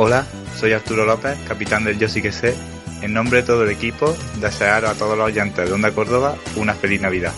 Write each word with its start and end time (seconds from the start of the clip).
Hola, 0.00 0.24
soy 0.56 0.74
Arturo 0.74 1.04
López, 1.04 1.36
capitán 1.48 1.82
del 1.82 1.98
Yo 1.98 2.08
sí 2.08 2.22
que 2.22 2.30
sé. 2.30 2.54
En 3.02 3.12
nombre 3.12 3.40
de 3.40 3.46
todo 3.48 3.64
el 3.64 3.70
equipo, 3.70 4.16
desear 4.36 4.84
a 4.84 4.94
todos 4.94 5.18
los 5.18 5.26
oyentes 5.26 5.68
de 5.68 5.74
Onda 5.74 5.90
Córdoba 5.90 6.36
una 6.54 6.72
feliz 6.72 7.00
Navidad. 7.00 7.32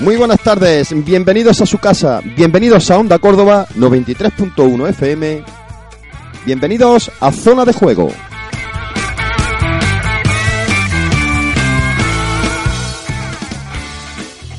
Muy 0.00 0.16
buenas 0.16 0.40
tardes, 0.40 0.94
bienvenidos 1.04 1.60
a 1.60 1.66
su 1.66 1.76
casa, 1.76 2.22
bienvenidos 2.34 2.90
a 2.90 2.96
Onda 2.96 3.18
Córdoba 3.18 3.66
93.1 3.76 4.88
FM, 4.88 5.44
bienvenidos 6.46 7.12
a 7.20 7.30
Zona 7.30 7.66
de 7.66 7.74
Juego. 7.74 8.08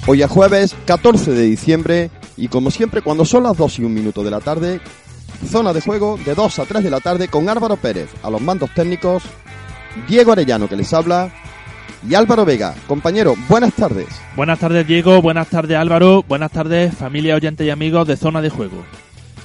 Hoy 0.06 0.22
es 0.22 0.30
jueves 0.30 0.76
14 0.86 1.32
de 1.32 1.42
diciembre 1.42 2.12
y 2.38 2.48
como 2.48 2.70
siempre 2.70 3.02
cuando 3.02 3.26
son 3.26 3.42
las 3.42 3.58
2 3.58 3.80
y 3.80 3.84
un 3.84 3.96
minuto 3.96 4.24
de 4.24 4.30
la 4.30 4.42
tarde, 4.42 4.80
Zona 5.50 5.74
de 5.74 5.82
Juego 5.82 6.20
de 6.24 6.36
2 6.36 6.60
a 6.60 6.66
3 6.66 6.84
de 6.84 6.92
la 6.92 7.00
tarde 7.00 7.30
con 7.30 7.50
Álvaro 7.50 7.78
Pérez 7.78 8.12
a 8.22 8.30
los 8.30 8.42
mandos 8.42 8.70
técnicos, 8.76 9.24
Diego 10.08 10.34
Arellano 10.34 10.70
que 10.70 10.76
les 10.76 10.94
habla 10.94 11.34
y 12.08 12.16
Álvaro 12.16 12.46
Vega. 12.46 12.76
Compañero, 12.88 13.36
buenas 13.48 13.74
tardes. 13.74 14.08
Buenas 14.36 14.60
tardes 14.60 14.88
Diego, 14.88 15.22
buenas 15.22 15.48
tardes 15.48 15.78
Álvaro, 15.78 16.24
buenas 16.28 16.52
tardes 16.52 16.96
familia, 16.96 17.36
oyentes 17.36 17.66
y 17.66 17.70
amigos 17.70 18.08
de 18.08 18.18
Zona 18.18 18.42
de 18.42 18.50
Juego. 18.50 18.84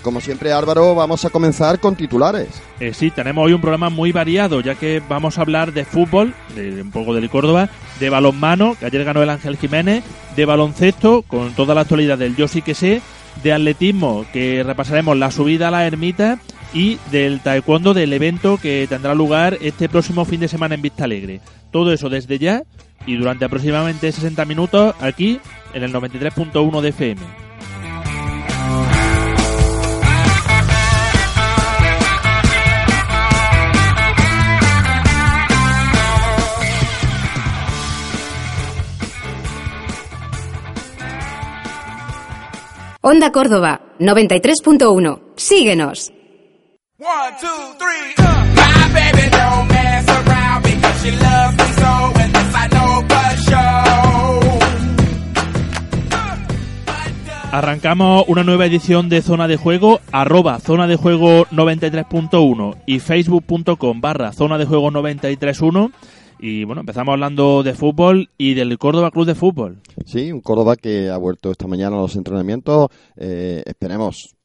Como 0.02 0.20
siempre 0.20 0.52
Álvaro, 0.52 0.94
vamos 0.94 1.24
a 1.24 1.30
comenzar 1.30 1.80
con 1.80 1.96
titulares. 1.96 2.48
Eh, 2.78 2.94
sí, 2.94 3.10
tenemos 3.10 3.44
hoy 3.44 3.54
un 3.54 3.60
programa 3.60 3.90
muy 3.90 4.12
variado, 4.12 4.60
ya 4.60 4.76
que 4.76 5.02
vamos 5.08 5.36
a 5.36 5.40
hablar 5.40 5.72
de 5.72 5.84
fútbol, 5.84 6.32
de 6.54 6.80
un 6.80 6.92
poco 6.92 7.12
del 7.12 7.28
Córdoba, 7.28 7.68
de 7.98 8.08
balonmano, 8.08 8.76
que 8.78 8.86
ayer 8.86 9.02
ganó 9.02 9.20
el 9.22 9.30
Ángel 9.30 9.56
Jiménez, 9.56 10.04
de 10.36 10.44
baloncesto, 10.44 11.22
con 11.22 11.54
toda 11.54 11.74
la 11.74 11.80
actualidad 11.80 12.18
del 12.18 12.36
Yo 12.36 12.46
sí 12.46 12.62
que 12.62 12.74
sé, 12.74 13.02
de 13.42 13.52
atletismo, 13.52 14.24
que 14.32 14.62
repasaremos 14.62 15.16
la 15.16 15.30
subida 15.30 15.68
a 15.68 15.70
la 15.70 15.86
ermita, 15.86 16.38
y 16.72 16.98
del 17.10 17.40
taekwondo 17.40 17.94
del 17.94 18.12
evento 18.12 18.58
que 18.58 18.86
tendrá 18.88 19.14
lugar 19.14 19.56
este 19.62 19.88
próximo 19.88 20.24
fin 20.24 20.40
de 20.40 20.48
semana 20.48 20.74
en 20.74 20.82
Vista 20.82 21.04
Alegre. 21.04 21.40
Todo 21.70 21.92
eso 21.92 22.08
desde 22.10 22.38
ya 22.38 22.64
y 23.06 23.16
durante 23.16 23.44
aproximadamente 23.44 24.10
60 24.12 24.44
minutos 24.44 24.94
aquí 25.00 25.40
en 25.72 25.82
el 25.82 25.92
93.1 25.92 26.80
de 26.80 26.88
FM. 26.88 27.45
Onda 43.08 43.30
Córdoba, 43.30 43.82
93.1. 44.00 45.20
Síguenos. 45.36 46.12
One, 46.98 47.06
two, 47.40 47.46
three, 47.78 48.14
uh. 48.18 48.24
My 48.56 48.92
baby 48.92 49.30
don't 49.30 49.68
mess 49.68 50.08
around 50.08 50.64
because 50.64 51.02
she 51.04 51.12
loves 51.12 51.56
me 51.56 51.64
so, 51.78 52.12
and 52.20 52.34
this 52.34 52.52
I 52.52 52.66
know 52.66 53.04
for 53.06 53.36
sure. 53.46 53.86
Arrancamos 57.52 58.24
una 58.26 58.42
nueva 58.42 58.66
edición 58.66 59.08
de 59.08 59.22
Zona 59.22 59.46
de 59.46 59.56
Juego, 59.56 60.00
arroba 60.10 60.58
Zona 60.58 60.88
de 60.88 60.96
Juego 60.96 61.46
93.1 61.52 62.74
y 62.86 62.98
facebook.com 62.98 64.00
barra 64.00 64.32
Zona 64.32 64.58
de 64.58 64.66
Juego 64.66 64.90
93.1. 64.90 65.92
Y 66.38 66.64
bueno, 66.64 66.80
empezamos 66.80 67.12
hablando 67.12 67.62
de 67.62 67.74
fútbol 67.74 68.30
y 68.36 68.54
del 68.54 68.78
Córdoba 68.78 69.10
Club 69.10 69.26
de 69.26 69.34
Fútbol. 69.34 69.78
Sí, 70.04 70.30
un 70.30 70.40
Córdoba 70.40 70.76
que 70.76 71.08
ha 71.08 71.16
vuelto 71.16 71.50
esta 71.50 71.66
mañana 71.66 71.96
a 71.96 72.00
los 72.00 72.16
entrenamientos. 72.16 72.90
Eh, 73.16 73.62
esperemos 73.64 74.35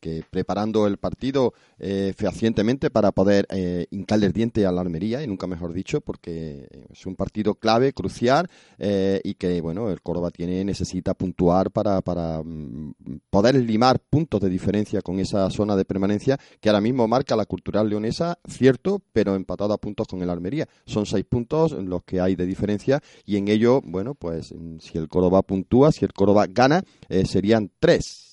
que 0.00 0.22
preparando 0.28 0.86
el 0.86 0.96
partido 0.96 1.52
eh, 1.78 2.12
fehacientemente 2.16 2.90
para 2.90 3.12
poder 3.12 3.46
eh, 3.50 3.86
hincarle 3.90 4.26
el 4.26 4.32
diente 4.32 4.66
a 4.66 4.72
la 4.72 4.80
armería, 4.80 5.22
y 5.22 5.26
nunca 5.26 5.46
mejor 5.46 5.72
dicho, 5.72 6.00
porque 6.00 6.68
es 6.90 7.06
un 7.06 7.16
partido 7.16 7.54
clave, 7.54 7.92
crucial, 7.92 8.48
eh, 8.78 9.20
y 9.24 9.34
que 9.34 9.60
bueno, 9.60 9.90
el 9.90 10.00
Córdoba 10.02 10.30
tiene, 10.30 10.64
necesita 10.64 11.14
puntuar 11.14 11.70
para, 11.70 12.00
para 12.00 12.42
mm, 12.42 12.94
poder 13.30 13.54
limar 13.56 14.00
puntos 14.00 14.40
de 14.40 14.48
diferencia 14.48 15.02
con 15.02 15.18
esa 15.18 15.50
zona 15.50 15.76
de 15.76 15.84
permanencia 15.84 16.38
que 16.60 16.68
ahora 16.68 16.80
mismo 16.80 17.06
marca 17.08 17.36
la 17.36 17.46
cultural 17.46 17.88
leonesa, 17.88 18.38
cierto, 18.46 19.02
pero 19.12 19.34
empatado 19.34 19.74
a 19.74 19.78
puntos 19.78 20.06
con 20.08 20.22
el 20.22 20.30
Almería. 20.30 20.68
Son 20.86 21.06
seis 21.06 21.24
puntos 21.24 21.72
los 21.72 22.04
que 22.04 22.20
hay 22.20 22.36
de 22.36 22.46
diferencia, 22.46 23.02
y 23.24 23.36
en 23.36 23.48
ello, 23.48 23.80
bueno, 23.84 24.14
pues 24.14 24.52
mm, 24.52 24.78
si 24.78 24.98
el 24.98 25.08
Córdoba 25.08 25.42
puntúa, 25.42 25.92
si 25.92 26.04
el 26.04 26.12
Córdoba 26.12 26.46
gana, 26.48 26.82
eh, 27.08 27.26
serían 27.26 27.70
tres. 27.78 28.29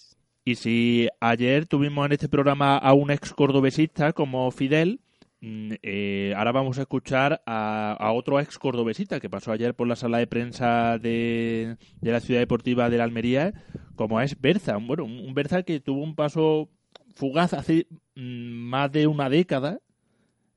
Y 0.47 0.56
si 0.56 1.09
ayer 1.19 1.66
tuvimos 1.66 2.06
en 2.06 2.13
este 2.13 2.30
programa 2.30 2.78
a 2.78 2.94
un 2.94 3.12
ex 3.12 3.34
cordobesista 3.34 4.13
como 4.13 4.50
Fidel, 4.50 5.02
mm, 5.41 5.74
eh, 5.84 6.34
ahora 6.38 6.53
vamos 6.53 6.78
a 6.78 6.84
escuchar 6.84 7.41
a, 7.46 8.13
otro 8.13 8.40
ex 8.40 8.57
cordobesista 8.57 9.19
que 9.19 9.30
pasó 9.30 9.52
ayer 9.52 9.75
por 9.75 9.90
la 9.90 9.97
sala 9.97 10.19
de 10.19 10.28
prensa 10.28 11.00
de, 11.00 11.75
la 12.00 12.22
ciudad 12.22 12.40
deportiva 12.40 12.90
de 12.90 12.97
la 12.97 13.03
Almería, 13.03 13.53
como 13.97 14.22
es 14.22 14.40
Berza. 14.40 14.78
Bueno, 14.78 15.03
un, 15.03 15.34
Berza 15.34 15.63
que 15.63 15.81
tuvo 15.81 16.02
un 16.02 16.16
paso 16.16 16.69
fugaz 17.13 17.52
hace 17.53 17.88
mm, 18.16 18.22
más 18.22 18.90
de 18.90 19.06
una 19.07 19.30
década 19.30 19.81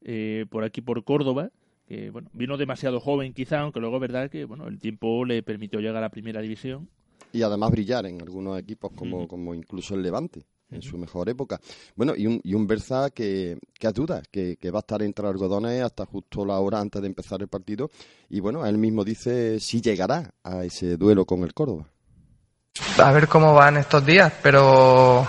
eh, 0.03 0.47
por 0.51 0.63
aquí 0.63 0.83
por 0.83 1.03
Córdoba 1.03 1.51
que 1.89 2.11
bueno 2.11 2.31
vino 2.33 2.57
demasiado 2.57 3.01
joven 3.01 3.33
quizá 3.33 3.59
aunque 3.61 3.81
luego 3.81 3.99
verdad 3.99 4.31
que 4.31 4.45
bueno 4.45 4.69
el 4.69 4.79
tiempo 4.79 5.25
le 5.25 5.43
permitió 5.43 5.81
llegar 5.81 5.97
a 5.97 6.01
la 6.01 6.11
primera 6.11 6.41
división 6.41 6.89
y 7.33 7.43
además 7.43 7.71
brillar 7.71 8.07
en 8.07 8.21
algunos 8.21 8.59
equipos 8.59 8.91
como, 8.95 9.29
como 9.29 9.55
incluso 9.55 9.95
el 9.95 10.03
Levante 10.03 10.43
en 10.71 10.83
su 10.83 10.97
mejor 10.97 11.29
época. 11.29 11.61
Bueno, 11.97 12.15
y 12.17 12.27
un, 12.29 12.41
y 12.45 12.55
un 12.55 12.67
Berza 12.67 13.11
que, 13.11 13.59
que 13.77 13.87
a 13.89 13.93
dudas, 13.93 14.23
que, 14.31 14.57
que 14.57 14.71
va 14.71 14.79
a 14.79 14.87
estar 14.87 15.03
entre 15.03 15.27
algodones 15.27 15.83
hasta 15.83 16.07
justo 16.07 16.45
la 16.45 16.61
hora 16.61 16.79
antes 16.79 17.03
de 17.03 17.09
empezar 17.09 17.41
el 17.41 17.49
partido. 17.49 17.91
Y 18.29 18.39
bueno, 18.39 18.65
él 18.65 18.79
mismo 18.79 19.05
dice 19.05 19.59
si 19.59 19.81
llegará 19.81 20.31
a 20.45 20.65
ese 20.65 20.97
duelo 20.97 21.25
con 21.25 21.43
el 21.43 21.55
Córdoba. 21.55 21.87
A 22.99 23.11
ver 23.11 23.27
cómo 23.27 23.53
van 23.53 23.79
estos 23.79 24.07
días, 24.07 24.33
pero 24.43 25.27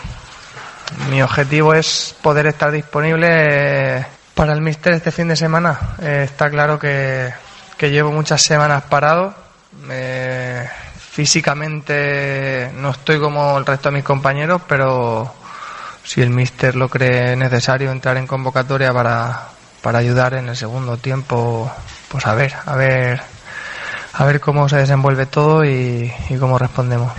mi 1.09 1.23
objetivo 1.23 1.73
es 1.73 2.15
poder 2.21 2.45
estar 2.45 2.71
disponible 2.71 4.05
para 4.35 4.53
el 4.53 4.61
Mister 4.61 4.93
este 4.93 5.11
fin 5.11 5.27
de 5.27 5.35
semana. 5.35 5.95
Eh, 6.01 6.21
está 6.25 6.51
claro 6.51 6.77
que, 6.77 7.33
que 7.77 7.89
llevo 7.89 8.11
muchas 8.11 8.43
semanas 8.43 8.83
parado. 8.83 9.33
Eh, 9.89 10.69
físicamente 11.11 12.71
no 12.77 12.91
estoy 12.91 13.19
como 13.19 13.57
el 13.57 13.65
resto 13.65 13.89
de 13.89 13.95
mis 13.95 14.03
compañeros, 14.05 14.61
pero 14.65 15.29
si 16.05 16.21
el 16.21 16.29
Mister 16.29 16.73
lo 16.75 16.87
cree 16.87 17.35
necesario 17.35 17.91
entrar 17.91 18.15
en 18.15 18.25
convocatoria 18.25 18.93
para, 18.93 19.49
para 19.81 19.99
ayudar 19.99 20.35
en 20.35 20.47
el 20.47 20.55
segundo 20.55 20.95
tiempo, 20.95 21.69
pues 22.07 22.25
a 22.25 22.33
ver, 22.33 22.53
a 22.65 22.75
ver, 22.77 23.21
a 24.13 24.23
ver 24.23 24.39
cómo 24.39 24.69
se 24.69 24.77
desenvuelve 24.77 25.25
todo 25.25 25.65
y, 25.65 26.13
y 26.29 26.37
cómo 26.37 26.57
respondemos. 26.57 27.11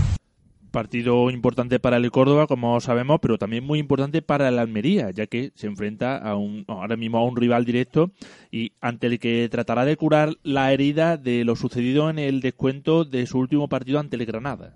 Partido 0.72 1.30
importante 1.30 1.78
para 1.78 1.98
el 1.98 2.10
Córdoba, 2.10 2.46
como 2.46 2.80
sabemos, 2.80 3.20
pero 3.20 3.38
también 3.38 3.62
muy 3.62 3.78
importante 3.78 4.22
para 4.22 4.48
el 4.48 4.58
Almería, 4.58 5.10
ya 5.10 5.26
que 5.26 5.52
se 5.54 5.68
enfrenta 5.68 6.16
a 6.16 6.34
un, 6.34 6.64
ahora 6.66 6.96
mismo 6.96 7.18
a 7.18 7.24
un 7.24 7.36
rival 7.36 7.64
directo 7.64 8.10
y 8.50 8.72
ante 8.80 9.06
el 9.06 9.20
que 9.20 9.48
tratará 9.50 9.84
de 9.84 9.96
curar 9.96 10.30
la 10.42 10.72
herida 10.72 11.16
de 11.16 11.44
lo 11.44 11.54
sucedido 11.54 12.10
en 12.10 12.18
el 12.18 12.40
descuento 12.40 13.04
de 13.04 13.26
su 13.26 13.38
último 13.38 13.68
partido 13.68 14.00
ante 14.00 14.16
el 14.16 14.26
Granada. 14.26 14.72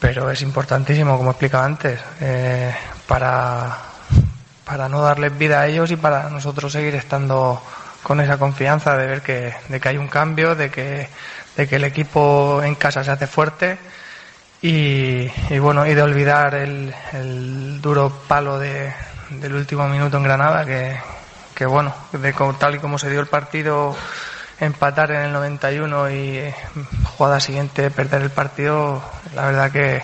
Pero 0.00 0.30
es 0.30 0.40
importantísimo, 0.42 1.18
como 1.18 1.30
explicaba 1.30 1.66
antes, 1.66 2.00
eh, 2.20 2.72
para, 3.06 3.76
para 4.64 4.88
no 4.88 5.02
darles 5.02 5.36
vida 5.36 5.60
a 5.60 5.66
ellos 5.66 5.90
y 5.90 5.96
para 5.96 6.30
nosotros 6.30 6.72
seguir 6.72 6.94
estando 6.94 7.60
con 8.02 8.20
esa 8.20 8.38
confianza 8.38 8.96
de 8.96 9.06
ver 9.06 9.22
que, 9.22 9.52
de 9.68 9.80
que 9.80 9.88
hay 9.88 9.96
un 9.96 10.08
cambio, 10.08 10.54
de 10.54 10.70
que, 10.70 11.08
de 11.56 11.68
que 11.68 11.76
el 11.76 11.84
equipo 11.84 12.62
en 12.62 12.74
casa 12.76 13.04
se 13.04 13.10
hace 13.10 13.26
fuerte 13.26 13.78
y, 14.62 15.58
bueno, 15.58 15.86
y 15.86 15.94
de 15.94 16.02
olvidar 16.02 16.54
el, 16.54 16.94
el 17.12 17.80
duro 17.80 18.12
palo 18.28 18.58
de, 18.58 18.92
del 19.30 19.54
último 19.54 19.88
minuto 19.88 20.16
en 20.16 20.22
Granada, 20.22 20.64
que, 20.64 20.96
que 21.54 21.66
bueno, 21.66 21.92
de 22.12 22.32
tal 22.58 22.76
y 22.76 22.78
como 22.78 22.96
se 22.96 23.10
dio 23.10 23.20
el 23.20 23.26
partido, 23.26 23.96
empatar 24.60 25.10
en 25.10 25.22
el 25.22 25.32
91 25.32 26.10
y 26.10 26.14
eh, 26.14 26.54
jugada 27.16 27.40
siguiente 27.40 27.90
perder 27.90 28.22
el 28.22 28.30
partido, 28.30 29.02
la 29.34 29.46
verdad 29.46 29.72
que, 29.72 30.02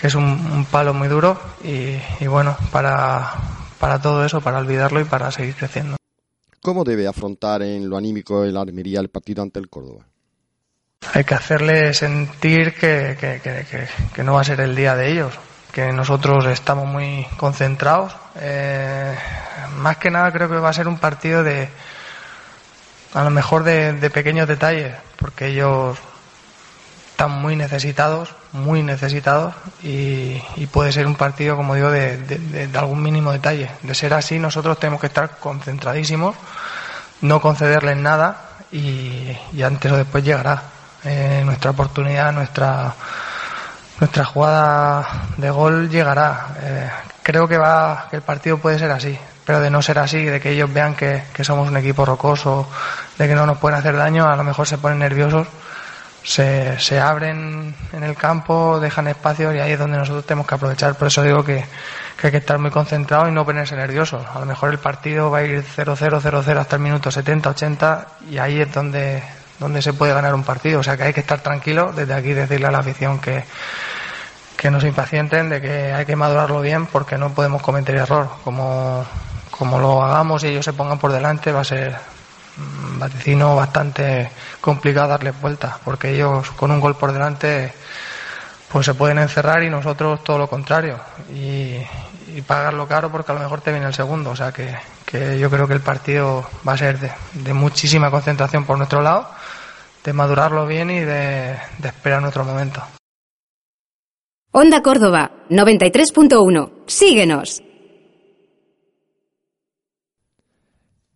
que 0.00 0.06
es 0.08 0.14
un, 0.16 0.24
un 0.24 0.64
palo 0.64 0.92
muy 0.92 1.06
duro 1.06 1.40
y, 1.62 1.96
y 2.18 2.26
bueno, 2.26 2.56
para, 2.72 3.34
para 3.78 4.00
todo 4.00 4.24
eso, 4.24 4.40
para 4.40 4.58
olvidarlo 4.58 5.00
y 5.00 5.04
para 5.04 5.30
seguir 5.30 5.54
creciendo. 5.54 5.96
¿Cómo 6.60 6.82
debe 6.82 7.06
afrontar 7.06 7.62
en 7.62 7.88
lo 7.88 7.96
anímico 7.96 8.42
el 8.42 8.56
Almería 8.56 8.98
el 8.98 9.10
partido 9.10 9.42
ante 9.42 9.60
el 9.60 9.68
Córdoba? 9.68 10.04
Hay 11.14 11.24
que 11.24 11.34
hacerle 11.34 11.92
sentir 11.94 12.74
que, 12.74 13.16
que- 13.20 13.40
que- 14.14 14.22
no 14.24 14.34
va 14.34 14.40
a 14.40 14.44
ser 14.44 14.60
el 14.60 14.74
día 14.74 14.96
de 14.96 15.10
ellos, 15.12 15.34
que 15.72 15.92
nosotros 15.92 16.44
estamos 16.46 16.86
muy 16.86 17.26
concentrados. 17.36 18.16
Eh, 18.36 19.14
más 19.76 19.98
que 19.98 20.10
nada 20.10 20.32
creo 20.32 20.48
que 20.48 20.56
va 20.56 20.70
a 20.70 20.72
ser 20.74 20.88
un 20.88 20.98
partido 20.98 21.42
de, 21.42 21.68
a 23.14 23.22
lo 23.24 23.30
mejor 23.30 23.62
de, 23.64 24.10
pequeños 24.10 24.48
detalles, 24.48 24.94
porque 25.18 25.48
ellos 25.48 25.98
están 27.10 27.30
muy 27.30 27.56
necesitados, 27.56 28.34
muy 28.52 28.82
necesitados, 28.82 29.54
y, 29.82 30.38
puede 30.72 30.92
ser 30.92 31.06
un 31.06 31.14
partido, 31.14 31.56
como 31.56 31.74
digo, 31.74 31.90
de, 31.90 32.16
de- 32.18 32.78
algún 32.78 33.02
mínimo 33.02 33.32
detalle. 33.32 33.70
De 33.82 33.94
ser 33.94 34.12
así, 34.14 34.38
nosotros 34.38 34.78
tenemos 34.78 35.00
que 35.00 35.06
estar 35.06 35.38
concentradísimos, 35.38 36.36
no 37.22 37.40
concederles 37.40 37.96
nada, 37.96 38.42
y 38.72 39.62
antes 39.62 39.92
o 39.92 39.96
después 39.96 40.24
llegará 40.24 40.62
eh, 41.06 41.42
nuestra 41.44 41.70
oportunidad, 41.70 42.32
nuestra 42.32 42.94
nuestra 44.00 44.24
jugada 44.24 45.06
de 45.36 45.50
gol 45.50 45.88
llegará. 45.88 46.48
Eh, 46.60 46.90
creo 47.22 47.48
que 47.48 47.58
va 47.58 48.08
que 48.10 48.16
el 48.16 48.22
partido 48.22 48.58
puede 48.58 48.78
ser 48.78 48.90
así, 48.90 49.18
pero 49.44 49.60
de 49.60 49.70
no 49.70 49.82
ser 49.82 49.98
así, 49.98 50.22
de 50.24 50.40
que 50.40 50.50
ellos 50.50 50.72
vean 50.72 50.94
que, 50.94 51.24
que 51.32 51.44
somos 51.44 51.68
un 51.68 51.76
equipo 51.76 52.04
rocoso, 52.04 52.68
de 53.18 53.28
que 53.28 53.34
no 53.34 53.46
nos 53.46 53.58
pueden 53.58 53.78
hacer 53.78 53.96
daño, 53.96 54.28
a 54.28 54.36
lo 54.36 54.44
mejor 54.44 54.66
se 54.66 54.78
ponen 54.78 54.98
nerviosos, 54.98 55.46
se, 56.22 56.78
se 56.78 57.00
abren 57.00 57.74
en 57.92 58.02
el 58.02 58.16
campo, 58.16 58.80
dejan 58.80 59.06
espacios 59.08 59.54
y 59.54 59.60
ahí 59.60 59.72
es 59.72 59.78
donde 59.78 59.96
nosotros 59.96 60.26
tenemos 60.26 60.46
que 60.46 60.56
aprovechar. 60.56 60.94
Por 60.96 61.08
eso 61.08 61.22
digo 61.22 61.44
que, 61.44 61.64
que 62.20 62.26
hay 62.26 62.30
que 62.32 62.38
estar 62.38 62.58
muy 62.58 62.70
concentrados 62.70 63.28
y 63.28 63.32
no 63.32 63.44
ponerse 63.44 63.76
nerviosos. 63.76 64.26
A 64.34 64.40
lo 64.40 64.46
mejor 64.46 64.70
el 64.70 64.78
partido 64.78 65.30
va 65.30 65.38
a 65.38 65.44
ir 65.44 65.64
0-0, 65.64 66.20
0-0 66.20 66.56
hasta 66.58 66.76
el 66.76 66.82
minuto 66.82 67.10
70, 67.10 67.50
80 67.50 68.06
y 68.30 68.38
ahí 68.38 68.60
es 68.60 68.72
donde, 68.72 69.22
donde 69.58 69.82
se 69.82 69.92
puede 69.92 70.12
ganar 70.12 70.34
un 70.34 70.44
partido. 70.44 70.80
O 70.80 70.82
sea 70.82 70.96
que 70.96 71.04
hay 71.04 71.12
que 71.12 71.20
estar 71.20 71.40
tranquilos. 71.40 71.94
Desde 71.94 72.14
aquí 72.14 72.32
decirle 72.32 72.66
a 72.66 72.70
la 72.70 72.78
afición 72.78 73.18
que, 73.20 73.44
que 74.56 74.70
no 74.70 74.80
se 74.80 74.88
impacienten, 74.88 75.48
de 75.48 75.60
que 75.60 75.92
hay 75.92 76.06
que 76.06 76.16
madurarlo 76.16 76.60
bien 76.60 76.86
porque 76.86 77.18
no 77.18 77.30
podemos 77.30 77.62
cometer 77.62 77.96
error. 77.96 78.28
Como, 78.44 79.04
como 79.50 79.78
lo 79.78 80.02
hagamos 80.02 80.44
y 80.44 80.48
ellos 80.48 80.64
se 80.64 80.72
pongan 80.72 80.98
por 80.98 81.12
delante 81.12 81.52
va 81.52 81.60
a 81.60 81.64
ser 81.64 81.96
vaticino 82.98 83.56
bastante 83.56 84.30
complicado 84.60 85.08
darles 85.08 85.38
vuelta 85.40 85.78
porque 85.84 86.10
ellos 86.10 86.50
con 86.52 86.70
un 86.70 86.80
gol 86.80 86.96
por 86.96 87.12
delante 87.12 87.72
pues 88.70 88.86
se 88.86 88.94
pueden 88.94 89.18
encerrar 89.18 89.62
y 89.62 89.70
nosotros 89.70 90.24
todo 90.24 90.38
lo 90.38 90.48
contrario 90.48 90.98
y, 91.30 91.76
y 92.34 92.42
pagarlo 92.46 92.86
caro 92.88 93.10
porque 93.10 93.32
a 93.32 93.34
lo 93.34 93.40
mejor 93.40 93.60
te 93.60 93.72
viene 93.72 93.86
el 93.86 93.94
segundo 93.94 94.30
o 94.30 94.36
sea 94.36 94.52
que, 94.52 94.74
que 95.04 95.38
yo 95.38 95.50
creo 95.50 95.68
que 95.68 95.74
el 95.74 95.80
partido 95.80 96.48
va 96.66 96.72
a 96.72 96.78
ser 96.78 96.98
de 97.32 97.52
muchísima 97.52 98.10
concentración 98.10 98.64
por 98.64 98.78
nuestro 98.78 99.02
lado 99.02 99.28
de 100.06 100.12
madurarlo 100.14 100.66
bien 100.66 100.88
y 100.90 101.00
de, 101.00 101.56
de 101.78 101.88
esperar 101.88 102.22
nuestro 102.22 102.44
momento 102.44 102.82
Onda 104.52 104.80
Córdoba 104.82 105.32
93.1. 105.50 106.70
Síguenos. 106.86 107.62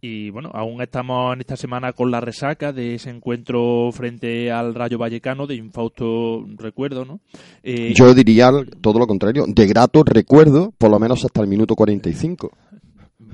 Y 0.02 0.28
bueno, 0.30 0.50
aún 0.52 0.82
estamos 0.82 1.32
en 1.34 1.40
esta 1.40 1.56
semana 1.56 1.94
con 1.94 2.10
la 2.10 2.20
resaca 2.20 2.72
de 2.72 2.96
ese 2.96 3.08
encuentro 3.08 3.90
frente 3.92 4.50
al 4.50 4.74
Rayo 4.74 4.98
Vallecano 4.98 5.46
de 5.46 5.54
infausto 5.54 6.46
recuerdo, 6.58 7.06
¿no? 7.06 7.20
Eh, 7.62 7.94
Yo 7.94 8.12
diría 8.12 8.50
todo 8.82 8.98
lo 8.98 9.06
contrario, 9.06 9.46
de 9.46 9.66
grato 9.66 10.02
recuerdo, 10.04 10.72
por 10.76 10.90
lo 10.90 10.98
menos 10.98 11.24
hasta 11.24 11.40
el 11.40 11.48
minuto 11.48 11.74
45. 11.74 12.50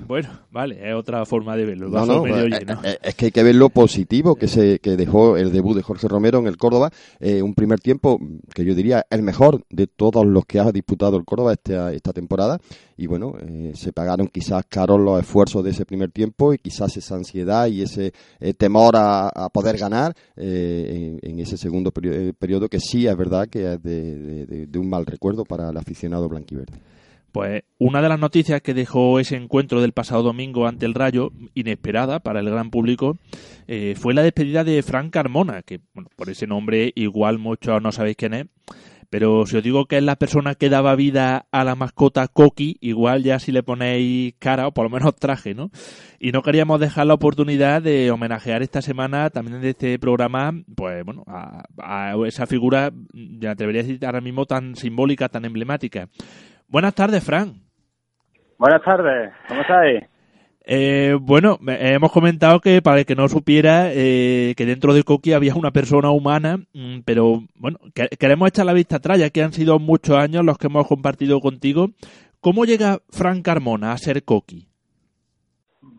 Bueno, 0.07 0.29
vale, 0.51 0.89
es 0.89 0.95
otra 0.95 1.25
forma 1.27 1.57
de 1.57 1.65
verlo. 1.65 1.87
el 1.87 1.93
No, 1.93 1.99
vaso 2.01 2.13
no, 2.15 2.23
medio 2.23 2.47
eh, 2.47 2.51
lleno. 2.61 2.81
eh, 2.85 2.99
es 3.03 3.15
que 3.15 3.27
hay 3.27 3.31
que 3.33 3.43
ver 3.43 3.55
lo 3.55 3.69
positivo 3.71 4.37
que 4.37 4.49
se 4.49 4.79
que 4.79 4.97
dejó 4.97 5.37
el 5.37 5.53
debut 5.53 5.77
de 5.77 5.83
Jorge 5.83 6.09
Romero 6.09 6.39
en 6.39 6.47
el 6.47 6.57
Córdoba, 6.57 6.91
eh, 7.21 7.43
un 7.43 7.55
primer 7.55 7.81
tiempo 7.81 8.19
que 8.55 8.65
yo 8.65 8.75
diría 8.75 9.05
el 9.11 9.23
mejor 9.23 9.65
de 9.71 9.87
todos 9.87 10.25
los 10.27 10.45
que 10.47 10.61
ha 10.61 10.71
disputado 10.73 11.17
el 11.17 11.25
Córdoba 11.25 11.53
esta, 11.53 11.93
esta 11.93 12.13
temporada 12.13 12.59
y 12.97 13.07
bueno, 13.07 13.35
eh, 13.41 13.73
se 13.75 13.93
pagaron 13.93 14.29
quizás 14.29 14.65
caros 14.69 15.01
los 15.01 15.21
esfuerzos 15.21 15.63
de 15.65 15.71
ese 15.71 15.85
primer 15.85 16.11
tiempo 16.11 16.55
y 16.55 16.59
quizás 16.59 16.97
esa 16.97 17.15
ansiedad 17.17 17.67
y 17.67 17.83
ese 17.83 18.13
eh, 18.41 18.55
temor 18.55 18.97
a, 18.97 19.29
a 19.29 19.49
poder 19.51 19.77
ganar 19.77 20.15
eh, 20.37 21.19
en, 21.23 21.31
en 21.31 21.41
ese 21.41 21.57
segundo 21.57 21.91
perio- 21.93 22.13
eh, 22.13 22.33
periodo 22.33 22.69
que 22.69 22.81
sí 22.81 23.07
es 23.07 23.17
verdad 23.17 23.49
que 23.49 23.75
es 23.75 23.83
de, 23.83 24.19
de- 24.19 24.47
de- 24.47 24.67
de 24.67 24.79
un 24.79 24.89
mal 24.89 25.05
recuerdo 25.05 25.45
para 25.45 25.71
el 25.71 25.77
aficionado 25.77 26.29
blanquiverde. 26.29 26.73
Pues 27.37 27.65
una 27.77 28.01
de 28.01 28.09
las 28.09 28.19
noticias 28.19 28.63
que 28.63 28.73
dejó 28.73 29.21
ese 29.21 29.37
encuentro 29.37 29.83
del 29.83 29.93
pasado 29.93 30.23
domingo 30.23 30.67
ante 30.67 30.87
el 30.87 30.95
Rayo, 30.95 31.33
inesperada 31.53 32.21
para 32.21 32.41
el 32.41 32.49
gran 32.49 32.71
público, 32.71 33.19
eh, 33.69 33.95
fue 33.95 34.15
la 34.15 34.23
despedida 34.23 34.65
de 34.65 34.83
Frank 34.83 35.11
Carmona, 35.11 35.61
que 35.61 35.81
bueno, 35.93 36.09
por 36.17 36.31
ese 36.31 36.47
nombre 36.47 36.93
igual 36.95 37.39
muchos 37.39 37.83
no 37.83 37.93
sabéis 37.93 38.17
quién 38.17 38.33
es, 38.33 38.47
pero 39.11 39.45
si 39.45 39.59
os 39.59 39.63
digo 39.63 39.85
que 39.85 39.99
es 39.99 40.03
la 40.03 40.17
persona 40.17 40.55
que 40.55 40.71
daba 40.71 40.95
vida 40.95 41.45
a 41.53 41.63
la 41.63 41.75
mascota 41.75 42.27
Coqui, 42.27 42.79
igual 42.81 43.23
ya 43.23 43.39
si 43.39 43.53
le 43.53 43.63
ponéis 43.63 44.33
cara 44.39 44.69
o 44.69 44.73
por 44.73 44.85
lo 44.85 44.91
menos 44.91 45.15
traje, 45.17 45.53
¿no? 45.55 45.71
Y 46.19 46.33
no 46.33 46.41
queríamos 46.41 46.81
dejar 46.81 47.07
la 47.07 47.13
oportunidad 47.13 47.83
de 47.83 48.11
homenajear 48.11 48.63
esta 48.63 48.81
semana 48.81 49.29
también 49.29 49.61
de 49.61 49.71
este 49.71 49.99
programa, 49.99 50.55
pues 50.75 51.05
bueno, 51.05 51.23
a, 51.27 51.65
a 51.83 52.17
esa 52.27 52.47
figura, 52.47 52.95
ya 53.13 53.51
atrevería 53.51 53.83
a 53.83 53.85
decir 53.85 54.07
ahora 54.07 54.23
mismo 54.23 54.47
tan 54.47 54.75
simbólica, 54.75 55.29
tan 55.29 55.45
emblemática. 55.45 56.09
Buenas 56.69 56.95
tardes, 56.95 57.23
Fran. 57.25 57.63
Buenas 58.59 58.83
tardes, 58.83 59.33
¿cómo 59.49 59.61
estáis? 59.61 60.05
Eh, 60.69 61.17
bueno, 61.21 61.59
me- 61.61 61.93
hemos 61.95 62.11
comentado 62.11 62.61
que 62.61 62.83
para 62.83 62.99
el 63.01 63.07
que 63.07 63.15
no 63.15 63.29
supiera 63.29 63.93
eh, 63.93 64.55
que 64.57 64.67
dentro 64.67 64.95
de 64.95 65.05
Coqui 65.05 65.33
había 65.33 65.55
una 65.55 65.71
persona 65.71 66.11
humana, 66.11 66.59
mm, 66.73 67.01
pero 67.05 67.43
bueno, 67.55 67.79
que- 67.95 68.09
queremos 68.19 68.49
echar 68.49 68.67
la 68.67 68.73
vista 68.73 68.97
atrás, 68.97 69.19
ya 69.21 69.31
que 69.31 69.43
han 69.43 69.53
sido 69.53 69.79
muchos 69.79 70.17
años 70.17 70.45
los 70.45 70.59
que 70.59 70.67
hemos 70.67 70.89
compartido 70.89 71.41
contigo. 71.41 71.91
¿Cómo 72.41 72.65
llega 72.65 72.99
Fran 73.11 73.43
Carmona 73.43 73.93
a 73.93 73.99
ser 73.99 74.25
Coqui? 74.25 74.67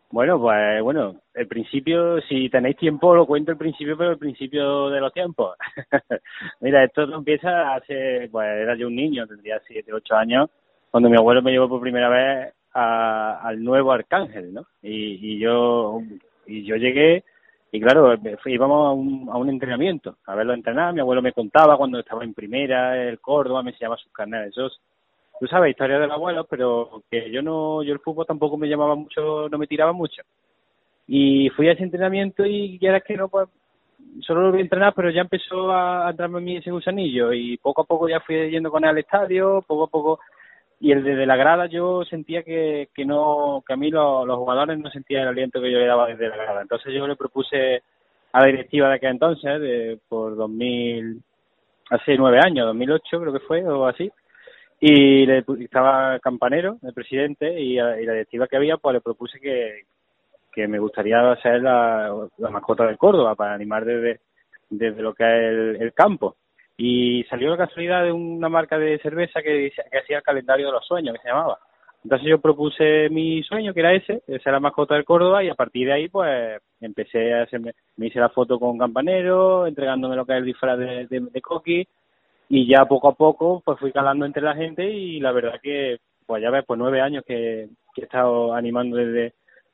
Bueno, 0.10 0.40
pues 0.40 0.82
bueno, 0.82 1.20
el 1.34 1.48
principio, 1.48 2.22
si 2.22 2.50
tenéis 2.50 2.78
tiempo, 2.78 3.14
lo 3.14 3.26
cuento 3.26 3.52
el 3.52 3.58
principio, 3.58 3.98
pero 3.98 4.12
el 4.12 4.18
principio 4.18 4.90
de 4.90 5.02
los 5.02 5.12
tiempos. 5.12 5.58
Mira, 6.62 6.84
esto 6.86 7.04
empieza 7.14 7.74
hace, 7.76 8.30
pues 8.32 8.48
era 8.48 8.76
yo 8.76 8.88
un 8.88 8.96
niño, 8.96 9.28
tendría 9.28 9.60
7, 9.68 9.92
8 9.94 10.16
años, 10.16 10.50
cuando 10.92 11.10
mi 11.10 11.18
abuelo 11.18 11.42
me 11.42 11.52
llevó 11.52 11.68
por 11.68 11.82
primera 11.82 12.08
vez 12.10 12.54
a- 12.74 13.42
al 13.44 13.62
nuevo 13.62 13.92
Arcángel, 13.92 14.54
¿no? 14.54 14.66
Y, 14.82 15.34
y 15.36 15.40
yo 15.40 16.00
y 16.46 16.64
yo 16.64 16.78
llegué 16.78 17.26
y 17.72 17.82
claro, 17.82 18.16
íbamos 18.46 18.88
a 18.88 18.92
un, 18.92 19.30
a 19.30 19.38
un 19.38 19.50
entrenamiento, 19.50 20.18
a 20.26 20.36
verlo 20.36 20.54
entrenar, 20.54 20.94
mi 20.94 21.02
abuelo 21.02 21.22
me 21.22 21.34
contaba 21.34 21.76
cuando 21.78 22.00
estaba 22.00 22.24
en 22.24 22.34
primera, 22.34 22.96
el 23.04 23.20
Córdoba, 23.20 23.62
me 23.62 23.72
enseñaba 23.72 23.98
sus 23.98 24.12
carnales, 24.14 24.52
esos 24.52 24.82
tú 25.40 25.48
sabes, 25.48 25.72
historia 25.72 26.00
del 26.00 26.12
abuelo, 26.12 26.46
pero 26.50 27.04
que 27.10 27.32
yo 27.32 27.42
no, 27.42 27.84
yo 27.84 27.94
el 27.94 28.00
fútbol 28.00 28.26
tampoco 28.26 28.58
me 28.58 28.68
llamaba 28.68 28.96
mucho, 28.96 29.50
no 29.50 29.58
me 29.58 29.68
tiraba 29.68 29.94
mucho. 29.94 30.22
Y 31.08 31.50
fui 31.52 31.70
a 31.70 31.74
ese 31.74 31.84
entrenamiento 31.84 32.46
y 32.46 32.80
ya 32.80 32.90
era 32.90 33.02
que 33.02 33.16
no, 33.18 33.30
pues, 33.30 33.48
solo 34.22 34.44
lo 34.44 34.52
vi 34.52 34.62
entrenar, 34.62 34.94
pero 34.96 35.10
ya 35.10 35.22
empezó 35.22 35.72
a, 35.72 36.08
a 36.08 36.12
entrarme 36.12 36.38
a 36.40 36.42
mí 36.42 36.58
ese 36.58 36.72
gusanillo 36.72 37.34
y 37.34 37.58
poco 37.58 37.82
a 37.82 37.86
poco 37.86 38.10
ya 38.10 38.20
fui 38.22 38.50
yendo 38.52 38.72
con 38.72 38.84
él 38.84 38.90
al 38.92 38.98
estadio, 38.98 39.64
poco 39.68 39.86
a 39.86 39.88
poco, 39.88 40.20
y 40.80 40.92
el 40.92 41.04
desde 41.04 41.26
la 41.26 41.36
grada 41.38 41.68
yo 41.68 42.04
sentía 42.06 42.44
que, 42.44 42.90
que 42.96 43.06
no, 43.06 43.64
que 43.68 43.74
a 43.74 43.78
mí 43.78 43.92
lo- 43.92 44.26
los 44.26 44.38
jugadores 44.38 44.80
no 44.80 44.90
sentían 44.92 45.24
el 45.24 45.30
aliento 45.30 45.62
que 45.62 45.72
yo 45.72 45.80
le 45.80 45.88
daba 45.88 46.08
desde 46.08 46.30
la 46.30 46.38
grada. 46.38 46.62
Entonces 46.64 46.94
yo 46.94 47.08
le 47.08 47.16
propuse 47.16 47.82
a 48.34 48.42
la 48.42 48.48
directiva 48.48 48.90
de 48.90 48.96
aquel 48.96 49.12
entonces, 49.12 49.62
de, 49.62 50.00
por 50.10 50.36
2000, 50.36 51.22
hace 51.90 52.18
nueve 52.18 52.40
años, 52.44 52.66
2008 52.68 53.20
creo 53.22 53.34
que 53.34 53.40
fue, 53.42 53.64
o 53.68 53.88
así, 53.88 54.12
y 54.80 55.26
le, 55.26 55.44
estaba 55.60 56.20
Campanero, 56.20 56.78
el 56.84 56.94
presidente, 56.94 57.60
y, 57.60 57.80
a- 57.80 58.00
y 58.00 58.06
la 58.06 58.14
directiva 58.14 58.48
que 58.48 58.58
había, 58.58 58.78
pues 58.78 58.94
le 58.94 59.02
propuse 59.02 59.40
que, 59.40 59.82
que 60.52 60.68
me 60.68 60.80
gustaría 60.80 61.36
ser 61.38 61.62
la, 61.62 62.14
mascota 62.52 62.86
del 62.86 62.98
Córdoba 62.98 63.36
para 63.36 63.54
animar 63.54 63.86
desde, 63.86 64.20
desde 64.70 65.02
lo 65.02 65.14
que 65.14 65.24
es 65.24 65.52
el, 65.52 65.78
el 65.82 65.94
campo. 65.94 66.36
Y 66.78 67.24
salió 67.30 67.50
la 67.50 67.58
casualidad 67.58 68.04
de 68.04 68.12
una 68.12 68.50
marca 68.50 68.78
de 68.78 69.00
cerveza 69.00 69.42
que 69.42 69.72
hacía 70.00 70.18
el 70.18 70.24
calendario 70.24 70.68
de 70.68 70.74
los 70.74 70.86
sueños, 70.86 71.16
que 71.16 71.22
se 71.24 71.30
llamaba. 71.30 71.58
Entonces 72.04 72.28
yo 72.30 72.40
propuse 72.40 73.10
mi 73.10 73.42
sueño, 73.44 73.74
que 73.74 73.80
era 73.80 73.94
ese, 73.94 74.22
ser 74.28 74.54
la 74.54 74.60
mascota 74.60 74.94
del 74.94 75.04
Córdoba, 75.04 75.44
y 75.44 75.50
a 75.50 75.56
partir 75.56 75.88
de 75.88 75.94
ahí, 75.94 76.08
pues, 76.08 76.62
empecé 76.80 77.34
a 77.34 77.42
hacerme, 77.44 77.74
me 77.98 78.08
hice 78.08 78.20
la 78.20 78.30
foto 78.30 78.60
con 78.60 78.78
Campanero, 78.78 79.66
entregándome 79.66 80.16
lo 80.16 80.26
que 80.26 80.34
es 80.34 80.38
el 80.38 80.46
disfraz 80.46 80.78
de, 80.78 81.08
de, 81.08 81.20
de 81.32 81.42
Coqui, 81.42 81.88
y 82.50 82.68
ya 82.68 82.86
poco 82.86 83.10
a 83.10 83.16
poco, 83.16 83.62
pues 83.66 83.80
fui 83.80 83.92
calando 83.92 84.26
entre 84.26 84.44
la 84.44 84.56
gente, 84.56 84.90
y 84.90 85.20
la 85.20 85.32
verdad 85.32 85.60
que, 85.62 85.98
pues 86.26 86.42
ya 86.42 86.50
ves, 86.50 86.64
pues 86.66 86.78
nueve 86.78 87.02
años 87.02 87.24
que, 87.26 87.70
he 87.98 88.02
estado 88.02 88.54
animando 88.54 88.98
desde, 88.98 89.34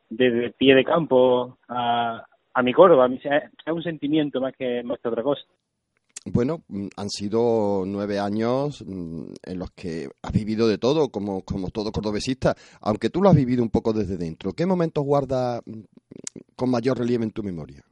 desde 0.09 0.45
el 0.45 0.53
pie 0.53 0.75
de 0.75 0.85
campo 0.85 1.57
a, 1.67 2.25
a 2.53 2.63
mi 2.63 2.73
Córdoba. 2.73 3.09
Es 3.13 3.73
un 3.73 3.83
sentimiento 3.83 4.39
más 4.39 4.55
que, 4.55 4.81
más 4.83 4.99
que 5.01 5.09
otra 5.09 5.23
cosa. 5.23 5.43
Bueno, 6.25 6.63
mm, 6.69 6.87
han 6.95 7.09
sido 7.09 7.83
nueve 7.85 8.19
años 8.19 8.83
mm, 8.85 9.33
en 9.43 9.59
los 9.59 9.71
que 9.71 10.09
has 10.21 10.31
vivido 10.31 10.67
de 10.67 10.77
todo, 10.77 11.09
como, 11.09 11.41
como 11.41 11.69
todo 11.69 11.91
cordobesista, 11.91 12.55
aunque 12.79 13.09
tú 13.09 13.21
lo 13.21 13.29
has 13.29 13.35
vivido 13.35 13.61
un 13.61 13.69
poco 13.69 13.91
desde 13.91 14.15
dentro. 14.15 14.53
¿Qué 14.53 14.65
momentos 14.65 15.03
guardas 15.03 15.61
mm, 15.65 15.81
con 16.55 16.69
mayor 16.69 16.97
relieve 16.97 17.25
en 17.25 17.31
tu 17.31 17.43
memoria? 17.43 17.83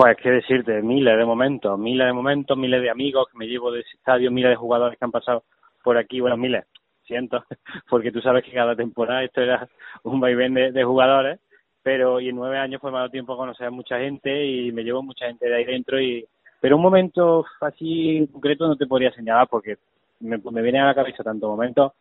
Pues 0.00 0.16
qué 0.16 0.30
decirte, 0.30 0.80
miles 0.80 1.14
de 1.18 1.26
momentos, 1.26 1.78
miles 1.78 2.06
de 2.06 2.14
momentos, 2.14 2.56
miles 2.56 2.80
de 2.80 2.88
amigos 2.88 3.28
que 3.30 3.36
me 3.36 3.46
llevo 3.46 3.70
de 3.70 3.80
ese 3.80 3.98
estadio, 3.98 4.30
miles 4.30 4.52
de 4.52 4.56
jugadores 4.56 4.98
que 4.98 5.04
han 5.04 5.10
pasado 5.10 5.44
por 5.84 5.98
aquí, 5.98 6.20
bueno, 6.20 6.38
miles, 6.38 6.64
siento, 7.04 7.44
porque 7.90 8.10
tú 8.10 8.22
sabes 8.22 8.42
que 8.42 8.50
cada 8.50 8.74
temporada 8.74 9.22
esto 9.22 9.42
era 9.42 9.68
un 10.04 10.18
vaivén 10.18 10.54
de, 10.54 10.72
de 10.72 10.84
jugadores, 10.84 11.38
pero 11.82 12.18
y 12.18 12.30
en 12.30 12.36
nueve 12.36 12.56
años 12.56 12.80
pues 12.80 12.90
me 12.90 12.96
ha 12.96 13.00
dado 13.00 13.10
tiempo 13.10 13.34
a 13.34 13.36
conocer 13.36 13.66
a 13.66 13.70
mucha 13.70 13.98
gente 13.98 14.46
y 14.46 14.72
me 14.72 14.84
llevo 14.84 15.02
mucha 15.02 15.26
gente 15.26 15.46
de 15.46 15.54
ahí 15.54 15.66
dentro 15.66 16.00
y 16.00 16.24
pero 16.62 16.76
un 16.76 16.82
momento 16.82 17.44
así 17.60 18.26
concreto 18.32 18.68
no 18.68 18.76
te 18.76 18.86
podría 18.86 19.12
señalar 19.12 19.48
porque 19.50 19.76
me, 20.20 20.38
me 20.38 20.62
vienen 20.62 20.80
a 20.80 20.86
la 20.86 20.94
cabeza 20.94 21.22
tanto 21.22 21.46
momentos 21.46 21.92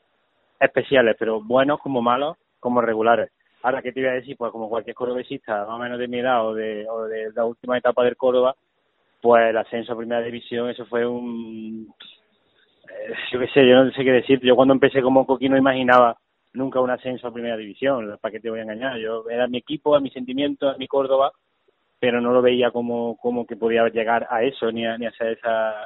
especiales, 0.58 1.18
pero 1.20 1.42
buenos 1.42 1.82
como 1.82 2.02
malos, 2.02 2.38
como 2.62 2.80
regulares. 2.80 3.30
Ahora, 3.62 3.82
¿qué 3.82 3.92
te 3.92 4.00
iba 4.00 4.12
a 4.12 4.16
decir? 4.16 4.38
Pues 4.38 4.52
como 4.52 4.70
cualquier 4.70 4.96
cordobesista, 4.96 5.66
más 5.66 5.76
o 5.76 5.78
menos 5.80 6.00
de 6.00 6.08
mi 6.08 6.20
edad 6.20 6.46
o 6.48 6.54
de, 6.54 6.88
o 6.90 7.04
de 7.04 7.32
la 7.34 7.46
última 7.46 7.78
etapa 7.78 8.04
del 8.04 8.16
Córdoba, 8.16 8.56
pues 9.22 9.50
el 9.50 9.58
ascenso 9.58 9.94
a 9.94 9.98
Primera 9.98 10.22
División, 10.22 10.70
eso 10.70 10.86
fue 10.86 11.06
un... 11.06 11.94
Eh, 12.90 13.14
yo 13.32 13.40
qué 13.40 13.48
sé, 13.48 13.68
yo 13.68 13.84
no 13.84 13.92
sé 13.92 14.04
qué 14.04 14.12
decir. 14.12 14.40
Yo 14.42 14.56
cuando 14.56 14.74
empecé 14.74 15.02
como 15.02 15.26
Coqui 15.26 15.50
no 15.50 15.58
imaginaba 15.58 16.18
nunca 16.54 16.80
un 16.80 16.90
ascenso 16.90 17.28
a 17.28 17.34
Primera 17.34 17.58
División, 17.58 18.18
¿para 18.22 18.32
qué 18.32 18.40
te 18.40 18.50
voy 18.50 18.60
a 18.60 18.64
engañar? 18.64 18.98
Yo 18.98 19.30
era 19.30 19.48
mi 19.48 19.58
equipo, 19.58 19.96
a 19.96 20.00
mi 20.00 20.10
sentimiento, 20.10 20.70
a 20.70 20.78
mi 20.78 20.88
Córdoba, 20.88 21.32
pero 22.00 22.22
no 22.22 22.32
lo 22.32 22.42
veía 22.42 22.72
como, 22.72 23.18
como 23.18 23.46
que 23.46 23.58
podía 23.58 23.88
llegar 23.90 24.26
a 24.30 24.42
eso, 24.44 24.72
ni 24.72 24.86
a, 24.86 24.98
ni 24.98 25.06
a 25.06 25.12
ser 25.12 25.38
esa, 25.38 25.86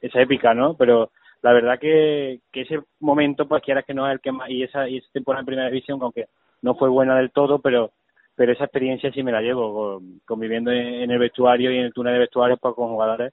esa 0.00 0.20
épica, 0.22 0.54
¿no? 0.54 0.74
Pero 0.76 1.10
la 1.42 1.52
verdad 1.52 1.78
que, 1.78 2.40
que 2.50 2.62
ese 2.62 2.80
momento, 3.00 3.46
pues 3.46 3.62
quieras 3.62 3.84
que 3.84 3.94
no 3.94 4.06
es 4.08 4.14
el 4.14 4.20
que 4.20 4.32
más, 4.32 4.50
y 4.50 4.62
esa, 4.62 4.88
y 4.88 4.96
esa 4.96 5.08
temporada 5.12 5.40
en 5.40 5.46
primera 5.46 5.68
división, 5.68 5.98
aunque 6.02 6.26
no 6.62 6.74
fue 6.74 6.88
buena 6.88 7.16
del 7.16 7.30
todo, 7.30 7.60
pero 7.60 7.92
pero 8.38 8.52
esa 8.52 8.64
experiencia 8.64 9.10
sí 9.10 9.24
me 9.24 9.32
la 9.32 9.40
llevo, 9.40 10.00
conviviendo 10.24 10.70
en, 10.70 11.10
el 11.10 11.18
vestuario 11.18 11.72
y 11.72 11.78
en 11.78 11.86
el 11.86 11.92
túnel 11.92 12.12
de 12.12 12.20
vestuario 12.20 12.56
pues, 12.56 12.72
con 12.76 12.90
jugadores 12.90 13.32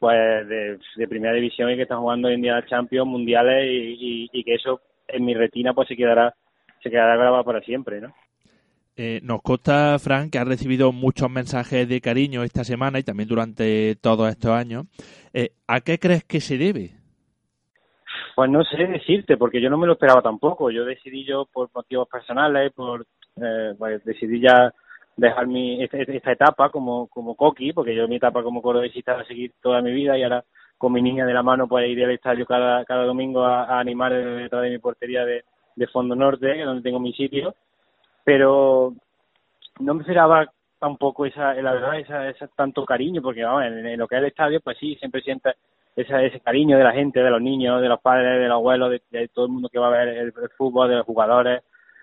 pues 0.00 0.48
de, 0.48 0.78
de 0.96 1.08
primera 1.08 1.34
división 1.34 1.70
y 1.70 1.76
que 1.76 1.82
están 1.82 2.00
jugando 2.00 2.26
hoy 2.26 2.34
en 2.34 2.42
día 2.42 2.66
Champions, 2.66 3.06
mundiales 3.08 3.64
y, 3.64 4.42
que 4.44 4.54
eso 4.54 4.80
en 5.06 5.24
mi 5.24 5.34
retina 5.34 5.72
pues 5.72 5.86
se 5.86 5.96
quedará 5.96 6.34
se 6.82 6.90
quedará 6.90 7.16
grabado 7.16 7.44
para 7.44 7.60
siempre, 7.60 8.00
¿no? 8.00 8.12
Eh, 8.96 9.20
nos 9.22 9.40
consta, 9.42 9.98
Frank, 10.00 10.32
que 10.32 10.38
ha 10.38 10.44
recibido 10.44 10.90
muchos 10.90 11.30
mensajes 11.30 11.88
de 11.88 12.00
cariño 12.00 12.42
esta 12.42 12.64
semana 12.64 12.98
y 12.98 13.02
también 13.04 13.28
durante 13.28 13.94
todos 13.96 14.28
estos 14.30 14.50
años. 14.50 14.86
Eh, 15.32 15.52
¿A 15.68 15.80
qué 15.80 15.98
crees 15.98 16.24
que 16.24 16.40
se 16.40 16.58
debe? 16.58 16.92
Pues 18.36 18.50
no 18.50 18.62
sé 18.64 18.76
decirte, 18.86 19.36
porque 19.36 19.60
yo 19.60 19.70
no 19.70 19.78
me 19.78 19.86
lo 19.86 19.94
esperaba 19.94 20.22
tampoco. 20.22 20.70
Yo 20.70 20.84
decidí 20.84 21.24
yo 21.24 21.46
por 21.46 21.70
motivos 21.74 22.08
personales, 22.08 22.72
por 22.72 23.06
eh, 23.36 23.74
pues 23.78 24.04
decidí 24.04 24.40
ya 24.40 24.72
dejar 25.16 25.46
mi 25.46 25.82
esta, 25.82 26.32
etapa 26.32 26.70
como 26.70 27.08
como 27.08 27.34
coqui, 27.34 27.72
porque 27.72 27.94
yo 27.94 28.06
mi 28.06 28.16
etapa 28.16 28.42
como 28.42 28.62
cordobesista 28.62 29.18
a 29.18 29.24
seguir 29.24 29.52
toda 29.62 29.80
mi 29.82 29.92
vida 29.92 30.18
y 30.18 30.22
ahora 30.22 30.44
con 30.78 30.92
mi 30.92 31.02
niña 31.02 31.24
de 31.26 31.32
la 31.32 31.42
mano 31.42 31.66
pues 31.66 31.88
ir 31.88 32.04
al 32.04 32.10
estadio 32.10 32.44
cada 32.46 32.84
cada 32.84 33.04
domingo 33.04 33.42
a, 33.42 33.80
animar 33.80 34.12
detrás 34.12 34.62
de 34.62 34.70
mi 34.70 34.78
portería 34.78 35.24
de, 35.24 35.44
de 35.74 35.86
Fondo 35.88 36.14
Norte, 36.14 36.62
donde 36.62 36.82
tengo 36.82 37.00
mi 37.00 37.14
sitio 37.14 37.54
pero 38.26 38.92
no 39.78 39.94
me 39.94 40.00
esperaba 40.02 40.50
tampoco 40.80 41.26
esa, 41.26 41.54
la 41.54 41.74
verdad, 41.74 42.00
esa, 42.00 42.28
esa 42.28 42.48
tanto 42.48 42.84
cariño, 42.84 43.22
porque 43.22 43.44
vamos, 43.44 43.64
en, 43.64 43.96
lo 43.96 44.08
que 44.08 44.16
es 44.16 44.20
el 44.20 44.26
estadio, 44.28 44.60
pues 44.60 44.76
sí, 44.78 44.96
siempre 44.96 45.22
siente 45.22 45.54
ese, 45.96 46.26
ese 46.26 46.40
cariño 46.40 46.76
de 46.76 46.84
la 46.84 46.92
gente, 46.92 47.20
de 47.20 47.30
los 47.30 47.40
niños, 47.40 47.80
de 47.80 47.88
los 47.88 48.00
padres, 48.00 48.38
de 48.38 48.46
los 48.46 48.56
abuelos, 48.56 49.00
de, 49.10 49.28
todo 49.28 49.46
el 49.46 49.52
mundo 49.52 49.70
que 49.70 49.78
va 49.78 49.88
a 49.88 50.04
ver 50.04 50.08
el, 50.08 50.32
fútbol, 50.56 50.90
de 50.90 50.96
los 50.96 51.06
jugadores, 51.06 51.62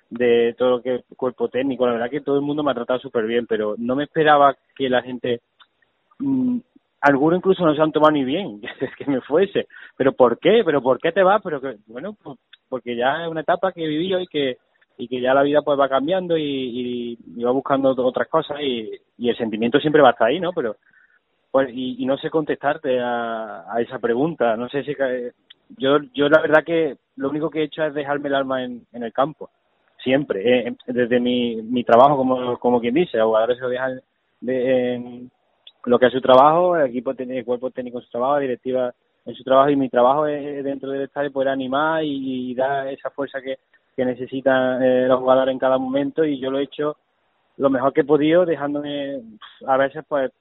de 0.10 0.56
todo 0.58 0.72
lo 0.72 0.82
que 0.82 0.96
es 0.96 1.04
cuerpo 1.16 1.48
técnico, 1.48 1.86
la 1.86 1.94
verdad 1.94 2.10
que 2.10 2.22
todo 2.22 2.36
el 2.36 2.42
mundo 2.42 2.64
me 2.64 2.72
ha 2.72 2.76
tratado 2.76 3.00
súper 3.00 3.26
bien, 3.26 3.46
pero 3.46 3.76
no 3.78 3.96
me 3.96 4.04
esperaba 4.04 4.56
que 4.76 4.90
la 4.90 5.04
gente, 5.04 5.42
mmm, 6.20 6.58
algunos 7.02 7.38
incluso 7.38 7.66
no 7.66 7.76
se 7.76 7.82
han 7.82 7.92
tomado 7.92 8.12
ni 8.12 8.24
bien, 8.24 8.62
que 8.98 9.06
me 9.06 9.22
fuese, 9.22 9.68
pero 9.96 10.14
¿por 10.14 10.40
qué? 10.40 10.64
¿Pero 10.66 10.82
por 10.82 11.00
qué 11.00 11.12
te 11.12 11.22
vas? 11.22 11.42
Pero 11.44 11.62
que, 11.62 11.78
bueno, 11.86 12.16
pues, 12.22 12.38
porque 12.70 12.96
ya 12.96 13.24
es 13.24 13.30
una 13.30 13.42
etapa 13.42 13.72
que 13.72 13.84
he 13.84 13.88
vivido 13.88 14.20
y 14.20 14.28
que 14.28 14.58
y 14.96 15.08
que 15.08 15.20
ya 15.20 15.34
la 15.34 15.42
vida 15.42 15.64
pues 15.64 15.80
va 15.80 15.90
cambiando 15.90 16.38
y, 16.38 17.18
y, 17.36 17.44
va 17.44 17.50
buscando 17.50 17.96
otras 17.98 18.28
cosas 18.28 18.60
y, 18.62 18.92
y, 19.18 19.28
el 19.28 19.36
sentimiento 19.36 19.80
siempre 19.80 20.04
va 20.04 20.10
a 20.10 20.12
estar 20.12 20.28
ahí, 20.28 20.40
¿no? 20.40 20.52
Pero 20.54 20.76
pues 21.54 21.70
y, 21.72 22.02
y 22.02 22.06
no 22.08 22.18
sé 22.18 22.32
contestarte 22.32 23.00
a, 23.00 23.72
a, 23.72 23.80
esa 23.80 24.00
pregunta, 24.00 24.58
no 24.58 24.68
sé 24.70 24.84
si 24.84 24.96
yo 25.78 26.00
yo 26.12 26.28
la 26.28 26.42
verdad 26.42 26.64
que 26.64 26.98
lo 27.18 27.30
único 27.30 27.52
que 27.52 27.60
he 27.60 27.66
hecho 27.66 27.84
es 27.84 27.94
dejarme 27.94 28.30
el 28.30 28.36
alma 28.36 28.64
en, 28.64 28.88
el 28.92 29.14
campo, 29.14 29.52
siempre, 30.04 30.68
eh, 30.68 30.76
desde 30.88 31.20
mi, 31.20 31.62
mi 31.62 31.84
trabajo 31.84 32.18
como 32.18 32.58
como 32.58 32.82
quien 32.82 32.96
dice, 32.96 33.22
jugadores 33.22 33.58
se 33.58 33.64
lo 33.64 33.70
dejan 33.70 34.02
de, 34.42 35.30
lo 35.86 36.00
que 36.00 36.08
es 36.08 36.12
su 36.12 36.22
trabajo, 36.22 36.76
el 36.76 36.88
equipo 36.88 37.12
el 37.16 37.46
cuerpo 37.46 37.70
técnico 37.70 38.00
en 38.00 38.06
su 38.06 38.10
trabajo, 38.10 38.34
la 38.34 38.40
directiva 38.40 38.92
en 39.26 39.36
su 39.36 39.44
trabajo 39.44 39.70
y 39.70 39.76
mi 39.76 39.90
trabajo 39.90 40.26
es 40.26 40.64
dentro 40.64 40.90
del 40.90 41.04
estadio 41.04 41.32
poder 41.32 41.50
animar 41.50 42.04
y, 42.04 42.52
y 42.52 42.56
dar 42.56 42.88
esa 42.88 43.12
fuerza 43.12 43.40
que 43.42 43.60
que 43.96 44.06
necesitan 44.06 44.82
eh, 44.82 45.08
los 45.08 45.20
jugadores 45.20 45.54
en 45.54 45.60
cada 45.60 45.78
momento 45.78 46.26
y 46.26 46.40
yo 46.40 46.50
lo 46.50 46.60
he 46.60 46.64
hecho 46.64 46.98
lo 47.58 47.70
mejor 47.70 47.94
que 47.94 48.02
he 48.02 48.06
podido 48.06 48.46
dejándome 48.46 49.22
a 49.68 49.78
veces 49.78 50.04
pues 50.08 50.32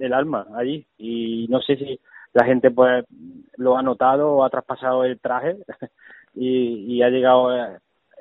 el 0.00 0.12
alma 0.12 0.46
allí 0.56 0.86
y 0.98 1.46
no 1.48 1.60
sé 1.60 1.76
si 1.76 2.00
la 2.32 2.44
gente 2.44 2.70
pues 2.70 3.04
lo 3.56 3.76
ha 3.76 3.82
notado 3.82 4.32
o 4.32 4.44
ha 4.44 4.50
traspasado 4.50 5.04
el 5.04 5.18
traje 5.20 5.56
y, 6.34 6.96
y 6.96 7.02
ha 7.02 7.10
llegado 7.10 7.56
eh, 7.56 7.78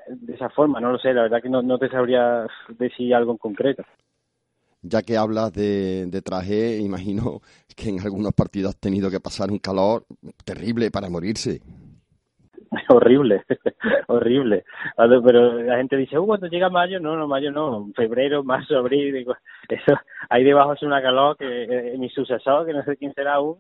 de 0.08 0.34
esa 0.34 0.50
forma, 0.50 0.80
no 0.80 0.92
lo 0.92 1.00
sé, 1.00 1.14
la 1.14 1.24
verdad 1.24 1.42
que 1.42 1.50
no, 1.50 1.62
no 1.62 1.78
te 1.78 1.90
sabría 1.90 2.48
decir 2.78 3.14
algo 3.14 3.32
en 3.32 3.38
concreto. 3.38 3.84
Ya 4.82 5.02
que 5.02 5.18
hablas 5.18 5.54
de, 5.54 6.06
de 6.08 6.22
traje, 6.22 6.78
imagino 6.78 7.42
que 7.76 7.90
en 7.90 8.00
algunos 8.00 8.34
partidos 8.34 8.70
has 8.70 8.80
tenido 8.80 9.12
que 9.12 9.20
pasar 9.20 9.52
un 9.52 9.60
calor 9.60 10.06
terrible 10.46 10.90
para 10.90 11.10
morirse. 11.10 11.62
horrible, 12.90 13.44
horrible. 14.08 14.64
Pero 14.96 15.62
la 15.62 15.78
gente 15.78 15.98
dice, 15.98 16.18
uh, 16.18 16.26
cuando 16.26 16.48
llega 16.48 16.70
mayo, 16.70 17.00
no, 17.00 17.16
no, 17.16 17.28
mayo 17.28 17.52
no, 17.52 17.90
febrero, 17.96 18.44
marzo, 18.46 18.78
abril, 18.78 19.14
digo, 19.14 19.36
eso, 19.68 20.00
ahí 20.30 20.44
debajo 20.44 20.74
es 20.74 20.84
una 20.84 21.02
calor 21.02 21.38
que 21.38 21.64
eh, 21.64 21.98
mi 21.98 22.10
sucesor, 22.10 22.66
que 22.66 22.74
no 22.74 22.84
sé 22.84 22.98
quién 22.98 23.14
será 23.14 23.36
aún, 23.36 23.58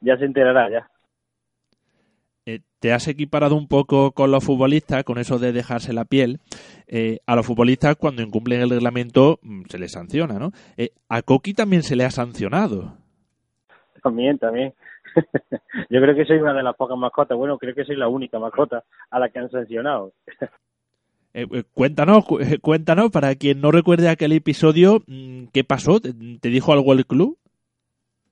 ya 0.00 0.16
se 0.16 0.24
enterará 0.24 0.70
ya. 0.70 0.88
Eh, 2.46 2.60
te 2.78 2.92
has 2.92 3.08
equiparado 3.08 3.56
un 3.56 3.68
poco 3.68 4.12
con 4.12 4.30
los 4.30 4.44
futbolistas, 4.44 5.02
con 5.04 5.16
eso 5.16 5.38
de 5.38 5.52
dejarse 5.52 5.94
la 5.94 6.04
piel. 6.04 6.40
Eh, 6.86 7.20
a 7.26 7.36
los 7.36 7.46
futbolistas, 7.46 7.96
cuando 7.96 8.20
incumplen 8.20 8.60
el 8.60 8.68
reglamento, 8.68 9.38
mm, 9.40 9.62
se 9.70 9.78
les 9.78 9.92
sanciona, 9.92 10.38
¿no? 10.38 10.50
Eh, 10.76 10.90
a 11.08 11.22
Coqui 11.22 11.54
también 11.54 11.82
se 11.82 11.96
le 11.96 12.04
ha 12.04 12.10
sancionado. 12.10 12.98
También, 14.02 14.36
también. 14.36 14.74
Yo 15.90 16.00
creo 16.00 16.14
que 16.14 16.24
soy 16.24 16.38
una 16.38 16.54
de 16.54 16.62
las 16.62 16.76
pocas 16.76 16.96
mascotas, 16.96 17.36
bueno, 17.36 17.58
creo 17.58 17.74
que 17.74 17.84
soy 17.84 17.96
la 17.96 18.08
única 18.08 18.38
mascota 18.38 18.84
a 19.10 19.18
la 19.18 19.28
que 19.28 19.38
han 19.38 19.50
sancionado. 19.50 20.12
Eh, 21.36 21.48
eh 21.50 21.64
cuéntanos, 21.74 22.24
eh, 22.38 22.60
cuéntanos, 22.60 23.10
para 23.10 23.34
quien 23.34 23.60
no 23.60 23.72
recuerde 23.72 24.08
aquel 24.08 24.30
episodio, 24.30 25.00
mm, 25.08 25.46
¿qué 25.52 25.64
pasó? 25.64 25.98
¿Te, 25.98 26.48
dijo 26.48 26.72
algo 26.72 26.92
el 26.92 27.06
club? 27.06 27.36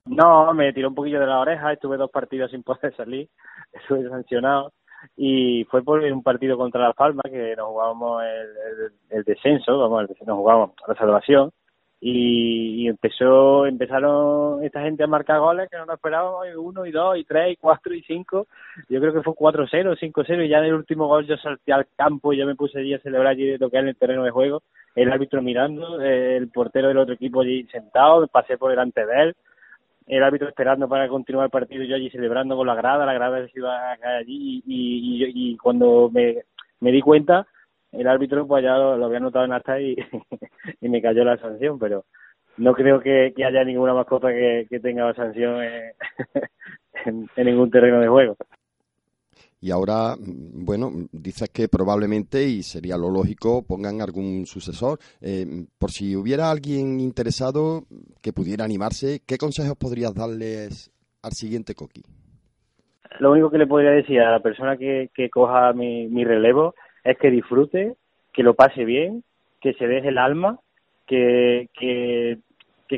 No, 0.06 0.54
me 0.54 0.72
tiró 0.72 0.90
un 0.90 0.94
poquillo 0.94 1.18
de 1.18 1.26
la 1.26 1.40
oreja, 1.40 1.72
estuve 1.72 1.96
dos 1.96 2.12
partidos 2.12 2.52
sin 2.52 2.62
poder 2.62 2.94
salir, 2.96 3.28
estuve 3.72 4.08
sancionado 4.08 4.72
y 5.16 5.64
fue 5.64 5.82
por 5.82 5.98
un 5.98 6.22
partido 6.22 6.56
contra 6.56 6.86
Las 6.86 6.94
Palmas 6.94 7.24
que 7.28 7.56
nos 7.56 7.70
jugábamos 7.70 8.22
el, 8.22 8.28
el, 8.28 9.18
el 9.18 9.24
descenso, 9.24 9.76
vamos, 9.80 10.08
nos 10.24 10.36
jugábamos 10.36 10.70
la 10.86 10.94
salvación 10.94 11.50
y, 12.04 12.82
y, 12.82 12.88
empezó 12.88 13.64
empezaron 13.64 14.64
esta 14.64 14.82
gente 14.82 15.04
a 15.04 15.06
marcar 15.06 15.38
goles 15.38 15.70
que 15.70 15.76
no 15.76 15.86
nos 15.86 15.94
esperábamos 15.94 16.48
y 16.48 16.56
uno 16.56 16.84
y 16.84 16.90
dos 16.90 17.16
y 17.16 17.22
tres 17.22 17.52
y 17.52 17.56
cuatro 17.56 17.94
y 17.94 18.02
cinco. 18.02 18.48
Yo 18.88 18.98
creo 18.98 19.12
que 19.12 19.22
fue 19.22 19.36
cuatro 19.36 19.66
cero 19.70 19.94
cinco 19.98 20.24
cero 20.26 20.42
y 20.42 20.48
ya 20.48 20.58
en 20.58 20.64
el 20.64 20.74
último 20.74 21.06
gol 21.06 21.28
yo 21.28 21.36
salté 21.36 21.72
al 21.72 21.86
campo 21.96 22.32
y 22.32 22.38
yo 22.38 22.46
me 22.46 22.56
puse 22.56 22.80
allí 22.80 22.92
a 22.92 22.98
celebrar 22.98 23.36
lo 23.38 23.70
que 23.70 23.78
en 23.78 23.86
el 23.86 23.96
terreno 23.96 24.24
de 24.24 24.32
juego. 24.32 24.64
El 24.96 25.12
árbitro 25.12 25.42
mirando 25.42 26.00
el 26.00 26.48
portero 26.48 26.88
del 26.88 26.98
otro 26.98 27.14
equipo 27.14 27.42
allí 27.42 27.68
sentado 27.70 28.26
pasé 28.26 28.58
por 28.58 28.70
delante 28.70 29.06
de 29.06 29.22
él. 29.22 29.36
El 30.08 30.24
árbitro 30.24 30.48
esperando 30.48 30.88
para 30.88 31.06
continuar 31.06 31.44
el 31.44 31.50
partido, 31.52 31.84
yo 31.84 31.94
allí 31.94 32.10
celebrando 32.10 32.56
con 32.56 32.66
la 32.66 32.74
grada, 32.74 33.06
la 33.06 33.14
grada 33.14 33.46
se 33.46 33.58
iba 33.60 33.92
a 33.92 33.96
caer 33.96 34.16
allí 34.16 34.60
y, 34.66 35.24
y, 35.24 35.52
y 35.52 35.56
cuando 35.56 36.10
me, 36.12 36.38
me 36.80 36.90
di 36.90 37.00
cuenta, 37.00 37.46
el 37.92 38.08
árbitro 38.08 38.46
pues 38.46 38.64
ya 38.64 38.76
lo, 38.76 38.96
lo 38.96 39.06
había 39.06 39.20
notado 39.20 39.44
en 39.44 39.52
acta 39.52 39.80
y, 39.80 39.96
y 40.80 40.88
me 40.88 41.02
cayó 41.02 41.24
la 41.24 41.36
sanción, 41.36 41.78
pero 41.78 42.04
no 42.56 42.74
creo 42.74 43.00
que, 43.00 43.32
que 43.36 43.44
haya 43.44 43.64
ninguna 43.64 43.94
mascota 43.94 44.28
que, 44.28 44.66
que 44.68 44.80
tenga 44.80 45.12
sanción 45.14 45.62
en, 45.62 45.92
en, 47.06 47.28
en 47.36 47.46
ningún 47.46 47.70
terreno 47.70 48.00
de 48.00 48.08
juego. 48.08 48.36
Y 49.60 49.70
ahora, 49.70 50.16
mm, 50.16 50.64
bueno, 50.64 50.90
dices 51.12 51.48
que 51.50 51.68
probablemente, 51.68 52.42
y 52.42 52.62
sería 52.62 52.96
lo 52.96 53.10
lógico, 53.10 53.62
pongan 53.64 54.00
algún 54.00 54.44
sucesor. 54.44 54.98
Eh, 55.20 55.46
por 55.78 55.92
si 55.92 56.16
hubiera 56.16 56.50
alguien 56.50 56.98
interesado 56.98 57.84
que 58.20 58.32
pudiera 58.32 58.64
animarse, 58.64 59.20
¿qué 59.24 59.38
consejos 59.38 59.76
podrías 59.76 60.14
darles 60.14 60.90
al 61.22 61.32
siguiente 61.32 61.74
Coqui? 61.74 62.02
Lo 63.20 63.30
único 63.30 63.50
que 63.50 63.58
le 63.58 63.66
podría 63.68 63.92
decir 63.92 64.20
a 64.20 64.32
la 64.32 64.40
persona 64.40 64.76
que, 64.76 65.10
que 65.14 65.30
coja 65.30 65.72
mi, 65.74 66.08
mi 66.08 66.24
relevo 66.24 66.74
es 67.04 67.18
que 67.18 67.30
disfrute, 67.30 67.94
que 68.32 68.42
lo 68.42 68.54
pase 68.54 68.84
bien, 68.84 69.24
que 69.60 69.74
se 69.74 69.86
deje 69.86 70.08
el 70.08 70.18
alma, 70.18 70.58
que, 71.06 71.68
que, 71.78 72.38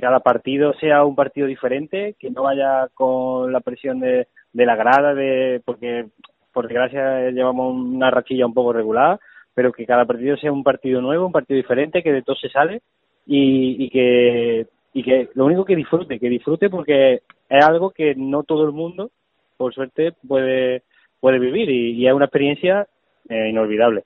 cada 0.00 0.18
partido 0.18 0.74
sea 0.80 1.04
un 1.04 1.14
partido 1.14 1.46
diferente, 1.46 2.16
que 2.18 2.28
no 2.28 2.42
vaya 2.42 2.88
con 2.94 3.52
la 3.52 3.60
presión 3.60 4.00
de, 4.00 4.26
de 4.52 4.66
la 4.66 4.74
grada, 4.74 5.14
de 5.14 5.62
porque 5.64 6.06
por 6.52 6.66
desgracia 6.66 7.30
llevamos 7.30 7.76
una 7.76 8.10
rachilla 8.10 8.44
un 8.44 8.54
poco 8.54 8.72
regular, 8.72 9.20
pero 9.54 9.70
que 9.70 9.86
cada 9.86 10.04
partido 10.04 10.36
sea 10.36 10.50
un 10.50 10.64
partido 10.64 11.00
nuevo, 11.00 11.26
un 11.26 11.32
partido 11.32 11.56
diferente, 11.58 12.02
que 12.02 12.12
de 12.12 12.22
todo 12.22 12.34
se 12.34 12.48
sale 12.48 12.82
y, 13.24 13.84
y 13.84 13.90
que 13.90 14.66
y 14.92 15.04
que 15.04 15.28
lo 15.34 15.44
único 15.44 15.64
que 15.64 15.76
disfrute, 15.76 16.18
que 16.18 16.28
disfrute 16.28 16.70
porque 16.70 17.22
es 17.48 17.64
algo 17.64 17.90
que 17.90 18.16
no 18.16 18.42
todo 18.42 18.64
el 18.64 18.72
mundo, 18.72 19.12
por 19.56 19.72
suerte, 19.72 20.12
puede 20.26 20.82
puede 21.20 21.38
vivir 21.38 21.70
y, 21.70 21.92
y 21.92 22.08
es 22.08 22.12
una 22.12 22.24
experiencia 22.24 22.88
eh, 23.28 23.48
inolvidable. 23.50 24.04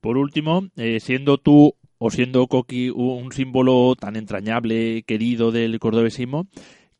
Por 0.00 0.16
último, 0.16 0.62
eh, 0.76 1.00
siendo 1.00 1.38
tú 1.38 1.74
o 1.98 2.10
siendo 2.10 2.46
Coqui 2.46 2.90
un 2.90 3.32
símbolo 3.32 3.94
tan 3.98 4.16
entrañable, 4.16 5.02
querido 5.02 5.50
del 5.50 5.78
cordobesismo, 5.80 6.46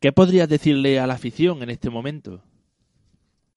¿qué 0.01 0.11
podrías 0.11 0.49
decirle 0.49 0.99
a 0.99 1.07
la 1.07 1.13
afición 1.13 1.63
en 1.63 1.69
este 1.69 1.89
momento? 1.89 2.41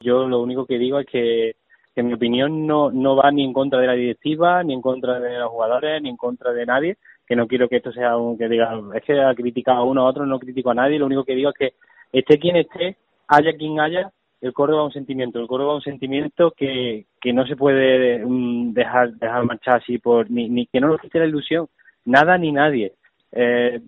Yo 0.00 0.28
lo 0.28 0.40
único 0.40 0.66
que 0.66 0.78
digo 0.78 1.00
es 1.00 1.06
que, 1.06 1.56
que 1.94 2.00
en 2.00 2.06
mi 2.06 2.14
opinión 2.14 2.66
no, 2.66 2.90
no 2.92 3.16
va 3.16 3.30
ni 3.32 3.44
en 3.44 3.52
contra 3.52 3.80
de 3.80 3.86
la 3.88 3.94
directiva, 3.94 4.62
ni 4.62 4.74
en 4.74 4.80
contra 4.80 5.18
de 5.18 5.38
los 5.38 5.50
jugadores, 5.50 6.00
ni 6.00 6.10
en 6.10 6.16
contra 6.16 6.52
de 6.52 6.66
nadie, 6.66 6.96
que 7.26 7.34
no 7.34 7.48
quiero 7.48 7.68
que 7.68 7.76
esto 7.76 7.92
sea 7.92 8.16
un 8.16 8.38
que 8.38 8.48
diga, 8.48 8.80
es 8.94 9.02
que 9.02 9.20
ha 9.20 9.34
criticado 9.34 9.78
a 9.78 9.84
uno 9.84 10.02
a 10.02 10.10
otro, 10.10 10.26
no 10.26 10.38
critico 10.38 10.70
a 10.70 10.74
nadie, 10.74 10.98
lo 10.98 11.06
único 11.06 11.24
que 11.24 11.34
digo 11.34 11.50
es 11.50 11.56
que 11.56 11.74
esté 12.12 12.38
quien 12.38 12.56
esté, 12.56 12.96
haya 13.26 13.56
quien 13.56 13.80
haya, 13.80 14.12
el 14.40 14.52
Córdoba 14.52 14.82
es 14.82 14.86
un 14.86 14.92
sentimiento, 14.92 15.40
el 15.40 15.46
Córdoba 15.46 15.72
es 15.74 15.86
un 15.86 15.92
sentimiento 15.92 16.52
que, 16.56 17.06
que 17.22 17.32
no 17.32 17.46
se 17.46 17.54
puede 17.56 18.22
um, 18.24 18.74
dejar 18.74 19.12
dejar 19.14 19.44
marchar 19.44 19.76
así 19.76 19.98
por 19.98 20.28
ni, 20.28 20.48
ni 20.48 20.66
que 20.66 20.80
no 20.80 20.88
nos 20.88 21.00
quite 21.00 21.20
la 21.20 21.26
ilusión, 21.26 21.68
nada 22.04 22.36
ni 22.36 22.50
nadie. 22.50 22.94
Eh, 23.30 23.80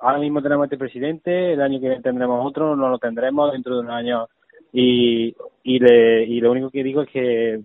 ahora 0.00 0.18
mismo 0.18 0.42
tenemos 0.42 0.64
este 0.64 0.76
presidente, 0.76 1.52
el 1.52 1.62
año 1.62 1.80
que 1.80 1.86
viene 1.86 2.02
tendremos 2.02 2.44
otro, 2.44 2.74
no 2.74 2.88
lo 2.88 2.98
tendremos 2.98 3.52
dentro 3.52 3.76
de 3.76 3.80
un 3.80 3.90
año 3.90 4.26
y 4.72 5.34
y, 5.62 5.78
le, 5.78 6.24
y 6.24 6.40
lo 6.40 6.50
único 6.50 6.70
que 6.70 6.82
digo 6.82 7.02
es 7.02 7.08
que 7.10 7.60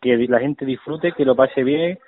que 0.00 0.16
la 0.16 0.40
gente 0.40 0.64
disfrute, 0.64 1.12
que 1.12 1.24
lo 1.24 1.36
pase 1.36 1.62
bien 1.62 1.98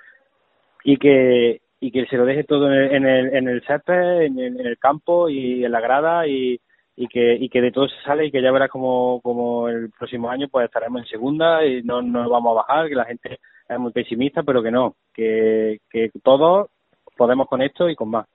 y 0.83 0.97
que 0.97 1.61
y 1.79 1.91
que 1.91 2.07
se 2.07 2.17
lo 2.17 2.25
deje 2.25 2.43
todo 2.45 2.67
en 2.67 2.73
el 2.73 2.95
en 2.95 3.05
el, 3.05 3.35
en 3.35 3.47
el 3.47 3.61
césped, 3.61 4.21
en 4.23 4.39
el, 4.39 4.59
en 4.59 4.65
el 4.65 4.79
campo 4.79 5.29
y 5.29 5.63
en 5.63 5.71
la 5.71 5.81
grada 5.81 6.27
y, 6.27 6.59
y 6.97 7.07
que 7.07 7.35
y 7.35 7.47
que 7.47 7.61
de 7.61 7.71
todo 7.71 7.87
se 7.87 8.01
sale 8.03 8.25
y 8.25 8.31
que 8.31 8.41
ya 8.41 8.51
verás 8.51 8.71
como, 8.71 9.21
como 9.21 9.69
el 9.69 9.91
próximo 9.91 10.29
año 10.29 10.47
pues 10.49 10.65
estaremos 10.65 11.01
en 11.01 11.07
segunda 11.07 11.63
y 11.63 11.83
no 11.83 12.01
nos 12.01 12.27
vamos 12.27 12.51
a 12.51 12.61
bajar, 12.61 12.89
que 12.89 12.95
la 12.95 13.05
gente 13.05 13.39
es 13.69 13.79
muy 13.79 13.91
pesimista, 13.91 14.41
pero 14.41 14.63
que 14.63 14.71
no, 14.71 14.95
que, 15.13 15.79
que 15.89 16.11
todos 16.23 16.69
podemos 17.15 17.47
con 17.47 17.61
esto 17.61 17.87
y 17.87 17.95
con 17.95 18.09
más. 18.09 18.25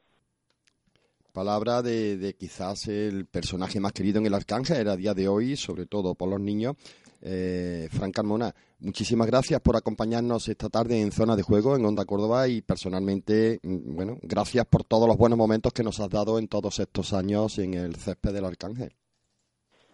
Palabra 1.32 1.80
de, 1.80 2.34
quizás 2.38 2.88
el 2.88 3.24
personaje 3.24 3.80
más 3.80 3.92
querido 3.92 4.18
en 4.18 4.26
el 4.26 4.34
Arcángel 4.34 4.86
a 4.86 4.96
día 4.96 5.14
de 5.14 5.28
hoy, 5.28 5.56
sobre 5.56 5.86
todo 5.86 6.14
por 6.14 6.28
los 6.28 6.38
niños, 6.38 6.76
eh, 7.22 7.88
Fran 7.90 8.12
Carmona. 8.12 8.52
Muchísimas 8.80 9.28
gracias 9.28 9.58
por 9.62 9.74
acompañarnos 9.74 10.46
esta 10.48 10.68
tarde 10.68 11.00
en 11.00 11.10
Zona 11.10 11.34
de 11.34 11.42
Juego 11.42 11.74
en 11.74 11.86
Onda 11.86 12.04
Córdoba 12.04 12.48
y 12.48 12.60
personalmente, 12.60 13.60
mm, 13.62 13.96
bueno, 13.96 14.16
gracias 14.20 14.66
por 14.66 14.84
todos 14.84 15.08
los 15.08 15.16
buenos 15.16 15.38
momentos 15.38 15.72
que 15.72 15.82
nos 15.82 16.00
has 16.00 16.10
dado 16.10 16.38
en 16.38 16.48
todos 16.48 16.78
estos 16.80 17.14
años 17.14 17.58
en 17.58 17.72
el 17.74 17.94
césped 17.96 18.34
del 18.34 18.44
Arcángel. 18.44 18.92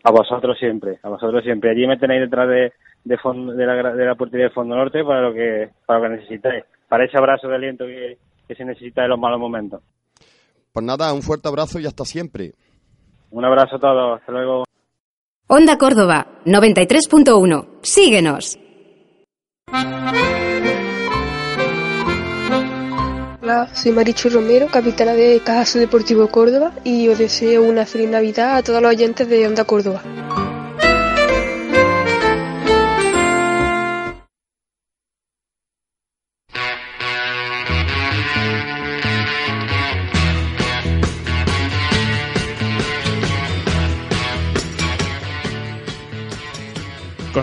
A 0.02 0.10
vosotros 0.10 0.58
siempre, 0.58 0.98
a 1.04 1.08
vosotros 1.08 1.44
siempre. 1.44 1.70
Allí 1.70 1.86
me 1.86 1.98
tenéis 1.98 2.22
detrás 2.22 2.48
de, 2.48 3.18
fondo, 3.18 3.52
de, 3.52 3.64
la, 3.64 3.92
de 3.94 4.38
del 4.38 4.50
Fondo 4.50 4.74
Norte 4.74 5.04
para 5.04 5.22
lo 5.22 5.32
que 5.32 5.70
para 5.86 6.00
lo 6.00 6.04
que 6.06 6.16
necesitéis, 6.16 6.64
para 6.88 7.04
ese 7.04 7.16
abrazo 7.16 7.46
de 7.46 7.54
aliento 7.54 7.86
que, 7.86 8.18
que 8.48 8.54
se 8.56 8.64
necesita 8.64 9.04
en 9.04 9.10
los 9.10 9.20
malos 9.20 9.38
momentos. 9.38 9.82
Pues 10.78 10.86
nada, 10.86 11.12
un 11.12 11.22
fuerte 11.22 11.48
abrazo 11.48 11.80
y 11.80 11.86
hasta 11.86 12.04
siempre. 12.04 12.52
Un 13.32 13.44
abrazo 13.44 13.74
a 13.74 13.80
todos, 13.80 14.20
hasta 14.20 14.30
luego. 14.30 14.62
Onda 15.48 15.76
Córdoba 15.76 16.28
93.1. 16.44 17.80
Síguenos. 17.82 18.56
Hola, 23.42 23.74
soy 23.74 23.90
Marichu 23.90 24.28
Romero, 24.28 24.68
capitana 24.70 25.14
de 25.14 25.40
Cajaso 25.44 25.80
Deportivo 25.80 26.28
Córdoba 26.28 26.72
y 26.84 27.08
os 27.08 27.18
deseo 27.18 27.64
una 27.64 27.84
feliz 27.84 28.08
Navidad 28.08 28.58
a 28.58 28.62
todos 28.62 28.80
los 28.80 28.92
oyentes 28.92 29.28
de 29.28 29.48
Onda 29.48 29.64
Córdoba. 29.64 30.00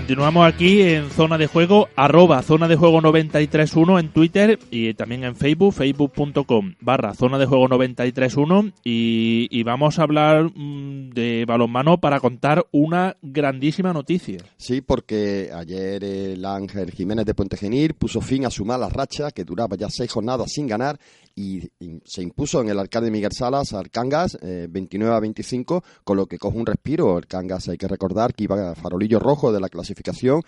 Continuamos 0.05 0.45
aquí 0.45 0.83
en 0.83 1.09
Zona 1.09 1.35
de 1.39 1.47
Juego, 1.47 1.89
arroba 1.95 2.43
Zona 2.43 2.67
de 2.67 2.75
Juego 2.75 3.01
931 3.01 3.97
en 3.97 4.13
Twitter 4.13 4.59
y 4.69 4.93
también 4.93 5.23
en 5.23 5.35
Facebook, 5.35 5.73
facebook.com 5.73 6.75
barra 6.79 7.15
Zona 7.15 7.39
de 7.39 7.47
Juego 7.47 7.67
931 7.69 8.71
y, 8.83 9.47
y 9.49 9.63
vamos 9.63 9.97
a 9.97 10.03
hablar 10.03 10.51
mm, 10.53 11.09
de 11.09 11.45
balonmano 11.47 11.97
para 11.99 12.19
contar 12.19 12.67
una 12.71 13.17
grandísima 13.23 13.93
noticia. 13.93 14.37
Sí, 14.57 14.81
porque 14.81 15.49
ayer 15.51 16.03
el 16.03 16.45
Ángel 16.45 16.91
Jiménez 16.91 17.25
de 17.25 17.33
Puente 17.33 17.57
Genil 17.57 17.95
puso 17.95 18.21
fin 18.21 18.45
a 18.45 18.51
su 18.51 18.63
mala 18.63 18.89
racha 18.89 19.31
que 19.31 19.43
duraba 19.43 19.75
ya 19.75 19.89
seis 19.89 20.11
jornadas 20.11 20.51
sin 20.51 20.67
ganar 20.67 20.99
y, 21.35 21.69
se 22.05 22.21
impuso 22.21 22.61
en 22.61 22.69
el 22.69 22.79
alcalde 22.79 23.11
Miguel 23.11 23.31
Salas 23.33 23.73
al 23.73 23.89
Cangas 23.89 24.37
eh, 24.41 24.67
29 24.69 25.15
a 25.15 25.19
25, 25.19 25.83
con 26.03 26.17
lo 26.17 26.27
que 26.27 26.37
coge 26.37 26.57
un 26.57 26.65
respiro. 26.65 27.17
El 27.17 27.27
Cangas 27.27 27.67
hay 27.69 27.77
que 27.77 27.87
recordar 27.87 28.33
que 28.33 28.45
iba 28.45 28.71
a 28.71 28.75
farolillo 28.75 29.19
rojo 29.19 29.51
de 29.51 29.59
la 29.59 29.69
clasificación 29.69 30.41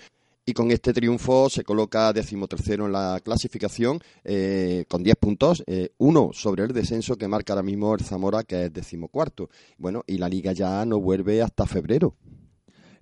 y 0.45 0.54
con 0.54 0.71
este 0.71 0.93
triunfo 0.93 1.50
se 1.50 1.65
coloca 1.65 2.13
decimotercero 2.13 2.86
en 2.86 2.93
la 2.93 3.19
clasificación 3.21 4.00
eh, 4.23 4.86
con 4.88 5.04
10 5.04 5.17
puntos, 5.17 5.62
eh, 5.67 5.89
uno 5.97 6.30
sobre 6.32 6.63
el 6.63 6.71
descenso 6.71 7.17
que 7.17 7.28
marca 7.28 7.52
ahora 7.52 7.63
mismo 7.63 7.93
el 7.93 8.06
Zamora 8.06 8.43
que 8.43 8.65
es 8.65 8.73
decimocuarto. 8.73 9.50
Bueno, 9.78 10.04
y 10.08 10.17
la 10.17 10.30
liga 10.30 10.54
ya 10.54 10.86
no 10.86 11.02
vuelve 11.02 11.41
hasta 11.41 11.65
febrero. 11.65 12.15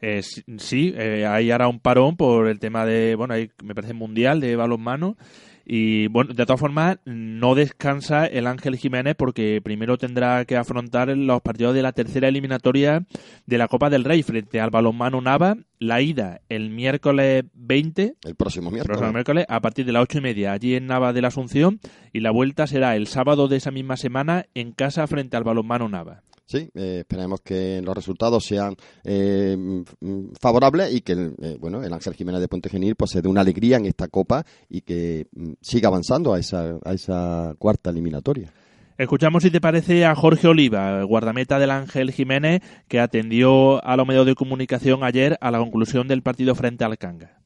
Eh, 0.02 0.22
sí, 0.22 0.44
sí, 0.58 0.94
eh, 0.96 1.26
hay 1.26 1.52
ahora 1.52 1.68
un 1.68 1.80
parón 1.80 2.18
por 2.18 2.48
el 2.48 2.60
tema 2.60 2.86
de, 2.86 3.16
bueno, 3.16 3.34
hay, 3.34 3.50
me 3.64 3.74
parece 3.74 3.94
mundial 3.94 4.40
de 4.40 4.56
balonmano. 4.56 5.18
Y 5.66 6.08
bueno, 6.08 6.34
de 6.34 6.46
todas 6.46 6.60
formas, 6.60 7.00
no 7.06 7.56
descansa 7.56 8.26
el 8.28 8.46
Ángel 8.46 8.78
Jiménez 8.78 9.16
porque 9.18 9.62
primero 9.64 9.98
tendrá 9.98 10.46
que 10.46 10.58
afrontar 10.58 11.10
los 11.18 11.42
partidos 11.42 11.74
de 11.74 11.82
la 11.82 11.92
tercera 11.92 12.28
eliminatoria 12.28 13.04
de 13.48 13.58
la 13.58 13.68
Copa 13.68 13.90
del 13.90 14.04
Rey 14.04 14.22
frente 14.22 14.60
al 14.62 14.70
balonmano 14.70 15.22
Nava. 15.22 15.58
La 15.80 16.02
ida 16.02 16.42
el 16.50 16.70
miércoles 16.70 17.44
20, 17.54 18.16
El 18.24 18.36
próximo 18.36 18.70
el 18.70 18.74
miércoles. 18.76 18.98
próximo 18.98 19.14
miércoles, 19.14 19.46
a 19.50 19.60
partir 19.60 19.86
de 19.86 19.92
las 19.92 20.04
ocho 20.04 20.20
y 20.20 20.22
media, 20.22 20.52
allí 20.54 20.76
en 20.76 20.88
Nava 20.88 21.14
de 21.14 21.22
la 21.22 21.28
Asunción. 21.30 21.80
Y 22.14 22.20
la 22.22 22.32
vuelta 22.32 22.68
será 22.68 22.96
el 22.96 23.08
sábado 23.08 23.48
de 23.48 23.58
esa 23.58 23.72
misma 23.72 23.98
semana 23.98 24.46
en 24.54 24.72
casa 24.72 25.06
frente 25.08 25.36
al 25.36 25.44
balonmano 25.44 25.90
Nava. 25.90 26.22
Sí, 26.46 26.70
eh, 26.76 26.98
esperemos 27.00 27.42
que 27.42 27.82
los 27.82 27.96
resultados 27.96 28.46
sean 28.46 28.76
eh, 29.04 29.58
mm, 29.58 30.34
favorables 30.40 30.94
y 30.94 31.02
que 31.02 31.14
el, 31.14 31.36
eh, 31.42 31.58
bueno 31.60 31.84
el 31.84 31.92
Ángel 31.92 32.14
Jiménez 32.14 32.40
de 32.40 32.48
Puente 32.48 32.70
Genil 32.70 32.96
pues 32.96 33.12
se 33.12 33.24
dé 33.24 33.28
una 33.28 33.42
alegría 33.42 33.78
en 33.78 33.88
esta 33.88 34.08
copa 34.08 34.46
y 34.70 34.82
que 34.82 35.28
mm, 35.34 35.54
siga 35.62 35.88
avanzando 35.88 36.36
a 36.36 36.40
esa, 36.40 36.78
a 36.84 36.94
esa 36.94 37.56
cuarta 37.58 37.90
eliminatoria. 37.90 38.54
Escuchamos, 38.98 39.44
si 39.44 39.52
te 39.52 39.60
parece, 39.60 40.06
a 40.06 40.16
Jorge 40.16 40.48
Oliva, 40.48 41.04
guardameta 41.04 41.60
del 41.60 41.72
Ángel 41.72 42.12
Jiménez, 42.14 42.62
que 42.88 43.02
atendió 43.02 43.84
a 43.84 43.98
los 43.98 44.08
medios 44.08 44.26
de 44.26 44.36
comunicación 44.36 45.04
ayer 45.04 45.38
a 45.42 45.52
la 45.52 45.58
conclusión 45.58 46.08
del 46.08 46.22
partido 46.22 46.56
frente 46.56 46.86
al 46.86 46.98
Canga. 46.98 47.45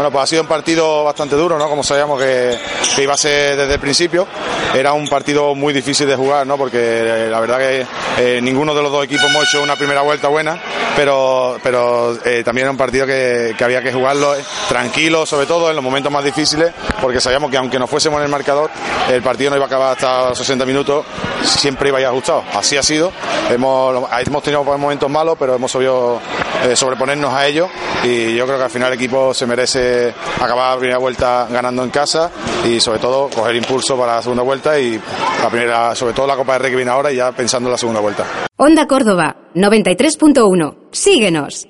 Bueno, 0.00 0.12
pues 0.12 0.24
ha 0.24 0.26
sido 0.28 0.42
un 0.42 0.48
partido 0.48 1.04
bastante 1.04 1.36
duro, 1.36 1.58
¿no? 1.58 1.68
Como 1.68 1.82
sabíamos 1.82 2.18
que, 2.18 2.58
iba 3.02 3.12
a 3.12 3.18
ser 3.18 3.54
desde 3.54 3.74
el 3.74 3.80
principio. 3.80 4.26
Era 4.74 4.94
un 4.94 5.06
partido 5.08 5.54
muy 5.54 5.74
difícil 5.74 6.06
de 6.06 6.16
jugar, 6.16 6.46
¿no? 6.46 6.56
Porque 6.56 6.78
eh, 6.78 7.28
la 7.28 7.38
verdad 7.38 7.58
que 7.58 7.86
eh, 8.18 8.40
ninguno 8.40 8.74
de 8.74 8.82
los 8.82 8.90
dos 8.90 9.04
equipos 9.04 9.28
hemos 9.28 9.46
hecho 9.46 9.62
una 9.62 9.76
primera 9.76 10.00
vuelta 10.00 10.28
buena, 10.28 10.58
pero, 10.96 11.58
pero 11.62 12.18
eh, 12.24 12.42
también 12.42 12.64
era 12.64 12.70
un 12.70 12.78
partido 12.78 13.06
que, 13.06 13.54
había 13.60 13.82
que 13.82 13.92
jugarlo 13.92 14.34
tranquilo, 14.68 15.26
sobre 15.26 15.46
todo 15.46 15.68
en 15.68 15.76
los 15.76 15.84
momentos 15.84 16.10
más 16.10 16.24
difíciles, 16.24 16.72
porque 17.02 17.20
sabíamos 17.20 17.50
que 17.50 17.58
aunque 17.58 17.78
no 17.78 17.86
fuésemos 17.86 18.18
en 18.18 18.24
el 18.24 18.30
marcador, 18.30 18.70
el 19.10 19.22
partido 19.22 19.50
no 19.50 19.56
iba 19.56 19.66
a 19.66 19.68
acabar 19.68 19.92
hasta 19.92 20.30
los 20.30 20.38
60 20.38 20.64
minutos, 20.64 21.04
siempre 21.42 21.88
iba 21.88 21.98
a 21.98 22.00
ir 22.00 22.06
ajustado. 22.06 22.44
Así 22.54 22.76
ha 22.76 22.82
sido. 22.82 23.12
Hemos, 23.50 24.08
hemos 24.26 24.42
tenido 24.42 24.64
momentos 24.64 25.10
malos, 25.10 25.36
pero 25.38 25.56
hemos 25.56 25.70
sabido 25.70 26.20
sobreponernos 26.74 27.32
a 27.32 27.46
ellos 27.46 27.68
y 28.04 28.34
yo 28.34 28.46
creo 28.46 28.58
que 28.58 28.64
al 28.64 28.70
final 28.70 28.88
el 28.88 28.94
equipo 28.94 29.34
se 29.34 29.46
merece 29.46 29.69
acabar 29.76 30.74
la 30.74 30.78
primera 30.78 30.98
vuelta 30.98 31.46
ganando 31.50 31.82
en 31.84 31.90
casa 31.90 32.30
y 32.64 32.80
sobre 32.80 32.98
todo 32.98 33.28
coger 33.28 33.56
impulso 33.56 33.96
para 33.96 34.16
la 34.16 34.22
segunda 34.22 34.42
vuelta 34.42 34.78
y 34.78 35.00
la 35.42 35.50
primera, 35.50 35.94
sobre 35.94 36.12
todo 36.12 36.26
la 36.26 36.36
Copa 36.36 36.54
de 36.54 36.58
Rey 36.60 36.70
que 36.70 36.76
viene 36.76 36.90
ahora 36.90 37.12
y 37.12 37.16
ya 37.16 37.32
pensando 37.32 37.68
en 37.68 37.72
la 37.72 37.78
segunda 37.78 38.00
vuelta. 38.00 38.24
Onda 38.56 38.86
Córdoba 38.86 39.36
93.1. 39.54 40.76
Síguenos. 40.92 41.66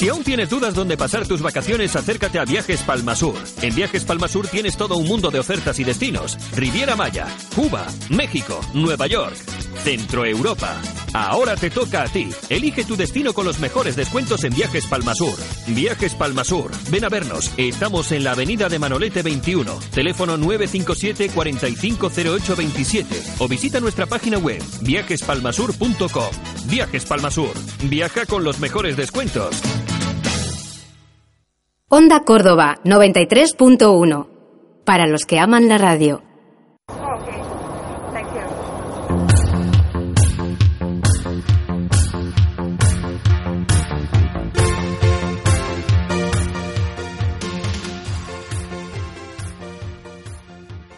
Si 0.00 0.08
aún 0.08 0.24
tienes 0.24 0.48
dudas 0.48 0.72
dónde 0.72 0.96
pasar 0.96 1.26
tus 1.26 1.42
vacaciones, 1.42 1.94
acércate 1.94 2.38
a 2.38 2.46
Viajes 2.46 2.80
Palmasur. 2.84 3.34
En 3.60 3.74
Viajes 3.74 4.06
Palmasur 4.06 4.48
tienes 4.48 4.78
todo 4.78 4.96
un 4.96 5.06
mundo 5.06 5.30
de 5.30 5.40
ofertas 5.40 5.78
y 5.78 5.84
destinos. 5.84 6.38
Riviera 6.56 6.96
Maya, 6.96 7.26
Cuba, 7.54 7.86
México, 8.08 8.62
Nueva 8.72 9.06
York, 9.06 9.36
Centro 9.84 10.24
Europa. 10.24 10.80
Ahora 11.12 11.54
te 11.54 11.68
toca 11.68 12.04
a 12.04 12.06
ti. 12.06 12.30
Elige 12.48 12.86
tu 12.86 12.96
destino 12.96 13.34
con 13.34 13.44
los 13.44 13.58
mejores 13.58 13.94
descuentos 13.94 14.42
en 14.44 14.54
Viajes 14.54 14.86
Palmasur. 14.86 15.38
Viajes 15.66 16.14
Palmasur. 16.14 16.70
Ven 16.90 17.04
a 17.04 17.10
vernos. 17.10 17.52
Estamos 17.58 18.10
en 18.12 18.24
la 18.24 18.32
avenida 18.32 18.70
de 18.70 18.78
Manolete 18.78 19.20
21. 19.20 19.80
Teléfono 19.92 20.38
957 20.38 21.28
450827 21.34 23.22
o 23.38 23.48
visita 23.48 23.80
nuestra 23.80 24.06
página 24.06 24.38
web 24.38 24.62
viajespalmasur.com. 24.80 26.30
Viajes 26.68 27.04
Palmasur. 27.04 27.52
Viaja 27.82 28.24
con 28.24 28.44
los 28.44 28.60
mejores 28.60 28.96
descuentos. 28.96 29.60
Onda 31.92 32.20
Córdoba 32.20 32.78
93.1. 32.84 34.28
Para 34.84 35.08
los 35.08 35.24
que 35.24 35.40
aman 35.40 35.68
la 35.68 35.76
radio. 35.76 36.22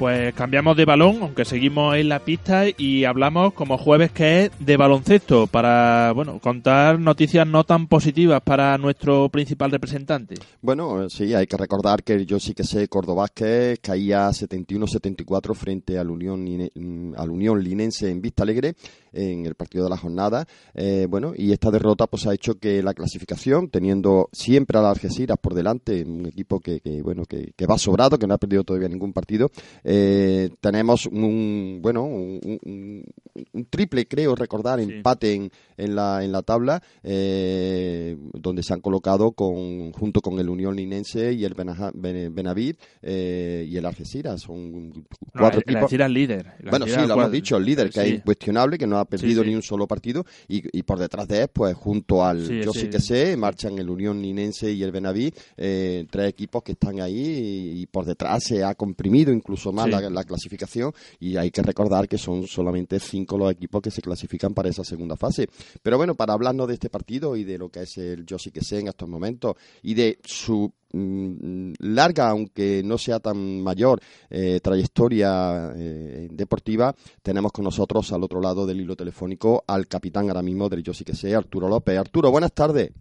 Pues 0.02 0.34
cambiamos 0.34 0.76
de 0.76 0.84
balón, 0.84 1.18
aunque 1.20 1.44
seguimos 1.44 1.94
en 1.94 2.08
la 2.08 2.18
pista 2.18 2.64
y 2.76 3.04
hablamos 3.04 3.54
como 3.54 3.78
jueves 3.78 4.10
que 4.10 4.46
es 4.46 4.50
de 4.58 4.76
baloncesto 4.76 5.46
para, 5.46 6.10
bueno, 6.12 6.40
contar 6.40 6.98
noticias 6.98 7.46
no 7.46 7.62
tan 7.62 7.86
positivas 7.86 8.40
para 8.40 8.76
nuestro 8.78 9.28
principal 9.28 9.70
representante. 9.70 10.34
Bueno, 10.60 11.08
sí, 11.08 11.34
hay 11.34 11.46
que 11.46 11.56
recordar 11.56 12.02
que 12.02 12.26
yo 12.26 12.40
sí 12.40 12.52
que 12.52 12.64
sé 12.64 12.88
Córdoba 12.88 13.22
Vázquez 13.22 13.78
caía 13.78 14.28
71-74 14.30 15.54
frente 15.54 15.96
al 15.96 16.10
Unión, 16.10 16.42
mm, 16.42 17.14
al 17.16 17.30
Unión 17.30 17.62
Linense 17.62 18.10
en 18.10 18.20
Vista 18.20 18.42
Alegre 18.42 18.74
en 19.12 19.46
el 19.46 19.54
partido 19.54 19.84
de 19.84 19.90
la 19.90 19.96
jornada. 19.96 20.46
Eh, 20.74 21.06
bueno, 21.08 21.32
y 21.36 21.52
esta 21.52 21.70
derrota 21.70 22.06
pues 22.06 22.26
ha 22.26 22.34
hecho 22.34 22.54
que 22.58 22.82
la 22.82 22.94
clasificación, 22.94 23.68
teniendo 23.68 24.28
siempre 24.32 24.78
a 24.78 24.82
la 24.82 24.90
Algeciras 24.90 25.38
por 25.40 25.54
delante, 25.54 26.04
un 26.04 26.26
equipo 26.26 26.60
que, 26.60 26.80
que, 26.80 27.02
bueno 27.02 27.24
que, 27.24 27.52
que 27.56 27.66
va 27.66 27.78
sobrado, 27.78 28.18
que 28.18 28.26
no 28.26 28.34
ha 28.34 28.38
perdido 28.38 28.64
todavía 28.64 28.88
ningún 28.88 29.12
partido, 29.12 29.50
eh, 29.84 30.50
tenemos 30.60 31.06
un 31.06 31.80
bueno 31.82 32.04
un, 32.04 32.40
un- 32.64 33.04
un 33.52 33.64
triple 33.66 34.06
creo 34.06 34.34
recordar 34.34 34.78
empate 34.80 35.34
en, 35.34 35.50
en 35.76 35.94
la 35.94 36.22
en 36.24 36.32
la 36.32 36.42
tabla 36.42 36.82
eh, 37.02 38.16
donde 38.34 38.62
se 38.62 38.72
han 38.74 38.80
colocado 38.80 39.32
con 39.32 39.92
junto 39.92 40.20
con 40.20 40.38
el 40.38 40.48
Unión 40.48 40.76
Linense 40.76 41.32
y 41.32 41.44
el 41.44 41.54
Benaja- 41.54 41.92
Ben- 41.94 42.34
Benavid 42.34 42.76
y 43.02 43.76
el 43.76 43.86
Algeciras 43.86 44.40
son 44.42 45.04
cuatro 45.32 45.58
el 45.58 45.62
equipos 45.62 45.82
Algeciras 45.82 46.10
líder, 46.10 46.52
el 46.60 46.70
bueno 46.70 46.86
sí 46.86 47.06
lo 47.06 47.14
hemos 47.14 47.32
dicho 47.32 47.56
el 47.56 47.64
líder 47.64 47.90
que 47.90 48.00
Sí. 48.02 48.08
es 48.08 48.14
incuestionable 48.16 48.78
que 48.78 48.86
no 48.86 48.98
ha 48.98 49.01
perdido 49.04 49.42
Sí, 49.42 49.46
sí. 49.46 49.50
ni 49.50 49.56
un 49.56 49.62
solo 49.62 49.86
partido 49.86 50.24
y, 50.48 50.62
y 50.78 50.82
por 50.82 50.98
detrás 50.98 51.28
de 51.28 51.42
él 51.42 51.48
pues 51.52 51.74
junto 51.74 52.24
al 52.24 52.46
Sí, 52.46 52.60
yo 52.64 52.72
sí. 52.72 52.88
que 52.88 53.00
sé 53.00 53.36
marchan 53.36 53.78
el 53.78 53.88
Unión 53.90 54.20
Linense 54.22 54.70
y 54.72 54.82
el 54.82 54.92
Benaví 54.92 55.32
eh, 55.56 56.06
tres 56.10 56.28
equipos 56.28 56.62
que 56.62 56.72
están 56.72 57.00
ahí 57.00 57.18
y, 57.18 57.80
y 57.82 57.86
por 57.86 58.04
detrás 58.04 58.44
se 58.44 58.64
ha 58.64 58.74
comprimido 58.74 59.32
incluso 59.32 59.72
más 59.72 59.88
la, 59.88 60.08
la 60.10 60.24
clasificación 60.24 60.92
y 61.20 61.36
hay 61.36 61.50
que 61.50 61.62
recordar 61.62 62.08
que 62.08 62.18
son 62.18 62.46
solamente 62.46 62.98
cinco 63.00 63.36
los 63.38 63.50
equipos 63.52 63.80
que 63.82 63.90
se 63.90 64.02
clasifican 64.02 64.54
para 64.54 64.68
esa 64.68 64.84
segunda 64.84 65.16
fase 65.16 65.48
pero 65.82 65.96
bueno 65.96 66.14
para 66.14 66.32
hablarnos 66.34 66.68
de 66.68 66.74
este 66.74 66.90
partido 66.90 67.36
y 67.36 67.44
de 67.44 67.58
lo 67.58 67.68
que 67.68 67.82
es 67.82 67.96
el 67.98 68.24
yo 68.26 68.38
sí 68.38 68.50
que 68.50 68.60
sé 68.62 68.80
en 68.80 68.88
estos 68.88 69.08
momentos 69.08 69.54
y 69.82 69.94
de 69.94 70.18
su 70.24 70.72
larga, 70.92 72.28
aunque 72.28 72.82
no 72.84 72.98
sea 72.98 73.20
tan 73.20 73.62
mayor, 73.62 74.00
eh, 74.30 74.60
trayectoria 74.60 75.72
eh, 75.76 76.28
deportiva, 76.30 76.92
tenemos 77.22 77.52
con 77.52 77.64
nosotros 77.64 78.12
al 78.12 78.22
otro 78.22 78.40
lado 78.40 78.66
del 78.66 78.80
hilo 78.80 78.96
telefónico 78.96 79.64
al 79.66 79.86
capitán 79.86 80.28
ahora 80.28 80.42
mismo 80.42 80.68
del 80.68 80.82
Yo 80.82 80.92
sí 80.92 81.04
que 81.04 81.14
sé, 81.14 81.34
Arturo 81.34 81.68
López. 81.68 81.98
Arturo, 81.98 82.30
buenas 82.30 82.52
tardes. 82.52 82.92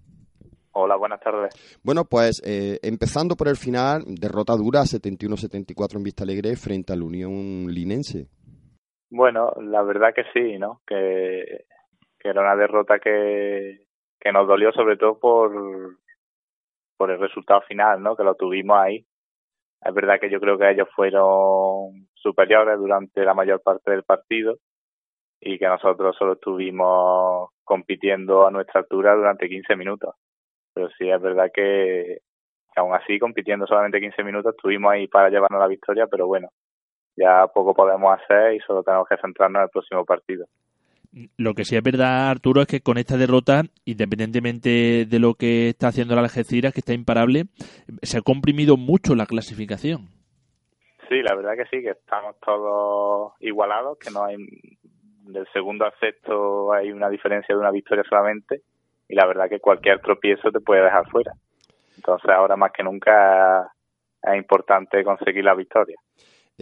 Hola, 0.74 0.96
buenas 0.96 1.20
tardes. 1.20 1.54
Bueno, 1.84 2.06
pues 2.06 2.42
eh, 2.46 2.80
empezando 2.82 3.36
por 3.36 3.50
el 3.50 3.58
final, 3.58 4.04
derrota 4.08 4.54
dura 4.56 4.82
71-74 4.82 5.98
en 5.98 6.04
Vista 6.04 6.24
Alegre 6.24 6.56
frente 6.56 6.94
al 6.94 7.02
Unión 7.02 7.68
Linense. 7.68 8.28
Bueno, 9.10 9.52
la 9.62 9.84
verdad 9.84 10.14
que 10.16 10.24
sí, 10.34 10.58
¿no? 10.58 10.82
Que, 10.88 11.66
que 12.18 12.30
era 12.30 12.42
una 12.42 12.56
derrota 12.56 13.00
que, 13.00 13.82
que 14.18 14.32
nos 14.32 14.48
dolió 14.48 14.72
sobre 14.72 14.96
todo 14.96 15.20
por, 15.20 15.98
por 17.02 17.10
el 17.10 17.20
resultado 17.20 17.62
final, 17.62 18.04
¿no? 18.04 18.16
Que 18.16 18.24
lo 18.24 18.36
tuvimos 18.36 18.78
ahí. 18.78 19.04
Es 19.84 19.92
verdad 19.92 20.20
que 20.20 20.30
yo 20.30 20.40
creo 20.40 20.56
que 20.60 20.70
ellos 20.70 20.88
fueron 20.96 22.08
superiores 22.14 22.78
durante 22.78 23.26
la 23.26 23.34
mayor 23.34 23.60
parte 23.64 23.90
del 23.90 24.04
partido 24.04 24.58
y 25.40 25.58
que 25.58 25.66
nosotros 25.66 26.16
solo 26.16 26.34
estuvimos 26.34 27.50
compitiendo 27.64 28.46
a 28.46 28.52
nuestra 28.52 28.82
altura 28.82 29.16
durante 29.16 29.50
15 29.50 29.76
minutos. 29.76 30.14
Pero 30.76 30.90
sí 30.96 31.10
es 31.10 31.20
verdad 31.20 31.50
que, 31.52 32.20
que 32.72 32.80
aún 32.80 32.94
así, 32.94 33.18
compitiendo 33.18 33.66
solamente 33.66 34.00
15 34.00 34.24
minutos, 34.24 34.54
estuvimos 34.56 34.92
ahí 34.94 35.08
para 35.08 35.32
llevarnos 35.32 35.60
la 35.60 35.68
victoria, 35.68 36.06
pero 36.06 36.28
bueno, 36.28 36.50
ya 37.18 37.48
poco 37.48 37.74
podemos 37.74 38.14
hacer 38.14 38.54
y 38.54 38.60
solo 38.60 38.84
tenemos 38.84 39.08
que 39.08 39.18
centrarnos 39.18 39.62
en 39.62 39.64
el 39.64 39.70
próximo 39.72 40.06
partido. 40.06 40.46
Lo 41.38 41.54
que 41.54 41.66
sí 41.66 41.76
es 41.76 41.84
verdad, 41.84 42.30
Arturo, 42.30 42.62
es 42.62 42.68
que 42.68 42.82
con 42.82 42.98
esta 42.98 43.18
derrota, 43.18 43.64
independientemente 43.84 45.06
de 45.06 45.20
lo 45.20 45.34
que 45.34 45.70
está 45.70 45.90
haciendo 45.90 46.16
la 46.16 46.22
Algeciras, 46.22 46.74
que 46.74 46.80
está 46.80 46.94
imparable, 46.94 47.46
se 48.02 48.18
ha 48.18 48.22
comprimido 48.22 48.78
mucho 48.78 49.16
la 49.16 49.26
clasificación. 49.26 50.08
Sí, 51.10 51.22
la 51.22 51.36
verdad 51.36 51.56
que 51.58 51.66
sí, 51.66 51.84
que 51.84 51.90
estamos 51.90 52.36
todos 52.40 53.34
igualados, 53.42 53.98
que 53.98 54.12
no 54.12 54.24
hay 54.24 54.38
del 55.24 55.48
segundo 55.54 55.86
al 55.86 55.94
sexto 56.00 56.74
hay 56.74 56.92
una 56.92 57.10
diferencia 57.10 57.56
de 57.56 57.62
una 57.62 57.72
victoria 57.72 58.04
solamente 58.08 58.62
y 59.08 59.16
la 59.16 59.26
verdad 59.26 59.50
que 59.50 59.60
cualquier 59.60 60.00
tropiezo 60.00 60.52
te 60.52 60.60
puede 60.60 60.84
dejar 60.84 61.10
fuera. 61.10 61.34
Entonces 61.96 62.30
ahora 62.30 62.56
más 62.56 62.72
que 62.72 62.84
nunca 62.84 63.72
es 64.24 64.36
importante 64.36 65.04
conseguir 65.04 65.44
la 65.44 65.54
victoria. 65.54 65.98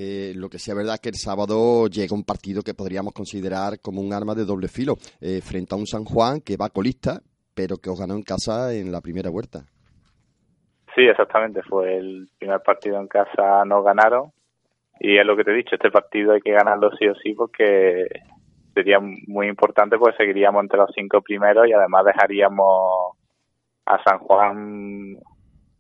Eh, 0.02 0.32
lo 0.34 0.48
que 0.48 0.60
sí 0.60 0.72
es 0.72 0.78
verdad 0.78 0.98
que 1.04 1.10
el 1.10 1.16
sábado 1.16 1.88
llega 1.88 2.16
un 2.16 2.24
partido 2.24 2.62
que 2.62 2.74
podríamos 2.74 3.12
considerar 3.12 3.82
como 3.82 4.00
un 4.00 4.14
arma 4.14 4.34
de 4.34 4.46
doble 4.46 4.70
filo 4.70 4.96
eh, 5.20 5.42
frente 5.42 5.76
a 5.76 5.78
un 5.78 5.86
San 5.86 6.06
Juan 6.06 6.40
que 6.40 6.56
va 6.56 6.70
colista, 6.70 7.20
pero 7.54 7.76
que 7.84 7.90
os 7.90 8.00
ganó 8.00 8.14
en 8.16 8.24
casa 8.24 8.74
en 8.74 8.94
la 8.94 9.02
primera 9.02 9.30
vuelta. 9.30 9.66
Sí, 10.96 11.02
exactamente, 11.04 11.62
fue 11.64 11.98
el 11.98 12.30
primer 12.40 12.62
partido 12.62 12.98
en 12.98 13.10
casa, 13.10 13.66
nos 13.66 13.84
ganaron 13.84 14.32
y 15.02 15.18
es 15.18 15.26
lo 15.26 15.36
que 15.36 15.44
te 15.44 15.52
he 15.52 15.56
dicho, 15.56 15.76
este 15.76 15.92
partido 15.92 16.32
hay 16.32 16.40
que 16.40 16.54
ganarlo 16.54 16.92
sí 16.98 17.06
o 17.06 17.16
sí 17.16 17.34
porque 17.34 18.08
sería 18.74 19.02
muy 19.02 19.48
importante 19.48 19.98
porque 19.98 20.16
seguiríamos 20.16 20.64
entre 20.64 20.80
los 20.80 20.92
cinco 20.96 21.22
primeros 21.22 21.68
y 21.68 21.74
además 21.74 22.06
dejaríamos 22.06 23.18
a 23.86 24.02
San 24.06 24.20
Juan 24.20 25.18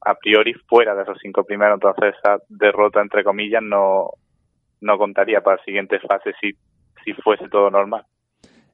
a 0.02 0.16
priori 0.16 0.54
fuera 0.54 0.96
de 0.96 1.04
esos 1.04 1.18
cinco 1.22 1.44
primeros, 1.44 1.76
entonces 1.76 2.16
esa 2.18 2.38
derrota 2.48 3.02
entre 3.02 3.24
comillas 3.24 3.62
no 3.64 4.12
no 4.82 4.98
contaría 4.98 5.42
para 5.42 5.58
la 5.58 5.64
siguiente 5.64 6.00
fase 6.00 6.32
si 6.40 6.52
si 7.04 7.14
fuese 7.14 7.50
todo 7.50 7.70
normal. 7.70 8.06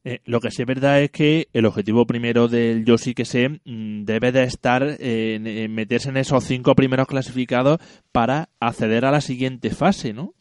Eh, 0.08 0.20
lo 0.26 0.40
que 0.40 0.52
sí 0.52 0.62
es 0.62 0.68
verdad 0.68 1.02
es 1.02 1.10
que 1.10 1.48
el 1.52 1.66
objetivo 1.66 2.06
primero 2.06 2.48
del 2.48 2.86
Yo 2.86 3.00
sí 3.00 3.16
que 3.16 3.26
sé 3.26 3.50
mm, 3.50 4.04
debe 4.06 4.32
de 4.32 4.44
estar 4.44 4.84
en, 5.00 5.48
en 5.48 5.74
meterse 5.74 6.10
en 6.10 6.18
esos 6.18 6.44
cinco 6.44 6.76
primeros 6.76 7.08
clasificados 7.08 7.80
para 8.12 8.50
acceder 8.60 9.06
a 9.06 9.12
la 9.12 9.20
siguiente 9.22 9.72
fase, 9.72 10.14
¿no? 10.14 10.34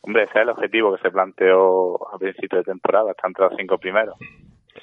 Hombre, 0.00 0.22
ese 0.24 0.38
es 0.38 0.42
el 0.42 0.48
objetivo 0.48 0.96
que 0.96 1.02
se 1.02 1.10
planteó 1.10 2.08
a 2.14 2.18
principio 2.18 2.58
de 2.58 2.64
temporada, 2.64 3.10
estar 3.10 3.28
entre 3.28 3.44
los 3.44 3.56
cinco 3.58 3.76
primeros. 3.76 4.16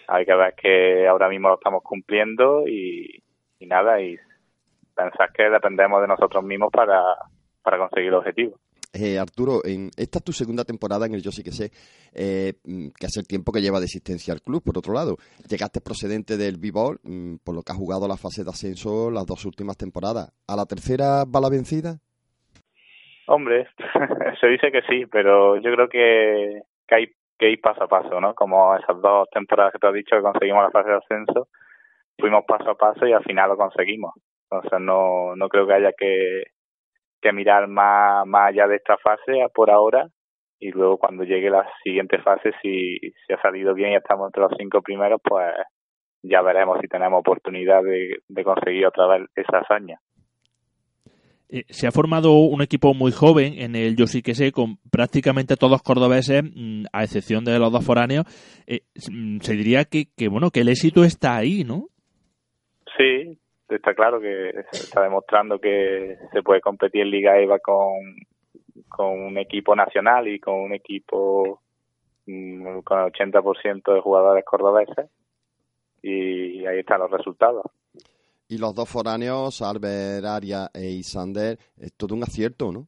Hay 0.07 0.25
que 0.25 0.35
ver 0.35 0.53
que 0.53 1.07
ahora 1.07 1.27
mismo 1.27 1.49
lo 1.49 1.55
estamos 1.55 1.81
cumpliendo 1.81 2.67
y, 2.67 3.23
y 3.57 3.65
nada, 3.65 3.99
y 3.99 4.15
pensar 4.97 5.31
que 5.31 5.43
dependemos 5.49 6.01
de 6.01 6.07
nosotros 6.07 6.43
mismos 6.43 6.69
para, 6.71 7.01
para 7.61 7.77
conseguir 7.77 8.09
el 8.09 8.15
objetivo. 8.15 8.57
Eh, 8.93 9.19
Arturo, 9.19 9.61
en, 9.63 9.91
esta 9.97 10.19
es 10.19 10.23
tu 10.23 10.31
segunda 10.31 10.63
temporada 10.63 11.05
en 11.05 11.13
el 11.13 11.21
Yo 11.21 11.31
sí 11.31 11.43
que 11.43 11.51
sé, 11.51 11.69
eh, 12.15 12.53
mm, 12.63 12.89
que 12.97 13.05
es 13.05 13.17
el 13.17 13.27
tiempo 13.27 13.51
que 13.51 13.61
lleva 13.61 13.79
de 13.79 13.85
existencia 13.85 14.33
al 14.33 14.41
club, 14.41 14.63
por 14.63 14.77
otro 14.77 14.93
lado. 14.93 15.17
Llegaste 15.47 15.81
procedente 15.81 16.37
del 16.37 16.57
b 16.57 16.71
mm, 16.71 17.37
por 17.45 17.53
lo 17.53 17.61
que 17.61 17.71
has 17.71 17.77
jugado 17.77 18.07
la 18.07 18.17
fase 18.17 18.43
de 18.43 18.49
ascenso 18.49 19.11
las 19.11 19.25
dos 19.25 19.45
últimas 19.45 19.77
temporadas. 19.77 20.33
¿A 20.47 20.55
la 20.55 20.65
tercera 20.65 21.25
va 21.25 21.41
la 21.41 21.49
vencida? 21.49 21.99
Hombre, 23.27 23.67
se 24.39 24.47
dice 24.47 24.71
que 24.71 24.81
sí, 24.89 25.05
pero 25.05 25.57
yo 25.57 25.69
creo 25.73 25.89
que, 25.89 26.61
que 26.87 26.95
hay 26.95 27.05
que 27.37 27.51
ir 27.51 27.61
paso 27.61 27.83
a 27.83 27.87
paso, 27.87 28.19
¿no? 28.21 28.33
Como 28.33 28.75
esas 28.77 28.99
dos 29.01 29.27
temporadas 29.31 29.73
que 29.73 29.79
te 29.79 29.87
has 29.87 29.93
dicho 29.93 30.15
que 30.15 30.21
conseguimos 30.21 30.63
la 30.63 30.71
fase 30.71 30.89
de 30.89 30.95
ascenso, 30.95 31.49
fuimos 32.17 32.45
paso 32.47 32.71
a 32.71 32.75
paso 32.75 33.05
y 33.05 33.11
al 33.11 33.23
final 33.23 33.49
lo 33.49 33.57
conseguimos. 33.57 34.13
Entonces 34.49 34.79
no, 34.79 35.35
no 35.35 35.49
creo 35.49 35.67
que 35.67 35.73
haya 35.73 35.91
que, 35.97 36.43
que 37.21 37.33
mirar 37.33 37.67
más, 37.67 38.25
más 38.25 38.49
allá 38.49 38.67
de 38.67 38.77
esta 38.77 38.97
fase 38.97 39.45
por 39.53 39.69
ahora 39.69 40.07
y 40.59 40.71
luego 40.71 40.97
cuando 40.97 41.23
llegue 41.23 41.49
la 41.49 41.67
siguiente 41.83 42.19
fase, 42.19 42.51
si, 42.61 42.97
si 42.99 43.33
ha 43.33 43.41
salido 43.41 43.73
bien 43.73 43.91
y 43.91 43.95
estamos 43.95 44.27
entre 44.27 44.43
los 44.43 44.53
cinco 44.57 44.81
primeros, 44.81 45.21
pues 45.23 45.53
ya 46.23 46.41
veremos 46.41 46.79
si 46.81 46.87
tenemos 46.87 47.19
oportunidad 47.19 47.83
de, 47.83 48.19
de 48.27 48.43
conseguir 48.43 48.87
otra 48.87 49.07
vez 49.07 49.29
esa 49.35 49.59
hazaña. 49.59 49.99
Eh, 51.49 51.63
se 51.69 51.87
ha 51.87 51.91
formado 51.91 52.33
un 52.33 52.61
equipo 52.61 52.93
muy 52.93 53.11
joven 53.11 53.53
en 53.59 53.75
el 53.75 53.95
Yo 53.95 54.07
sí 54.07 54.21
que 54.21 54.35
sé, 54.35 54.51
con 54.51 54.77
prácticamente 54.91 55.55
todos 55.55 55.81
cordobeses, 55.81 56.43
mm, 56.43 56.85
a 56.91 57.03
excepción 57.03 57.45
de 57.45 57.57
los 57.57 57.71
dos 57.71 57.85
foráneos. 57.85 58.25
Eh, 58.65 58.81
mm, 59.09 59.39
se 59.39 59.53
diría 59.53 59.85
que, 59.85 60.07
que, 60.17 60.27
bueno, 60.27 60.49
que 60.51 60.61
el 60.61 60.69
éxito 60.69 61.05
está 61.05 61.37
ahí, 61.37 61.63
¿no? 61.63 61.87
Sí, 62.97 63.39
está 63.69 63.93
claro 63.93 64.19
que 64.19 64.51
se 64.71 64.83
está 64.85 65.03
demostrando 65.03 65.59
que 65.59 66.17
se 66.31 66.43
puede 66.43 66.61
competir 66.61 67.01
en 67.01 67.11
Liga 67.11 67.37
EVA 67.37 67.59
con, 67.59 68.15
con 68.87 69.07
un 69.19 69.37
equipo 69.37 69.75
nacional 69.75 70.27
y 70.27 70.39
con 70.39 70.55
un 70.55 70.73
equipo 70.73 71.61
mm, 72.25 72.79
con 72.79 72.99
el 72.99 73.11
80% 73.11 73.93
de 73.93 74.01
jugadores 74.01 74.45
cordobeses 74.45 75.09
y 76.01 76.65
ahí 76.65 76.79
están 76.79 76.99
los 76.99 77.11
resultados. 77.11 77.65
Y 78.49 78.59
los 78.59 78.73
dos 78.73 78.89
foráneos, 78.89 79.61
Albert, 79.61 80.23
Aria 80.25 80.69
e 80.73 80.89
Isander, 80.91 81.57
es 81.77 81.93
todo 81.97 82.15
un 82.15 82.23
acierto, 82.23 82.71
¿no? 82.71 82.87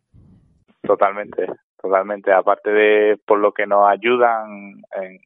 Totalmente, 0.82 1.48
totalmente. 1.82 2.32
Aparte 2.32 2.72
de 2.72 3.18
por 3.26 3.40
lo 3.40 3.52
que 3.52 3.68
nos 3.68 3.90
ayudan 3.90 4.82
en, 4.96 5.20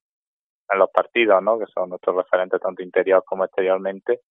en 0.72 0.80
los 0.80 0.89
partidos, 0.89 1.44
¿no? 1.44 1.60
Que 1.60 1.66
son 1.72 1.89
nuestros 1.89 2.16
referentes 2.16 2.60
tanto 2.60 2.82
interior 2.82 3.24
como 3.24 3.46
exteriormente. 3.46 4.22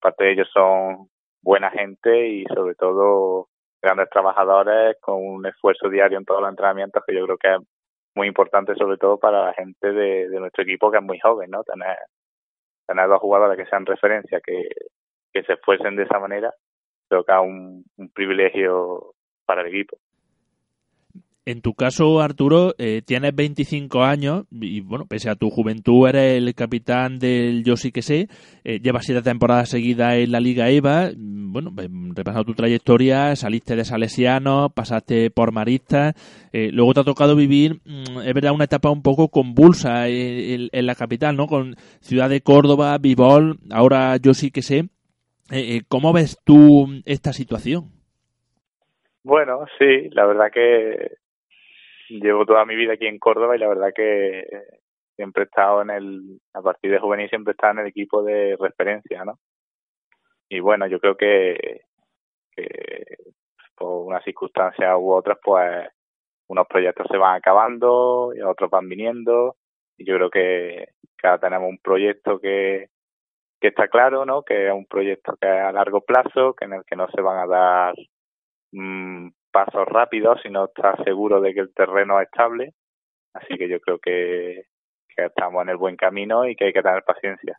Aparte 0.00 0.24
de 0.24 0.32
ellos 0.32 0.48
son 0.52 1.08
buena 1.42 1.70
gente 1.70 2.28
y 2.28 2.44
sobre 2.46 2.74
todo 2.74 3.48
grandes 3.82 4.08
trabajadores 4.10 4.96
con 5.00 5.16
un 5.24 5.46
esfuerzo 5.46 5.88
diario 5.88 6.18
en 6.18 6.24
todos 6.24 6.40
los 6.40 6.50
entrenamientos 6.50 7.02
que 7.06 7.14
yo 7.14 7.24
creo 7.24 7.36
que 7.38 7.54
es 7.54 7.60
muy 8.14 8.26
importante 8.26 8.74
sobre 8.76 8.96
todo 8.96 9.18
para 9.18 9.46
la 9.46 9.52
gente 9.54 9.92
de, 9.92 10.28
nuestro 10.40 10.62
equipo 10.62 10.90
que 10.90 10.98
es 10.98 11.02
muy 11.02 11.18
joven, 11.20 11.50
¿no? 11.50 11.62
Tener, 11.64 11.96
tener 12.86 13.08
dos 13.08 13.20
jugadores 13.20 13.56
que 13.56 13.68
sean 13.70 13.86
referencia, 13.86 14.40
que, 14.40 14.68
que 15.32 15.42
se 15.44 15.54
esfuercen 15.54 15.96
de 15.96 16.04
esa 16.04 16.18
manera, 16.18 16.52
creo 17.08 17.24
un 17.42 17.84
privilegio 18.14 19.14
para 19.46 19.62
el 19.62 19.68
equipo. 19.68 19.98
En 21.46 21.62
tu 21.62 21.74
caso, 21.74 22.20
Arturo, 22.20 22.74
eh, 22.78 23.02
tienes 23.04 23.34
25 23.34 24.02
años 24.02 24.44
y, 24.50 24.80
bueno, 24.82 25.06
pese 25.06 25.30
a 25.30 25.36
tu 25.36 25.50
juventud, 25.50 26.06
eres 26.08 26.36
el 26.36 26.54
capitán 26.54 27.18
del 27.18 27.64
Yo 27.64 27.76
sí 27.76 27.92
que 27.92 28.02
sé. 28.02 28.28
Eh, 28.62 28.78
llevas 28.80 29.06
siete 29.06 29.22
temporadas 29.22 29.70
seguidas 29.70 30.14
en 30.14 30.32
la 30.32 30.40
Liga 30.40 30.68
EVA. 30.68 31.10
Bueno, 31.16 31.72
pues, 31.74 31.88
repasando 32.14 32.44
tu 32.44 32.54
trayectoria, 32.54 33.34
saliste 33.36 33.74
de 33.74 33.84
Salesiano, 33.84 34.70
pasaste 34.70 35.30
por 35.30 35.52
Maristas. 35.52 36.14
Eh, 36.52 36.70
luego 36.72 36.94
te 36.94 37.00
ha 37.00 37.04
tocado 37.04 37.34
vivir, 37.34 37.80
mm, 37.84 38.20
es 38.20 38.34
verdad, 38.34 38.52
una 38.52 38.64
etapa 38.64 38.90
un 38.90 39.02
poco 39.02 39.28
convulsa 39.28 40.08
en, 40.08 40.68
en, 40.70 40.86
la 40.86 40.94
capital, 40.94 41.36
¿no? 41.36 41.46
Con 41.46 41.74
Ciudad 42.00 42.28
de 42.28 42.42
Córdoba, 42.42 42.98
Vivol, 42.98 43.58
ahora 43.70 44.16
Yo 44.18 44.34
sí 44.34 44.50
que 44.50 44.62
sé. 44.62 44.88
Eh, 45.50 45.76
eh, 45.76 45.82
¿Cómo 45.88 46.12
ves 46.12 46.38
tú 46.44 46.86
esta 47.06 47.32
situación? 47.32 47.90
Bueno, 49.24 49.64
sí, 49.78 50.08
la 50.10 50.24
verdad 50.26 50.46
que 50.52 51.16
llevo 52.10 52.44
toda 52.44 52.64
mi 52.64 52.74
vida 52.76 52.94
aquí 52.94 53.06
en 53.06 53.18
Córdoba 53.18 53.56
y 53.56 53.58
la 53.60 53.68
verdad 53.68 53.92
que 53.94 54.44
siempre 55.16 55.44
he 55.44 55.46
estado 55.46 55.82
en 55.82 55.90
el, 55.90 56.40
a 56.54 56.62
partir 56.62 56.90
de 56.90 56.98
juvenil 56.98 57.28
siempre 57.28 57.52
he 57.52 57.54
estado 57.54 57.74
en 57.74 57.78
el 57.80 57.86
equipo 57.88 58.22
de 58.22 58.56
referencia, 58.58 59.24
¿no? 59.24 59.38
Y 60.48 60.60
bueno, 60.60 60.86
yo 60.88 60.98
creo 60.98 61.16
que, 61.16 61.82
que 62.56 63.04
por 63.76 64.06
una 64.06 64.22
circunstancia 64.22 64.96
u 64.96 65.12
otras, 65.12 65.38
pues 65.42 65.88
unos 66.48 66.66
proyectos 66.66 67.06
se 67.10 67.16
van 67.16 67.36
acabando 67.36 68.32
y 68.34 68.40
otros 68.42 68.70
van 68.70 68.88
viniendo 68.88 69.56
y 69.96 70.06
yo 70.06 70.16
creo 70.16 70.30
que, 70.30 70.88
ahora 71.22 71.38
tenemos 71.38 71.68
un 71.68 71.78
proyecto 71.78 72.40
que, 72.40 72.88
que 73.60 73.68
está 73.68 73.88
claro, 73.88 74.24
¿no? 74.24 74.42
Que 74.42 74.68
es 74.68 74.72
un 74.72 74.86
proyecto 74.86 75.36
que 75.40 75.46
es 75.46 75.62
a 75.62 75.72
largo 75.72 76.00
plazo, 76.00 76.54
que 76.54 76.64
en 76.64 76.72
el 76.72 76.84
que 76.86 76.96
no 76.96 77.08
se 77.10 77.20
van 77.20 77.38
a 77.38 77.46
dar 77.46 77.94
mmm, 78.72 79.28
pasos 79.50 79.86
rápidos, 79.86 80.38
sino 80.42 80.66
está 80.66 80.96
seguro 81.04 81.40
de 81.40 81.54
que 81.54 81.60
el 81.60 81.74
terreno 81.74 82.20
es 82.20 82.28
estable. 82.28 82.74
Así 83.32 83.56
que 83.56 83.68
yo 83.68 83.80
creo 83.80 83.98
que, 83.98 84.64
estamos 85.16 85.62
en 85.62 85.68
el 85.68 85.76
buen 85.76 85.96
camino 85.96 86.48
y 86.48 86.56
que 86.56 86.66
hay 86.66 86.72
que 86.72 86.82
tener 86.82 87.02
paciencia. 87.04 87.58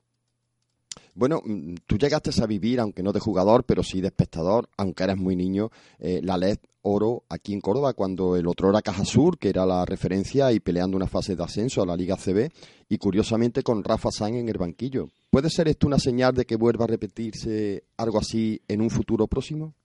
Bueno, 1.13 1.41
mm, 1.43 1.75
tú 1.85 1.97
llegaste 1.97 2.31
a 2.41 2.47
vivir, 2.47 2.79
aunque 2.79 3.03
no 3.03 3.11
de 3.11 3.19
jugador, 3.19 3.65
pero 3.65 3.83
sí 3.83 4.01
de 4.01 4.07
espectador, 4.07 4.67
aunque 4.77 5.03
eres 5.03 5.17
muy 5.17 5.35
niño, 5.35 5.69
eh, 5.99 6.21
la 6.23 6.37
LED 6.37 6.57
Oro 6.83 7.23
aquí 7.29 7.53
en 7.53 7.61
Córdoba, 7.61 7.93
cuando 7.93 8.35
el 8.35 8.47
otro 8.47 8.69
era 8.69 8.81
Caja 8.81 9.05
Sur, 9.05 9.37
que 9.37 9.49
era 9.49 9.65
la 9.65 9.85
referencia, 9.85 10.51
y 10.51 10.59
peleando 10.59 10.97
una 10.97 11.07
fase 11.07 11.35
de 11.35 11.43
ascenso 11.43 11.83
a 11.83 11.85
la 11.85 11.95
Liga 11.95 12.15
CB, 12.15 12.49
y 12.89 12.97
curiosamente 12.97 13.61
con 13.61 13.83
Rafa 13.83 14.09
San 14.09 14.33
en 14.33 14.49
el 14.49 14.57
banquillo. 14.57 15.07
¿Puede 15.29 15.49
ser 15.49 15.67
esto 15.67 15.85
una 15.85 15.99
señal 15.99 16.33
de 16.33 16.45
que 16.45 16.55
vuelva 16.55 16.85
a 16.85 16.87
repetirse 16.87 17.83
algo 17.97 18.17
así 18.17 18.59
en 18.67 18.81
un 18.81 18.89
futuro 18.89 19.27
próximo? 19.27 19.75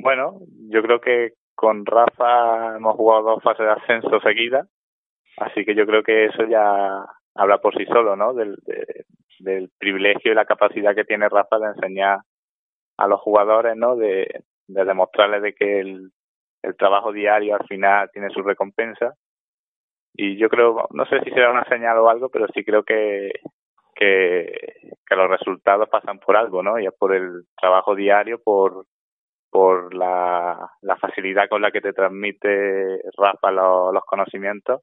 Bueno, 0.00 0.38
yo 0.70 0.80
creo 0.82 1.00
que 1.00 1.32
con 1.56 1.84
Rafa 1.84 2.76
hemos 2.76 2.94
jugado 2.94 3.22
dos 3.22 3.42
fases 3.42 3.66
de 3.66 3.72
ascenso 3.72 4.20
seguidas, 4.20 4.68
así 5.38 5.64
que 5.64 5.74
yo 5.74 5.86
creo 5.86 6.04
que 6.04 6.26
eso 6.26 6.44
ya 6.44 7.04
habla 7.34 7.58
por 7.58 7.76
sí 7.76 7.84
solo, 7.86 8.14
¿no? 8.14 8.32
Del, 8.32 8.56
de, 8.64 9.04
del 9.40 9.70
privilegio 9.76 10.30
y 10.30 10.34
la 10.36 10.44
capacidad 10.44 10.94
que 10.94 11.04
tiene 11.04 11.28
Rafa 11.28 11.58
de 11.58 11.66
enseñar 11.66 12.20
a 12.96 13.08
los 13.08 13.20
jugadores, 13.20 13.76
¿no? 13.76 13.96
De, 13.96 14.44
de 14.68 14.84
demostrarles 14.84 15.42
de 15.42 15.54
que 15.54 15.80
el, 15.80 16.10
el 16.62 16.76
trabajo 16.76 17.12
diario 17.12 17.56
al 17.56 17.66
final 17.66 18.08
tiene 18.12 18.30
su 18.30 18.42
recompensa. 18.42 19.14
Y 20.14 20.36
yo 20.36 20.48
creo, 20.48 20.86
no 20.92 21.06
sé 21.06 21.20
si 21.24 21.30
será 21.30 21.50
una 21.50 21.64
señal 21.64 21.98
o 21.98 22.08
algo, 22.08 22.28
pero 22.28 22.46
sí 22.54 22.64
creo 22.64 22.84
que, 22.84 23.32
que, 23.96 24.92
que 25.06 25.16
los 25.16 25.28
resultados 25.28 25.88
pasan 25.88 26.20
por 26.20 26.36
algo, 26.36 26.62
¿no? 26.62 26.78
Y 26.78 26.86
es 26.86 26.94
por 26.96 27.14
el 27.14 27.46
trabajo 27.60 27.96
diario, 27.96 28.40
por, 28.42 28.84
por 29.50 29.94
la, 29.94 30.70
la 30.82 30.96
facilidad 30.96 31.48
con 31.48 31.62
la 31.62 31.70
que 31.70 31.80
te 31.80 31.92
transmite 31.92 33.00
Rafa 33.16 33.50
los, 33.50 33.92
los 33.94 34.04
conocimientos. 34.04 34.82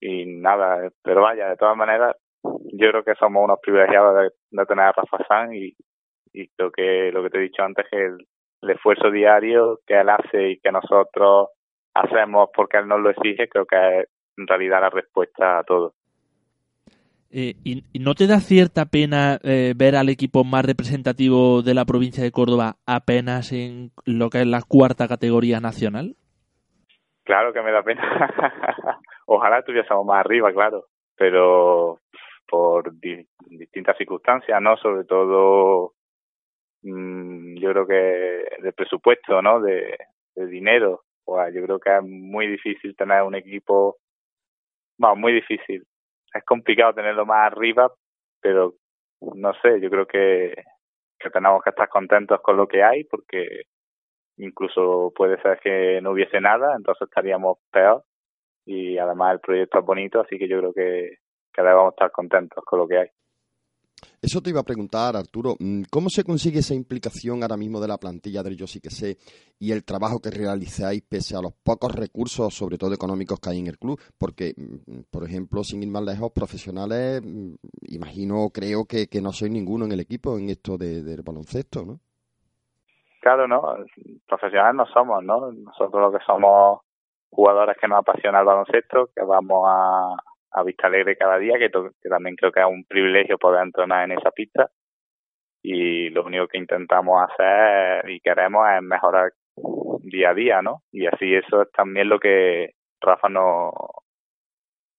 Y 0.00 0.26
nada, 0.26 0.90
pero 1.02 1.22
vaya, 1.22 1.48
de 1.48 1.56
todas 1.56 1.76
maneras, 1.76 2.14
yo 2.44 2.90
creo 2.90 3.04
que 3.04 3.14
somos 3.16 3.44
unos 3.44 3.58
privilegiados 3.60 4.14
de, 4.16 4.30
de 4.50 4.66
tener 4.66 4.84
a 4.84 4.92
Rafa 4.92 5.24
San 5.26 5.54
y, 5.54 5.74
y 6.32 6.48
creo 6.50 6.70
que 6.70 7.10
lo 7.12 7.22
que 7.22 7.30
te 7.30 7.38
he 7.38 7.42
dicho 7.42 7.62
antes 7.62 7.86
es 7.86 7.92
el, 7.92 8.26
el 8.62 8.70
esfuerzo 8.70 9.10
diario 9.10 9.80
que 9.86 10.00
él 10.00 10.08
hace 10.08 10.50
y 10.50 10.60
que 10.60 10.72
nosotros 10.72 11.48
hacemos 11.94 12.50
porque 12.54 12.78
él 12.78 12.88
nos 12.88 13.00
lo 13.00 13.10
exige, 13.10 13.48
creo 13.48 13.66
que 13.66 14.00
es 14.00 14.08
en 14.36 14.46
realidad 14.46 14.80
la 14.80 14.90
respuesta 14.90 15.58
a 15.58 15.64
todo. 15.64 15.94
Eh, 17.30 17.54
y, 17.62 17.82
no 18.00 18.14
te 18.14 18.26
da 18.26 18.40
cierta 18.40 18.86
pena 18.86 19.38
eh, 19.42 19.74
ver 19.76 19.96
al 19.96 20.08
equipo 20.08 20.44
más 20.44 20.64
representativo 20.64 21.60
de 21.62 21.74
la 21.74 21.84
provincia 21.84 22.24
de 22.24 22.32
Córdoba 22.32 22.76
apenas 22.86 23.52
en 23.52 23.90
lo 24.06 24.30
que 24.30 24.40
es 24.40 24.46
la 24.46 24.62
cuarta 24.62 25.08
categoría 25.08 25.60
nacional? 25.60 26.16
Claro 27.24 27.52
que 27.52 27.60
me 27.60 27.72
da 27.72 27.82
pena. 27.82 28.02
Ojalá 29.26 29.58
estuviésemos 29.58 30.06
más 30.06 30.20
arriba, 30.20 30.50
claro, 30.52 30.86
pero 31.14 32.00
por 32.48 32.98
di 32.98 33.26
distintas 33.50 33.98
circunstancias, 33.98 34.60
¿no? 34.62 34.78
Sobre 34.78 35.04
todo, 35.04 35.92
mmm, 36.82 37.58
yo 37.58 37.70
creo 37.72 37.86
que 37.86 38.62
de 38.62 38.72
presupuesto, 38.72 39.42
¿no? 39.42 39.60
De, 39.60 39.96
dinero. 40.34 41.02
Pues 41.24 41.52
yo 41.52 41.62
creo 41.64 41.80
que 41.80 41.94
es 41.94 42.02
muy 42.02 42.46
difícil 42.46 42.94
tener 42.96 43.22
un 43.22 43.34
equipo, 43.34 43.96
bueno, 44.96 45.16
muy 45.16 45.32
difícil. 45.32 45.84
Es 46.38 46.44
complicado 46.44 46.94
tenerlo 46.94 47.26
más 47.26 47.52
arriba, 47.52 47.92
pero 48.40 48.74
no 49.20 49.52
sé, 49.60 49.80
yo 49.80 49.90
creo 49.90 50.06
que, 50.06 50.54
que 51.18 51.30
tenemos 51.30 51.62
que 51.62 51.70
estar 51.70 51.88
contentos 51.88 52.40
con 52.40 52.56
lo 52.56 52.68
que 52.68 52.82
hay, 52.82 53.04
porque 53.04 53.62
incluso 54.36 55.12
puede 55.16 55.40
ser 55.42 55.58
que 55.58 56.00
no 56.00 56.12
hubiese 56.12 56.40
nada, 56.40 56.76
entonces 56.76 57.08
estaríamos 57.08 57.58
peor. 57.72 58.04
Y 58.64 58.98
además 58.98 59.34
el 59.34 59.40
proyecto 59.40 59.80
es 59.80 59.84
bonito, 59.84 60.20
así 60.20 60.38
que 60.38 60.48
yo 60.48 60.58
creo 60.60 60.72
que, 60.72 61.16
que 61.52 61.62
debemos 61.62 61.92
estar 61.92 62.12
contentos 62.12 62.64
con 62.64 62.78
lo 62.80 62.86
que 62.86 62.98
hay. 62.98 63.08
Eso 64.20 64.40
te 64.40 64.50
iba 64.50 64.60
a 64.60 64.64
preguntar, 64.64 65.16
Arturo. 65.16 65.54
mm, 65.58 65.82
¿Cómo 65.90 66.08
se 66.08 66.24
consigue 66.24 66.60
esa 66.60 66.74
implicación 66.74 67.42
ahora 67.42 67.56
mismo 67.56 67.80
de 67.80 67.88
la 67.88 67.98
plantilla 67.98 68.42
del 68.42 68.56
Yo 68.56 68.66
sí 68.66 68.80
que 68.80 68.90
sé 68.90 69.16
y 69.58 69.72
el 69.72 69.84
trabajo 69.84 70.20
que 70.20 70.30
realizáis 70.30 71.02
pese 71.02 71.36
a 71.36 71.40
los 71.42 71.52
pocos 71.52 71.94
recursos, 71.94 72.54
sobre 72.54 72.78
todo 72.78 72.94
económicos, 72.94 73.40
que 73.40 73.50
hay 73.50 73.58
en 73.60 73.66
el 73.68 73.78
club? 73.78 74.00
Porque, 74.18 74.54
mm, 74.56 75.00
por 75.10 75.24
ejemplo, 75.24 75.64
sin 75.64 75.82
ir 75.82 75.88
más 75.88 76.02
lejos, 76.04 76.32
profesionales, 76.32 77.22
mm, 77.24 77.54
imagino, 77.88 78.50
creo 78.52 78.84
que, 78.84 79.08
no 79.20 79.32
sois 79.32 79.50
ninguno 79.50 79.84
en 79.84 79.92
el 79.92 80.00
equipo 80.00 80.38
en 80.38 80.48
esto 80.50 80.78
de- 80.78 81.02
del 81.02 81.22
baloncesto, 81.22 81.84
¿no? 81.84 82.00
Claro, 83.20 83.48
¿no? 83.48 83.62
Profesionales 84.28 84.76
no 84.76 84.86
somos, 84.86 85.24
¿no? 85.24 85.50
Nosotros 85.52 86.00
lo 86.00 86.12
que 86.16 86.24
somos 86.24 86.80
jugadores 87.30 87.76
que 87.80 87.88
nos 87.88 87.98
apasiona 87.98 88.40
el 88.40 88.46
baloncesto, 88.46 89.10
que 89.14 89.22
vamos 89.22 89.64
a, 89.66 90.16
a 90.52 90.62
Vista 90.62 90.86
Alegre 90.86 91.16
cada 91.16 91.38
día, 91.38 91.58
que, 91.58 91.70
también 92.08 92.36
creo 92.36 92.52
que 92.52 92.60
es 92.60 92.66
un 92.66 92.84
privilegio 92.84 93.38
poder 93.38 93.62
entrenar 93.62 94.04
en 94.04 94.18
esa 94.18 94.30
pista. 94.30 94.70
Y 95.62 96.10
lo 96.10 96.24
único 96.24 96.46
que 96.48 96.58
intentamos 96.58 97.22
hacer 97.28 98.08
y 98.08 98.20
queremos 98.20 98.66
es 98.76 98.82
mejorar 98.82 99.32
día 100.02 100.30
a 100.30 100.34
día, 100.34 100.62
¿no? 100.62 100.82
Y 100.92 101.06
así 101.06 101.34
eso 101.34 101.62
es 101.62 101.72
también 101.72 102.08
lo 102.08 102.18
que 102.18 102.70
Rafa 103.00 103.28
nos, 103.28 103.72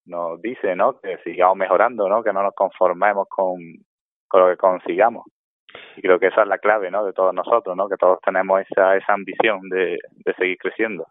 nos 0.05 0.41
dice, 0.41 0.75
¿no? 0.75 0.99
Que 0.99 1.17
sigamos 1.23 1.57
mejorando, 1.57 2.07
¿no? 2.09 2.23
Que 2.23 2.33
no 2.33 2.43
nos 2.43 2.53
conformemos 2.53 3.27
con, 3.29 3.57
con 4.27 4.41
lo 4.41 4.49
que 4.49 4.57
consigamos. 4.57 5.25
Y 5.95 6.01
creo 6.01 6.19
que 6.19 6.27
esa 6.27 6.41
es 6.41 6.47
la 6.47 6.57
clave, 6.57 6.91
¿no? 6.91 7.05
De 7.05 7.13
todos 7.13 7.33
nosotros, 7.33 7.75
¿no? 7.75 7.87
Que 7.87 7.97
todos 7.97 8.19
tenemos 8.21 8.61
esa, 8.61 8.95
esa 8.97 9.13
ambición 9.13 9.61
de, 9.69 9.97
de 10.25 10.33
seguir 10.33 10.57
creciendo. 10.57 11.05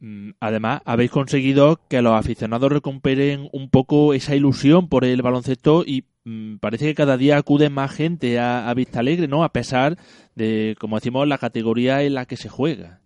Mm, 0.00 0.30
Además, 0.40 0.82
habéis 0.84 1.10
conseguido 1.10 1.76
que 1.90 2.02
los 2.02 2.12
aficionados 2.12 2.72
recuperen 2.72 3.48
un 3.52 3.70
poco 3.70 4.14
esa 4.14 4.36
ilusión 4.36 4.88
por 4.88 5.04
el 5.04 5.22
baloncesto 5.22 5.82
y 5.84 6.04
mm, 6.24 6.58
parece 6.58 6.86
que 6.86 6.94
cada 6.94 7.16
día 7.16 7.36
acude 7.36 7.70
más 7.70 7.96
gente 7.96 8.38
a, 8.38 8.72
Vista 8.74 9.00
Alegre, 9.00 9.26
¿no? 9.26 9.42
A 9.42 9.48
pesar 9.50 9.96
de, 10.36 10.76
como 10.80 10.96
decimos, 10.96 11.26
la 11.26 11.38
categoría 11.38 12.02
en 12.02 12.14
la 12.14 12.26
que 12.26 12.36
se 12.36 12.48
juega. 12.48 13.00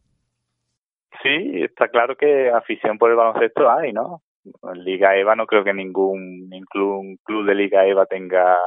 Sí, 1.22 1.62
está 1.62 1.88
claro 1.88 2.16
que 2.16 2.50
afición 2.50 2.98
por 2.98 3.11
el 3.11 3.16
baloncesto 3.16 3.70
hay, 3.70 3.92
¿no? 3.92 4.22
En 4.44 4.85
Liga 4.85 5.16
EVA 5.16 5.37
no 5.37 5.46
creo 5.46 5.62
que 5.62 5.72
ningún, 5.72 6.50
club 6.68 7.46
de 7.46 7.55
Liga 7.55 7.87
EVA 7.87 8.07
tenga 8.07 8.59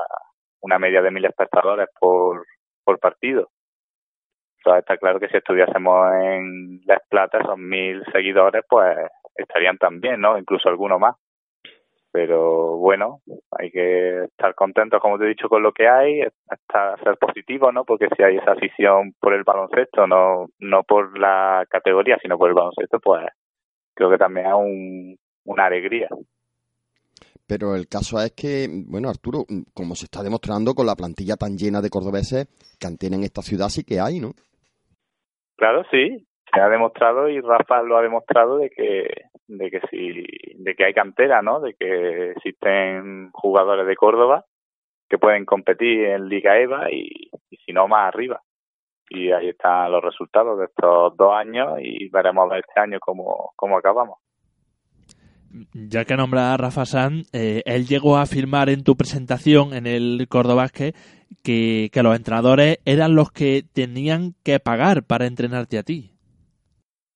una 0.61 0.79
media 0.79 1.01
de 1.01 1.11
mil 1.11 1.25
espectadores 1.25 1.89
por 1.99 2.45
partido. 2.99 3.49
Está 4.73 4.97
claro 4.97 5.19
que 5.19 5.28
si 5.28 5.38
estuviésemos 5.38 6.13
en 6.13 6.82
Las 6.86 7.01
Plata, 7.10 7.39
esos 7.39 7.58
mil 7.58 8.04
seguidores, 8.12 8.63
pues 8.67 8.97
estarían 9.36 9.78
también, 9.78 10.21
¿no? 10.21 10.38
Incluso 10.38 10.69
algunos 10.69 10.99
más. 10.99 11.15
Pero 12.12 12.78
bueno, 12.78 13.19
hay 13.51 13.69
que 13.71 14.23
estar 14.23 14.56
contentos, 14.56 15.01
como 15.01 15.19
te 15.19 15.25
he 15.25 15.30
dicho, 15.30 15.49
con 15.49 15.62
lo 15.62 15.73
que 15.73 15.89
hay, 15.89 16.21
estar, 16.21 16.97
ser 17.04 17.17
positivos, 17.17 17.73
¿no? 17.73 17.84
Porque 17.84 18.08
si 18.15 18.23
hay 18.23 18.38
esa 18.38 18.54
afición 18.54 19.13
por 19.19 19.34
el 19.34 19.43
baloncesto, 19.43 20.08
no, 20.08 20.47
no 20.60 20.84
por 20.84 21.19
la 21.19 21.65
categoría, 21.69 22.17
sino 22.21 22.38
por 22.38 22.47
el 22.47 22.56
baloncesto, 22.56 22.99
pues 23.01 23.25
creo 23.93 24.10
que 24.10 24.17
también 24.17 24.47
es 24.47 24.54
un, 24.54 25.17
una 25.43 25.65
alegría. 25.65 26.08
Pero 27.47 27.75
el 27.75 27.88
caso 27.88 28.19
es 28.21 28.32
que, 28.32 28.67
bueno, 28.88 29.10
Arturo, 29.10 29.45
como 29.73 29.95
se 29.95 30.06
está 30.06 30.23
demostrando 30.23 30.73
con 30.73 30.88
la 30.88 30.95
plantilla 30.95 31.36
tan 31.36 31.58
llena 31.58 31.82
de 31.82 31.89
cordobeses, 31.89 32.47
cantera 32.80 33.15
en 33.15 33.23
esta 33.23 33.41
ciudad 33.41 33.69
sí 33.69 33.84
que 33.84 33.99
hay, 33.99 34.19
¿no? 34.19 34.32
Claro, 35.57 35.83
sí, 35.91 36.27
se 36.53 36.59
ha 36.59 36.69
demostrado 36.69 37.29
y 37.29 37.39
Rafa 37.41 37.81
lo 37.81 37.97
ha 37.97 38.01
demostrado 38.01 38.57
de 38.57 38.69
que 38.69 39.07
de 39.47 39.69
que 39.69 39.79
sí, 39.89 40.23
de 40.55 40.75
que 40.75 40.85
hay 40.85 40.93
cantera, 40.93 41.41
¿no? 41.41 41.59
De 41.59 41.75
que 41.75 42.31
existen 42.31 43.29
jugadores 43.31 43.85
de 43.85 43.95
Córdoba 43.95 44.45
que 45.07 45.17
pueden 45.17 45.45
competir 45.45 46.05
en 46.05 46.27
Liga 46.27 46.57
EVA 46.57 46.91
y, 46.91 47.29
y 47.49 47.57
si 47.57 47.73
no 47.73 47.87
más 47.87 48.07
arriba. 48.07 48.41
Y 49.09 49.31
ahí 49.31 49.49
están 49.49 49.91
los 49.91 50.03
resultados 50.03 50.57
de 50.57 50.65
estos 50.65 51.15
dos 51.15 51.33
años 51.33 51.77
y 51.79 52.09
veremos 52.09 52.45
a 52.45 52.55
ver 52.55 52.65
este 52.67 52.79
año 52.79 52.99
cómo, 52.99 53.51
cómo 53.55 53.77
acabamos. 53.77 54.17
Ya 55.73 56.03
que 56.03 56.17
nombra 56.17 56.53
a 56.53 56.57
Rafa 56.57 56.85
Sanz, 56.85 57.29
eh, 57.31 57.61
él 57.65 57.85
llegó 57.85 58.17
a 58.17 58.23
afirmar 58.23 58.69
en 58.69 58.83
tu 58.83 58.97
presentación 58.97 59.73
en 59.73 59.87
el 59.87 60.27
Córdoba 60.27 60.63
Basket 60.63 60.93
que, 61.43 61.89
que 61.91 62.03
los 62.03 62.15
entrenadores 62.15 62.79
eran 62.85 63.15
los 63.15 63.31
que 63.31 63.63
tenían 63.73 64.33
que 64.43 64.59
pagar 64.59 65.03
para 65.03 65.25
entrenarte 65.25 65.77
a 65.77 65.83
ti. 65.83 66.11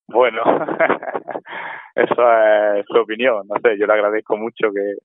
Bueno, 0.07 0.41
eso 1.95 2.33
es 2.75 2.85
su 2.87 2.97
opinión. 2.97 3.47
No 3.47 3.55
sé, 3.63 3.77
yo 3.77 3.85
le 3.85 3.93
agradezco 3.93 4.37
mucho 4.37 4.71
que, 4.73 4.95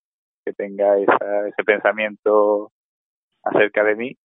que 0.44 0.52
tenga 0.52 0.98
esa, 0.98 1.48
ese 1.48 1.64
pensamiento 1.64 2.70
acerca 3.44 3.84
de 3.84 3.96
mí, 3.96 4.16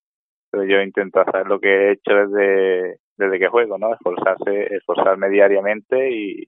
pero 0.51 0.63
yo 0.63 0.81
intento 0.81 1.19
hacer 1.19 1.47
lo 1.47 1.59
que 1.59 1.67
he 1.69 1.91
hecho 1.91 2.13
desde, 2.13 2.97
desde 3.17 3.39
que 3.39 3.47
juego, 3.47 3.77
¿no? 3.77 3.93
Esforzarse, 3.93 4.75
esforzarme 4.75 5.29
diariamente 5.29 6.09
y 6.11 6.45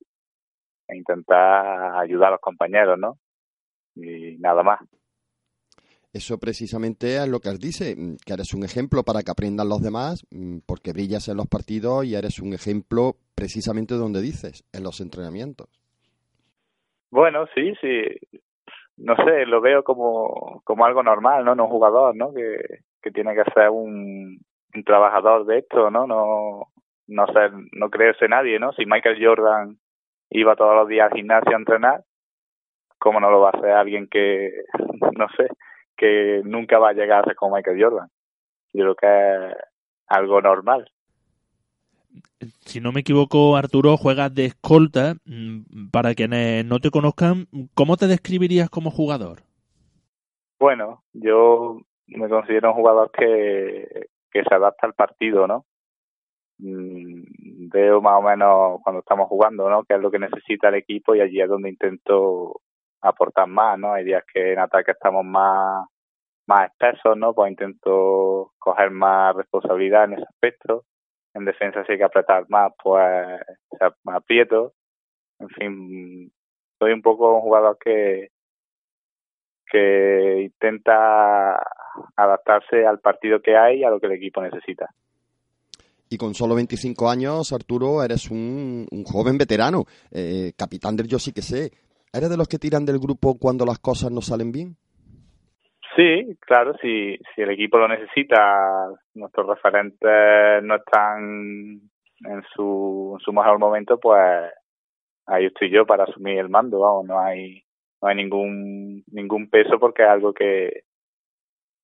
e 0.88 0.98
intentar 0.98 1.96
ayudar 2.00 2.30
a 2.30 2.32
los 2.32 2.42
compañeros, 2.42 3.00
¿no? 3.00 3.18
Y 3.96 4.38
nada 4.40 4.64
más. 4.64 4.80
Eso 6.14 6.38
precisamente 6.40 7.16
es 7.16 7.28
lo 7.30 7.40
que 7.40 7.50
os 7.50 7.60
dice, 7.60 7.96
mm, 7.96 8.18
que 8.26 8.34
eres 8.34 8.54
un 8.54 8.64
ejemplo 8.64 9.04
para 9.04 9.22
que 9.22 9.32
aprendan 9.32 9.70
los 9.70 9.82
demás, 9.82 10.26
mm, 10.32 10.60
porque 10.68 10.92
brillas 10.92 11.30
en 11.30 11.38
los 11.38 11.48
partidos 11.48 12.06
y 12.06 12.16
eres 12.16 12.40
un 12.40 12.54
ejemplo 12.54 13.16
precisamente 13.34 13.96
donde 13.96 14.22
dices, 14.22 14.64
en 14.74 14.84
los 14.84 15.00
entrenamientos. 15.00 15.68
Bueno, 17.12 17.46
sí, 17.56 17.74
sí. 17.80 18.04
No 18.98 19.16
sé, 19.16 19.46
lo 19.46 19.62
veo 19.62 19.84
como, 19.84 20.62
como 20.66 20.86
algo 20.86 21.02
normal, 21.02 21.46
¿no? 21.46 21.56
No 21.56 21.66
un 21.66 21.72
jugador, 21.72 22.16
¿no? 22.16 22.34
Que, 22.34 22.58
que 23.02 23.12
tiene 23.12 23.34
que 23.34 23.50
ser 23.54 23.70
un, 23.70 24.40
un 24.76 24.84
trabajador 24.84 25.46
de 25.46 25.60
esto, 25.60 25.90
¿no? 25.90 26.06
No, 26.08 26.68
no 27.08 27.28
ser, 27.28 27.52
no 27.74 27.90
creerse 27.90 28.28
nadie, 28.28 28.60
¿no? 28.60 28.74
Si 28.74 28.86
Michael 28.86 29.18
Jordan 29.24 29.78
iba 30.30 30.56
todos 30.56 30.76
los 30.76 30.88
días 30.88 31.10
al 31.10 31.18
gimnasio 31.18 31.56
a 31.56 31.60
entrenar, 31.60 32.04
¿cómo 32.98 33.20
no 33.20 33.32
lo 33.32 33.42
va 33.42 33.50
a 33.50 33.58
hacer 33.58 33.72
alguien 33.72 34.08
que, 34.08 34.52
no 35.18 35.28
sé, 35.38 35.48
que 36.02 36.42
nunca 36.44 36.80
va 36.80 36.90
a 36.90 36.94
llegar 36.94 37.22
a 37.22 37.26
ser 37.26 37.36
como 37.36 37.56
Michael 37.56 37.80
Jordan? 37.80 38.10
Yo 38.74 38.84
creo 38.84 38.96
que 38.96 39.52
es 39.52 39.58
algo 40.08 40.42
normal. 40.42 40.90
Si 42.62 42.82
no 42.82 42.92
me 42.92 43.02
equivoco, 43.02 43.56
Arturo, 43.56 43.98
juegas 43.98 44.34
de 44.34 44.46
escolta. 44.46 45.14
Mm, 45.26 45.90
Para 45.92 46.16
quienes 46.16 46.66
no 46.66 46.80
te 46.80 46.90
conozcan, 46.90 47.46
¿cómo 47.76 47.98
te 47.98 48.08
describirías 48.08 48.70
como 48.70 48.90
jugador? 48.90 49.42
Bueno, 50.60 51.04
yo 51.14 51.78
me 52.08 52.28
considero 52.30 52.70
un 52.70 52.76
jugador 52.76 53.12
que, 53.12 54.08
que 54.32 54.44
se 54.44 54.56
adapta 54.56 54.88
al 54.88 54.94
partido, 54.96 55.46
¿no? 55.46 55.66
Mm, 56.58 57.70
Veo 57.70 58.02
más 58.02 58.18
o 58.18 58.22
menos 58.24 58.80
cuando 58.84 59.02
estamos 59.02 59.28
jugando, 59.28 59.70
¿no? 59.70 59.84
Qué 59.84 59.94
es 59.94 60.02
lo 60.02 60.10
que 60.10 60.20
necesita 60.20 60.70
el 60.70 60.76
equipo 60.76 61.14
y 61.14 61.22
allí 61.22 61.40
es 61.42 61.48
donde 61.48 61.70
intento 61.70 62.62
aportar 63.02 63.48
más, 63.48 63.78
¿no? 63.80 63.94
Hay 63.94 64.04
días 64.04 64.24
que 64.32 64.54
en 64.54 64.60
ataque 64.60 64.92
estamos 64.92 65.26
más, 65.26 65.86
más 66.48 66.70
espesos, 66.72 67.18
¿no? 67.18 67.34
Pues 67.34 67.52
intento 67.52 68.52
coger 68.58 68.92
más 68.92 69.36
responsabilidad 69.36 70.06
en 70.06 70.14
ese 70.14 70.24
aspecto. 70.24 70.84
En 71.34 71.46
defensa 71.46 71.84
si 71.86 71.94
hay 71.94 71.98
que 71.98 72.04
apretar 72.04 72.46
más, 72.50 72.74
pues 72.82 73.42
se 73.78 73.86
me 74.04 74.16
aprieto. 74.16 74.74
En 75.40 75.50
fin, 75.50 76.32
soy 76.78 76.92
un 76.92 77.02
poco 77.02 77.36
un 77.36 77.42
jugador 77.42 77.78
que, 77.84 78.30
que 79.72 80.42
intenta 80.44 81.56
adaptarse 82.16 82.86
al 82.86 83.00
partido 83.00 83.42
que 83.42 83.56
hay 83.56 83.80
y 83.80 83.84
a 83.84 83.90
lo 83.90 84.00
que 84.00 84.08
el 84.08 84.14
equipo 84.14 84.42
necesita. 84.42 84.90
Y 86.10 86.18
con 86.18 86.34
solo 86.34 86.56
25 86.56 87.10
años, 87.10 87.54
Arturo, 87.54 88.04
eres 88.04 88.30
un, 88.30 88.86
un 88.92 89.04
joven 89.06 89.38
veterano, 89.38 89.86
eh, 90.12 90.52
capitán 90.58 90.98
del 90.98 91.08
Yo 91.08 91.18
sí 91.20 91.32
que 91.32 91.42
sé. 91.42 91.72
¿Eres 92.14 92.30
de 92.30 92.38
los 92.38 92.50
que 92.50 92.58
tiran 92.58 92.86
del 92.86 93.00
grupo 93.00 93.38
cuando 93.40 93.66
las 93.66 93.80
cosas 93.80 94.12
no 94.12 94.22
salen 94.22 94.52
bien? 94.52 94.76
Sí, 95.96 96.38
claro, 96.42 96.74
si, 96.82 97.18
si 97.34 97.42
el 97.42 97.52
equipo 97.52 97.78
lo 97.78 97.88
necesita, 97.88 98.90
nuestros 99.14 99.48
referentes 99.48 100.64
no 100.64 100.76
están 100.76 101.82
en 102.20 102.44
su, 102.54 103.16
en 103.18 103.24
su 103.24 103.32
mejor 103.34 103.60
momento, 103.60 103.98
pues 104.00 104.52
ahí 105.26 105.46
estoy 105.46 105.70
yo 105.70 105.86
para 105.86 106.04
asumir 106.04 106.38
el 106.40 106.50
mando, 106.50 106.80
vamos, 106.80 107.06
no 107.06 107.20
hay 107.20 107.64
no 108.02 108.08
hay 108.08 108.16
ningún 108.16 109.04
ningún 109.12 109.50
peso 109.50 109.80
porque 109.80 110.04
es 110.04 110.10
algo 110.10 110.34
que 110.34 110.84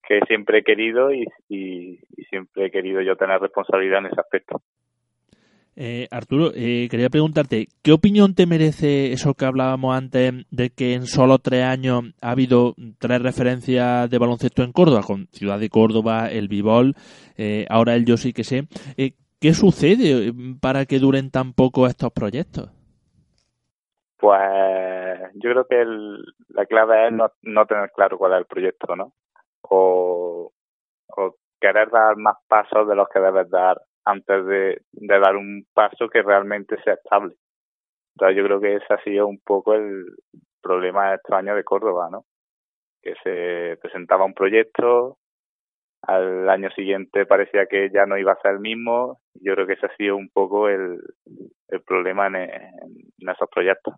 que 0.04 0.22
siempre 0.28 0.60
he 0.60 0.64
querido 0.64 1.12
y, 1.12 1.26
y, 1.50 2.00
y 2.16 2.24
siempre 2.30 2.66
he 2.66 2.72
querido 2.72 3.02
yo 3.02 3.18
tener 3.18 3.42
responsabilidad 3.42 4.00
en 4.00 4.06
ese 4.08 4.22
aspecto. 4.22 4.62
Eh, 5.80 6.08
Arturo, 6.10 6.50
eh, 6.56 6.88
quería 6.90 7.08
preguntarte, 7.08 7.68
¿qué 7.84 7.92
opinión 7.92 8.34
te 8.34 8.48
merece 8.48 9.14
eso 9.14 9.36
que 9.36 9.46
hablábamos 9.46 9.96
antes 9.96 10.34
de 10.50 10.72
que 10.72 10.96
en 10.96 11.06
solo 11.06 11.38
tres 11.38 11.66
años 11.66 12.16
ha 12.20 12.32
habido 12.32 12.74
tres 12.98 13.22
referencias 13.22 14.10
de 14.10 14.18
baloncesto 14.18 14.64
en 14.64 14.72
Córdoba, 14.72 15.04
con 15.06 15.28
Ciudad 15.28 15.60
de 15.60 15.70
Córdoba, 15.70 16.32
el 16.32 16.48
Bibol, 16.48 16.96
eh, 17.38 17.68
ahora 17.70 17.94
el 17.94 18.06
Yo 18.06 18.18
sí 18.18 18.34
que 18.34 18.44
sé? 18.44 18.64
Eh, 18.98 19.12
¿Qué 19.40 19.54
sucede 19.54 20.34
para 20.60 20.86
que 20.86 20.98
duren 20.98 21.30
tan 21.30 21.54
poco 21.54 21.86
estos 21.86 22.12
proyectos? 22.12 22.72
Pues 24.18 24.42
yo 25.36 25.52
creo 25.52 25.68
que 25.68 25.80
el, 25.80 26.26
la 26.50 26.66
clave 26.66 27.06
es 27.06 27.14
no, 27.14 27.32
no 27.44 27.68
tener 27.68 27.92
claro 27.92 28.18
cuál 28.18 28.34
es 28.34 28.40
el 28.40 28.46
proyecto, 28.46 28.96
¿no? 28.96 29.14
o 29.70 30.52
querer 31.60 31.90
dar 31.92 32.16
más 32.18 32.38
pasos 32.48 32.88
de 32.88 32.96
los 32.96 33.08
que 33.10 33.20
debes 33.20 33.50
dar 33.50 33.78
antes 34.08 34.46
de, 34.46 34.82
dar 34.94 35.36
un 35.36 35.66
paso 35.74 36.08
que 36.08 36.22
realmente 36.22 36.82
sea 36.84 36.94
estable. 36.94 37.36
Entonces 38.16 38.38
yo 38.38 38.44
creo 38.46 38.62
que 38.62 38.76
ese 38.76 38.94
ha 38.94 39.04
sido 39.04 39.28
un 39.28 39.40
poco 39.40 39.74
el 39.74 40.06
problema 40.62 41.14
extraño 41.14 41.56
de 41.56 41.64
Córdoba, 41.64 42.10
¿no? 42.10 42.26
Que 43.02 43.14
se 43.24 43.78
presentaba 43.82 44.26
un 44.26 44.34
proyecto, 44.34 45.18
al 46.04 46.50
año 46.50 46.70
siguiente 46.72 47.26
parecía 47.26 47.66
que 47.66 47.90
ya 47.94 48.06
no 48.06 48.18
iba 48.18 48.32
a 48.32 48.42
ser 48.42 48.54
el 48.54 48.60
mismo. 48.60 49.20
Yo 49.36 49.54
creo 49.54 49.68
que 49.68 49.74
ese 49.74 49.88
ha 49.88 49.96
sido 49.98 50.16
un 50.16 50.30
poco 50.30 50.70
el, 50.70 51.00
problema 51.86 52.28
en, 52.28 52.36
en 52.36 53.30
esos 53.30 53.50
proyectos. 53.54 53.94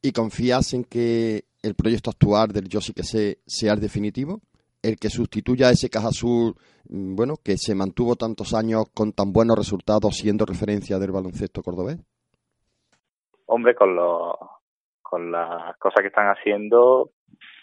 ¿Y 0.00 0.12
confías 0.12 0.72
en 0.72 0.84
que 0.84 1.44
el 1.62 1.74
proyecto 1.74 2.10
actual 2.10 2.48
del 2.48 2.68
Yo 2.68 2.80
sí 2.80 2.94
que 2.94 3.02
sé 3.02 3.38
sea 3.46 3.74
el 3.74 3.80
definitivo? 3.80 4.40
¿El 4.86 5.00
que 5.00 5.08
sustituya 5.08 5.66
a 5.66 5.72
ese 5.72 5.90
Caja 5.90 6.14
Azul, 6.14 6.54
mm, 6.88 7.16
bueno, 7.16 7.34
que 7.44 7.56
se 7.56 7.74
mantuvo 7.74 8.14
tantos 8.14 8.54
años 8.54 8.84
con 8.94 9.10
tan 9.10 9.32
buenos 9.32 9.58
resultados 9.58 10.14
siendo 10.14 10.46
referencia 10.46 10.98
del 11.00 11.10
baloncesto 11.10 11.60
cordobés? 11.60 11.98
Hombre, 13.46 13.74
con, 13.74 13.96
los, 13.96 14.36
con 15.02 15.32
las 15.32 15.76
cosas 15.78 16.02
que 16.02 16.06
están 16.08 16.28
haciendo, 16.28 17.10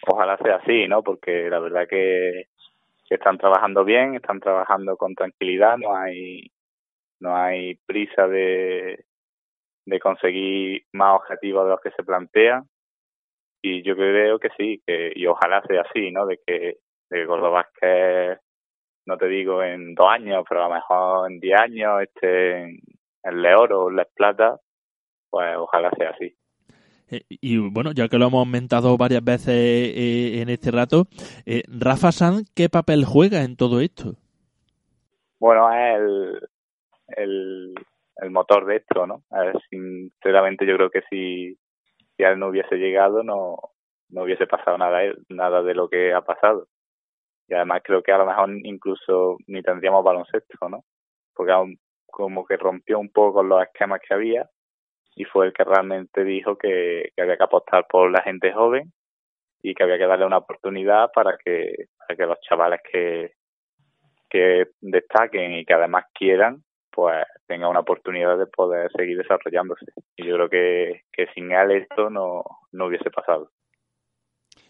ojalá 0.05 0.37
sea 0.39 0.57
así, 0.57 0.85
¿no? 0.89 1.01
Porque 1.01 1.49
la 1.49 1.59
verdad 1.59 1.87
que, 1.89 2.47
que 3.07 3.15
están 3.15 3.37
trabajando 3.37 3.85
bien, 3.85 4.15
están 4.15 4.41
trabajando 4.41 4.97
con 4.97 5.15
tranquilidad, 5.15 5.77
no 5.77 5.95
hay 5.95 6.51
no 7.21 7.37
hay 7.37 7.75
prisa 7.85 8.27
de, 8.27 9.05
de 9.85 9.99
conseguir 10.01 10.83
más 10.91 11.21
objetivos 11.21 11.63
de 11.63 11.69
los 11.69 11.79
que 11.79 11.91
se 11.91 12.03
plantean 12.03 12.67
y 13.61 13.81
yo 13.81 13.95
creo 13.95 14.39
que 14.39 14.49
sí 14.57 14.83
que 14.85 15.13
y 15.15 15.25
ojalá 15.25 15.61
sea 15.65 15.83
así 15.83 16.11
no 16.11 16.25
de 16.25 16.37
que 16.45 16.79
de 17.13 17.21
que 17.21 17.27
Córdoba 17.27 17.67
que 17.79 18.37
no 19.05 19.17
te 19.17 19.27
digo 19.27 19.63
en 19.63 19.95
dos 19.95 20.09
años 20.09 20.43
pero 20.47 20.63
a 20.63 20.67
lo 20.67 20.75
mejor 20.75 21.31
en 21.31 21.39
diez 21.39 21.59
años 21.59 22.01
esté 22.01 22.63
en 22.63 23.41
Leoro 23.41 23.83
o 23.83 23.89
en 23.89 23.97
Les 23.97 24.07
Plata 24.13 24.59
pues 25.29 25.55
ojalá 25.57 25.89
sea 25.97 26.11
así. 26.11 26.35
Eh, 27.09 27.21
y 27.27 27.57
bueno, 27.57 27.91
ya 27.91 28.07
que 28.07 28.19
lo 28.19 28.27
hemos 28.27 28.45
aumentado 28.45 28.95
varias 28.97 29.23
veces 29.23 29.49
eh, 29.49 30.41
en 30.41 30.49
este 30.49 30.69
rato, 30.69 31.07
eh, 31.45 31.63
Rafa 31.67 32.11
Sanz, 32.11 32.49
¿qué 32.55 32.69
papel 32.69 33.03
juega 33.03 33.43
en 33.43 33.57
todo 33.57 33.81
esto? 33.81 34.15
bueno 35.43 35.69
es 35.73 35.99
el 35.99 36.39
el, 37.17 37.73
el 38.15 38.31
motor 38.31 38.65
de 38.65 38.77
esto 38.77 39.05
no 39.05 39.23
ver, 39.29 39.59
sinceramente 39.69 40.65
yo 40.65 40.75
creo 40.77 40.89
que 40.89 41.01
si 41.09 41.57
si 42.15 42.23
él 42.23 42.39
no 42.39 42.47
hubiese 42.47 42.77
llegado 42.77 43.23
no 43.23 43.57
no 44.07 44.23
hubiese 44.23 44.47
pasado 44.47 44.77
nada 44.77 45.01
nada 45.27 45.61
de 45.61 45.73
lo 45.73 45.89
que 45.89 46.13
ha 46.13 46.21
pasado 46.21 46.67
y 47.47 47.53
además 47.53 47.81
creo 47.83 48.01
que 48.01 48.11
a 48.11 48.17
lo 48.17 48.25
mejor 48.25 48.49
incluso 48.63 49.37
ni 49.47 49.61
tendríamos 49.61 50.03
baloncesto 50.03 50.69
no 50.69 50.83
porque 51.33 51.51
aún 51.51 51.77
como 52.05 52.45
que 52.45 52.57
rompió 52.57 52.99
un 52.99 53.09
poco 53.11 53.43
los 53.43 53.63
esquemas 53.63 53.99
que 54.07 54.13
había 54.13 54.49
y 55.15 55.25
fue 55.25 55.47
el 55.47 55.53
que 55.53 55.63
realmente 55.63 56.23
dijo 56.23 56.57
que, 56.57 57.11
que 57.15 57.21
había 57.21 57.37
que 57.37 57.43
apostar 57.43 57.85
por 57.87 58.11
la 58.11 58.21
gente 58.21 58.51
joven 58.53 58.91
y 59.61 59.73
que 59.73 59.83
había 59.83 59.97
que 59.97 60.07
darle 60.07 60.25
una 60.25 60.37
oportunidad 60.37 61.09
para 61.13 61.37
que 61.43 61.87
para 61.97 62.15
que 62.15 62.25
los 62.25 62.39
chavales 62.41 62.79
que 62.91 63.33
que 64.29 64.67
destaquen 64.81 65.53
y 65.53 65.65
que 65.65 65.73
además 65.73 66.05
quieran 66.13 66.63
pues 66.93 67.25
tengan 67.47 67.69
una 67.71 67.79
oportunidad 67.79 68.37
de 68.37 68.45
poder 68.45 68.91
seguir 68.95 69.17
desarrollándose. 69.17 69.85
Y 70.15 70.27
yo 70.27 70.35
creo 70.35 70.49
que, 70.49 71.01
que 71.11 71.25
sin 71.33 71.51
él 71.51 71.71
esto 71.71 72.09
no, 72.09 72.43
no 72.71 72.85
hubiese 72.85 73.09
pasado. 73.09 73.49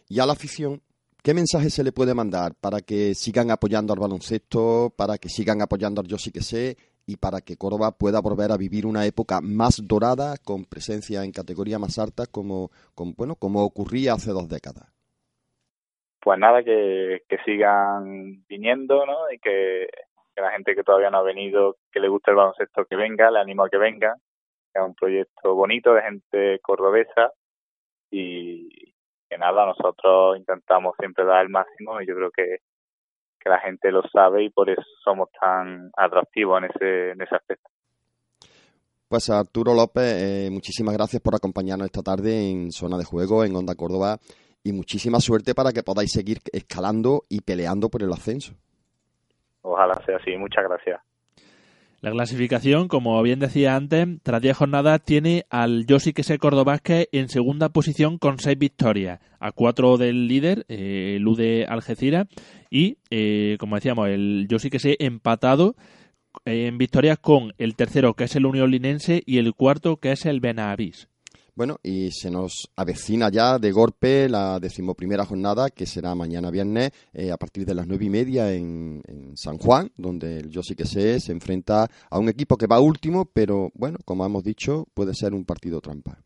Y 0.07 0.19
a 0.19 0.26
la 0.26 0.34
afición, 0.34 0.82
¿qué 1.24 1.34
mensaje 1.34 1.69
se 1.69 1.84
le 1.84 1.91
puede 1.91 2.13
mandar 2.13 2.53
para 2.59 2.82
que 2.82 3.15
sigan 3.15 3.49
apoyando 3.49 3.93
al 3.93 3.99
baloncesto, 3.99 4.91
para 4.95 5.17
que 5.17 5.30
sigan 5.30 5.61
apoyando 5.61 6.01
al 6.01 6.07
Yo 6.07 6.17
sí 6.17 6.32
que 6.32 6.41
sé 6.41 6.78
y 7.05 7.17
para 7.17 7.41
que 7.41 7.57
Córdoba 7.57 7.91
pueda 7.91 8.21
volver 8.21 8.51
a 8.51 8.57
vivir 8.57 8.86
una 8.86 9.05
época 9.05 9.39
más 9.41 9.82
dorada 9.88 10.36
con 10.43 10.65
presencia 10.65 11.24
en 11.24 11.32
categorías 11.32 11.80
más 11.80 11.97
altas 11.99 12.28
como, 12.28 12.69
bueno, 13.17 13.36
como 13.36 13.63
ocurría 13.63 14.13
hace 14.13 14.32
dos 14.32 14.47
décadas? 14.47 14.93
pues 16.24 16.39
nada 16.39 16.63
que, 16.63 17.24
que 17.28 17.38
sigan 17.39 18.45
viniendo 18.47 19.05
no 19.05 19.30
y 19.30 19.39
que, 19.39 19.88
que 20.34 20.41
la 20.41 20.51
gente 20.51 20.74
que 20.74 20.84
todavía 20.84 21.09
no 21.09 21.17
ha 21.17 21.24
venido 21.24 21.76
que 21.91 21.99
le 21.99 22.07
guste 22.07 22.32
el 22.32 22.38
baloncesto 22.38 22.86
que 22.86 22.95
venga 22.95 23.30
le 23.30 23.39
animo 23.39 23.65
a 23.65 23.69
que 23.69 23.78
venga 23.78 24.15
es 24.74 24.82
un 24.82 24.95
proyecto 24.95 25.53
bonito 25.53 25.93
de 25.93 26.01
gente 26.01 26.59
cordobesa 26.61 27.34
y 28.09 28.93
que 29.34 29.39
nada 29.39 29.65
nosotros 29.65 30.38
intentamos 30.38 30.93
siempre 30.99 31.25
dar 31.25 31.43
el 31.43 31.49
máximo 31.49 31.99
y 32.01 32.07
yo 32.07 32.15
creo 32.15 32.31
que 32.31 32.57
que 33.39 33.49
la 33.49 33.59
gente 33.59 33.91
lo 33.91 34.01
sabe 34.03 34.45
y 34.45 34.49
por 34.49 34.69
eso 34.69 34.84
somos 35.03 35.27
tan 35.38 35.91
atractivos 35.97 36.59
en 36.59 36.69
ese 36.69 37.11
en 37.11 37.21
ese 37.21 37.36
aspecto. 37.36 37.69
Pues 39.09 39.29
Arturo 39.29 39.73
López, 39.73 40.21
eh, 40.23 40.49
muchísimas 40.49 40.95
gracias 40.95 41.21
por 41.21 41.36
acompañarnos 41.36 41.88
esta 41.88 42.01
tarde 42.01 42.49
en 42.49 42.71
Zona 42.71 42.97
de 42.97 43.03
Juego, 43.03 43.43
en 43.43 43.55
Onda 43.55 43.75
Córdoba, 43.75 44.17
y 44.63 44.71
muchísima 44.71 45.19
suerte 45.19 45.53
para 45.53 45.71
que 45.71 45.84
podáis 45.84 46.11
seguir 46.11 46.38
escalando 46.51 47.23
y 47.27 47.41
peleando 47.41 47.89
por 47.89 48.01
el 48.01 48.13
ascenso. 48.13 48.53
ojalá 49.61 49.95
sea 50.05 50.17
así. 50.17 50.38
Muchas 50.38 50.63
gracias 50.63 51.01
La 52.04 52.12
clasificación, 52.12 52.89
como 52.89 53.24
bien 53.24 53.39
decía 53.39 53.78
antes, 53.78 54.06
tras 54.24 54.41
10 54.41 54.58
jornadas 54.58 55.01
tiene 55.06 55.45
al 55.49 55.86
Yo 55.86 55.99
sí 55.99 56.12
que 56.12 56.38
Córdoba 56.38 56.74
Vázquez 56.74 57.08
en 57.14 57.30
segunda 57.30 57.70
posición 57.70 58.18
con 58.18 58.39
6 58.39 58.60
victorias, 58.60 59.22
a 59.39 59.54
4 59.54 59.95
del 59.95 60.28
líder, 60.28 60.66
eh, 60.68 61.14
el 61.16 61.26
UD 61.26 61.64
Algeciras, 61.66 62.28
y, 62.70 62.97
eh, 63.10 63.56
como 63.58 63.76
decíamos, 63.76 64.10
el 64.10 64.47
Yo 64.49 64.60
sí 64.60 64.70
que 64.70 64.80
sé 64.80 64.97
empatado 64.99 65.78
eh, 66.43 66.68
en 66.68 66.78
victorias 66.78 67.20
con 67.20 67.54
el 67.58 67.78
tercero, 67.78 68.16
que 68.16 68.26
es 68.26 68.36
el 68.36 68.47
Unión 68.47 68.70
Linense, 68.70 69.24
y 69.26 69.38
el 69.38 69.54
cuarto, 69.54 69.95
que 69.95 70.12
es 70.12 70.26
el 70.26 70.41
Benavís. 70.41 71.08
Bueno, 71.56 71.78
y 71.84 72.10
se 72.12 72.32
nos 72.32 72.72
avecina 72.76 73.30
ya 73.30 73.60
de 73.60 73.72
golpe 73.72 74.28
la 74.28 74.60
decimoprimera 74.60 75.24
jornada, 75.26 75.70
que 75.70 75.86
será 75.86 76.16
mañana 76.16 76.49
viernes 76.49 76.91
eh, 77.14 77.32
a 77.32 77.38
partir 77.38 77.64
de 77.66 77.76
las 77.76 77.86
nueve 77.88 78.06
y 78.06 78.10
media 78.10 78.51
en, 78.51 79.01
San 79.36 79.58
Juan, 79.60 79.91
donde 79.95 80.39
el 80.39 80.49
Yo 80.49 80.64
sí 80.64 80.76
que 80.76 80.86
sé 80.86 81.20
se 81.20 81.32
enfrenta 81.32 81.88
a 82.10 82.18
un 82.20 82.28
equipo 82.30 82.58
que 82.58 82.66
va 82.68 82.80
último, 82.80 83.26
pero 83.26 83.70
bueno, 83.76 83.99
como 84.04 84.26
hemos 84.26 84.43
dicho, 84.43 84.88
puede 84.95 85.14
ser 85.14 85.34
un 85.36 85.45
partido 85.45 85.80
trampa. 85.80 86.18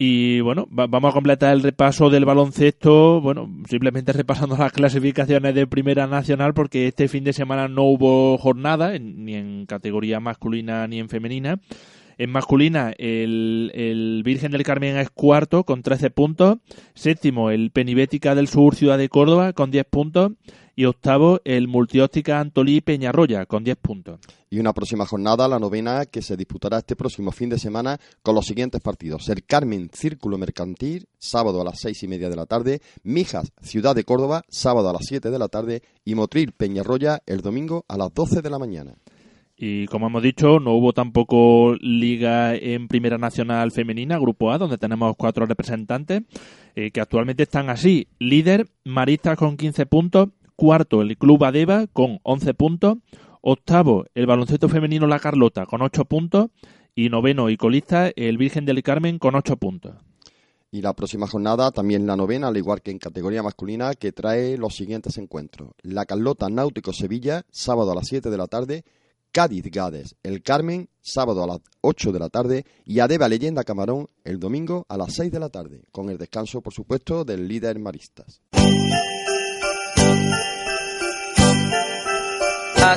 Y 0.00 0.40
bueno, 0.42 0.68
va- 0.68 0.86
vamos 0.86 1.10
a 1.10 1.14
completar 1.14 1.52
el 1.52 1.62
repaso 1.62 2.08
del 2.08 2.24
baloncesto, 2.24 3.20
bueno, 3.20 3.48
simplemente 3.68 4.12
repasando 4.12 4.56
las 4.56 4.70
clasificaciones 4.72 5.56
de 5.56 5.66
Primera 5.66 6.06
Nacional 6.06 6.54
porque 6.54 6.86
este 6.86 7.08
fin 7.08 7.24
de 7.24 7.32
semana 7.32 7.66
no 7.66 7.82
hubo 7.82 8.38
jornada, 8.38 8.96
ni 8.96 9.34
en 9.34 9.66
categoría 9.66 10.20
masculina 10.20 10.86
ni 10.86 11.00
en 11.00 11.08
femenina. 11.08 11.60
En 12.18 12.30
masculina, 12.30 12.92
el, 12.98 13.70
el 13.74 14.22
Virgen 14.24 14.50
del 14.50 14.64
Carmen 14.64 14.96
es 14.96 15.08
cuarto 15.08 15.62
con 15.62 15.82
13 15.82 16.10
puntos. 16.10 16.58
Séptimo, 16.94 17.50
el 17.50 17.70
Penibética 17.70 18.34
del 18.34 18.48
Sur 18.48 18.74
Ciudad 18.74 18.98
de 18.98 19.08
Córdoba 19.08 19.52
con 19.52 19.70
10 19.70 19.86
puntos. 19.86 20.32
Y 20.74 20.84
octavo, 20.84 21.40
el 21.44 21.68
Multióptica 21.68 22.40
Antolí 22.40 22.80
Peñarroya 22.80 23.46
con 23.46 23.62
10 23.62 23.76
puntos. 23.76 24.18
Y 24.50 24.58
una 24.58 24.72
próxima 24.72 25.06
jornada, 25.06 25.46
la 25.46 25.60
novena, 25.60 26.06
que 26.06 26.22
se 26.22 26.36
disputará 26.36 26.78
este 26.78 26.96
próximo 26.96 27.30
fin 27.30 27.50
de 27.50 27.58
semana 27.58 28.00
con 28.22 28.34
los 28.34 28.46
siguientes 28.46 28.80
partidos. 28.80 29.28
El 29.28 29.44
Carmen 29.44 29.90
Círculo 29.92 30.38
Mercantil, 30.38 31.06
sábado 31.18 31.60
a 31.60 31.64
las 31.64 31.78
seis 31.80 32.02
y 32.02 32.08
media 32.08 32.30
de 32.30 32.36
la 32.36 32.46
tarde. 32.46 32.80
Mijas, 33.04 33.52
Ciudad 33.60 33.94
de 33.94 34.04
Córdoba, 34.04 34.42
sábado 34.48 34.90
a 34.90 34.92
las 34.92 35.02
siete 35.06 35.30
de 35.30 35.38
la 35.38 35.48
tarde. 35.48 35.82
Y 36.04 36.16
Motril 36.16 36.52
Peñarroya, 36.52 37.22
el 37.26 37.42
domingo 37.42 37.84
a 37.88 37.96
las 37.96 38.12
doce 38.12 38.42
de 38.42 38.50
la 38.50 38.58
mañana. 38.58 38.94
Y 39.60 39.86
como 39.86 40.06
hemos 40.06 40.22
dicho, 40.22 40.60
no 40.60 40.74
hubo 40.74 40.92
tampoco 40.92 41.74
liga 41.80 42.54
en 42.54 42.86
Primera 42.86 43.18
Nacional 43.18 43.72
Femenina, 43.72 44.16
Grupo 44.16 44.52
A, 44.52 44.58
donde 44.58 44.78
tenemos 44.78 45.16
cuatro 45.16 45.46
representantes 45.46 46.22
eh, 46.76 46.92
que 46.92 47.00
actualmente 47.00 47.42
están 47.42 47.68
así. 47.68 48.06
Líder, 48.20 48.68
Maristas 48.84 49.36
con 49.36 49.56
15 49.56 49.86
puntos. 49.86 50.28
Cuarto, 50.54 51.02
el 51.02 51.18
Club 51.18 51.44
Adeva 51.44 51.88
con 51.88 52.20
11 52.22 52.54
puntos. 52.54 52.98
Octavo, 53.40 54.04
el 54.14 54.26
Baloncesto 54.26 54.68
Femenino 54.68 55.08
La 55.08 55.18
Carlota 55.18 55.66
con 55.66 55.82
8 55.82 56.04
puntos. 56.04 56.50
Y 56.94 57.08
noveno 57.08 57.50
y 57.50 57.56
colista, 57.56 58.12
el 58.14 58.38
Virgen 58.38 58.64
del 58.64 58.84
Carmen 58.84 59.18
con 59.18 59.34
8 59.34 59.56
puntos. 59.56 59.94
Y 60.70 60.82
la 60.82 60.92
próxima 60.92 61.26
jornada, 61.26 61.72
también 61.72 62.06
la 62.06 62.16
novena, 62.16 62.48
al 62.48 62.56
igual 62.56 62.80
que 62.80 62.92
en 62.92 62.98
categoría 62.98 63.42
masculina, 63.42 63.94
que 63.94 64.12
trae 64.12 64.56
los 64.56 64.76
siguientes 64.76 65.18
encuentros. 65.18 65.70
La 65.82 66.04
Carlota 66.04 66.48
Náutico 66.48 66.92
Sevilla, 66.92 67.42
sábado 67.50 67.90
a 67.90 67.94
las 67.96 68.06
7 68.06 68.30
de 68.30 68.36
la 68.36 68.46
tarde. 68.46 68.84
Cádiz 69.38 69.70
Gades, 69.70 70.16
El 70.24 70.42
Carmen, 70.42 70.88
sábado 71.00 71.44
a 71.44 71.46
las 71.46 71.60
8 71.82 72.10
de 72.10 72.18
la 72.18 72.28
tarde. 72.28 72.64
Y 72.84 72.98
Adeba 72.98 73.28
Leyenda 73.28 73.62
Camarón, 73.62 74.08
el 74.24 74.40
domingo 74.40 74.84
a 74.88 74.96
las 74.96 75.14
6 75.14 75.30
de 75.30 75.38
la 75.38 75.48
tarde. 75.48 75.84
Con 75.92 76.10
el 76.10 76.18
descanso, 76.18 76.60
por 76.60 76.72
supuesto, 76.72 77.24
del 77.24 77.46
líder 77.46 77.78
Maristas. 77.78 78.42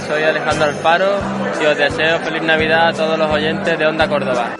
Soy 0.07 0.23
Alejandro 0.23 0.65
Alfaro 0.65 1.19
y 1.61 1.65
os 1.67 1.77
deseo 1.77 2.19
feliz 2.21 2.41
Navidad 2.41 2.87
a 2.87 2.93
todos 2.93 3.19
los 3.19 3.29
oyentes 3.29 3.77
de 3.77 3.85
Onda 3.85 4.09
Córdoba. 4.09 4.55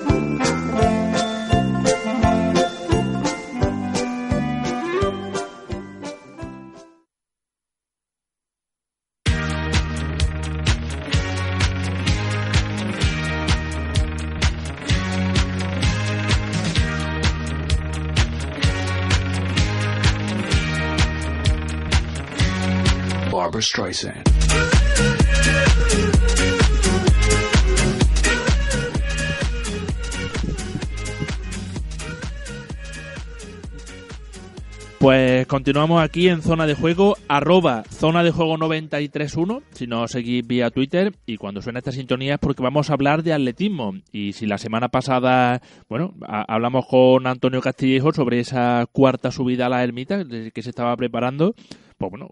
Pues 35.01 35.47
continuamos 35.47 36.03
aquí 36.03 36.29
en 36.29 36.43
Zona 36.43 36.67
de 36.67 36.75
Juego, 36.75 37.17
arroba 37.27 37.83
Zona 37.89 38.23
de 38.23 38.29
Juego 38.29 38.57
931, 38.57 39.63
si 39.71 39.87
nos 39.87 40.11
seguís 40.11 40.45
vía 40.45 40.69
Twitter, 40.69 41.15
y 41.25 41.37
cuando 41.37 41.63
suena 41.63 41.79
esta 41.79 41.91
sintonía 41.91 42.35
es 42.35 42.39
porque 42.39 42.61
vamos 42.61 42.91
a 42.91 42.93
hablar 42.93 43.23
de 43.23 43.33
atletismo. 43.33 43.95
Y 44.11 44.33
si 44.33 44.45
la 44.45 44.59
semana 44.59 44.89
pasada, 44.89 45.59
bueno, 45.89 46.13
hablamos 46.27 46.85
con 46.85 47.25
Antonio 47.25 47.61
Castillejo 47.61 48.13
sobre 48.13 48.41
esa 48.41 48.85
cuarta 48.91 49.31
subida 49.31 49.65
a 49.65 49.69
la 49.69 49.83
ermita 49.83 50.23
que 50.23 50.61
se 50.61 50.69
estaba 50.69 50.95
preparando, 50.95 51.55
pues 52.01 52.09
bueno, 52.09 52.29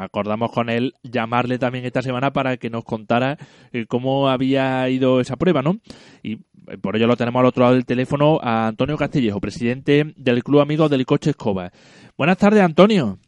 acordamos 0.00 0.50
con 0.50 0.68
él 0.68 0.94
llamarle 1.04 1.58
también 1.58 1.84
esta 1.84 2.02
semana 2.02 2.32
para 2.32 2.56
que 2.56 2.68
nos 2.68 2.84
contara 2.84 3.36
eh, 3.72 3.86
cómo 3.86 4.28
había 4.28 4.88
ido 4.88 5.20
esa 5.20 5.36
prueba, 5.36 5.62
¿no? 5.62 5.76
Y 6.22 6.32
eh, 6.68 6.78
por 6.82 6.96
ello 6.96 7.06
lo 7.06 7.16
tenemos 7.16 7.38
al 7.38 7.46
otro 7.46 7.62
lado 7.62 7.74
del 7.74 7.86
teléfono 7.86 8.40
a 8.42 8.66
Antonio 8.66 8.96
Castillejo, 8.96 9.40
presidente 9.40 10.12
del 10.16 10.42
Club 10.42 10.60
Amigos 10.60 10.90
del 10.90 11.06
Coche 11.06 11.30
Escoba. 11.30 11.70
Buenas 12.18 12.38
tardes, 12.38 12.60
Antonio. 12.62 13.18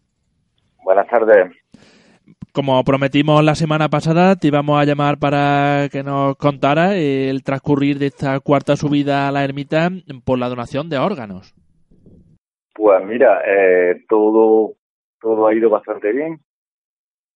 Buenas 0.82 1.06
tardes. 1.06 1.52
Como 2.52 2.82
prometimos 2.82 3.44
la 3.44 3.54
semana 3.54 3.88
pasada, 3.88 4.34
te 4.34 4.48
íbamos 4.48 4.80
a 4.80 4.84
llamar 4.84 5.18
para 5.18 5.88
que 5.92 6.02
nos 6.02 6.36
contara 6.36 6.96
el 6.96 7.44
transcurrir 7.44 7.98
de 7.98 8.06
esta 8.06 8.40
cuarta 8.40 8.74
subida 8.74 9.28
a 9.28 9.30
la 9.30 9.44
ermita 9.44 9.90
por 10.24 10.38
la 10.38 10.48
donación 10.48 10.88
de 10.88 10.98
órganos. 10.98 11.54
Pues 12.74 13.04
mira, 13.06 13.40
eh, 13.46 14.04
todo, 14.08 14.74
todo 15.20 15.46
ha 15.46 15.54
ido 15.54 15.70
bastante 15.70 16.12
bien. 16.12 16.40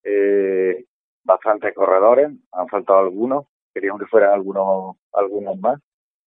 Eh, 0.02 0.84
bastantes 1.24 1.74
corredores, 1.74 2.30
han 2.52 2.68
faltado 2.68 3.00
algunos. 3.00 3.46
Queríamos 3.72 4.00
que 4.00 4.08
fueran 4.08 4.32
algunos, 4.32 4.96
algunos 5.12 5.58
más, 5.58 5.80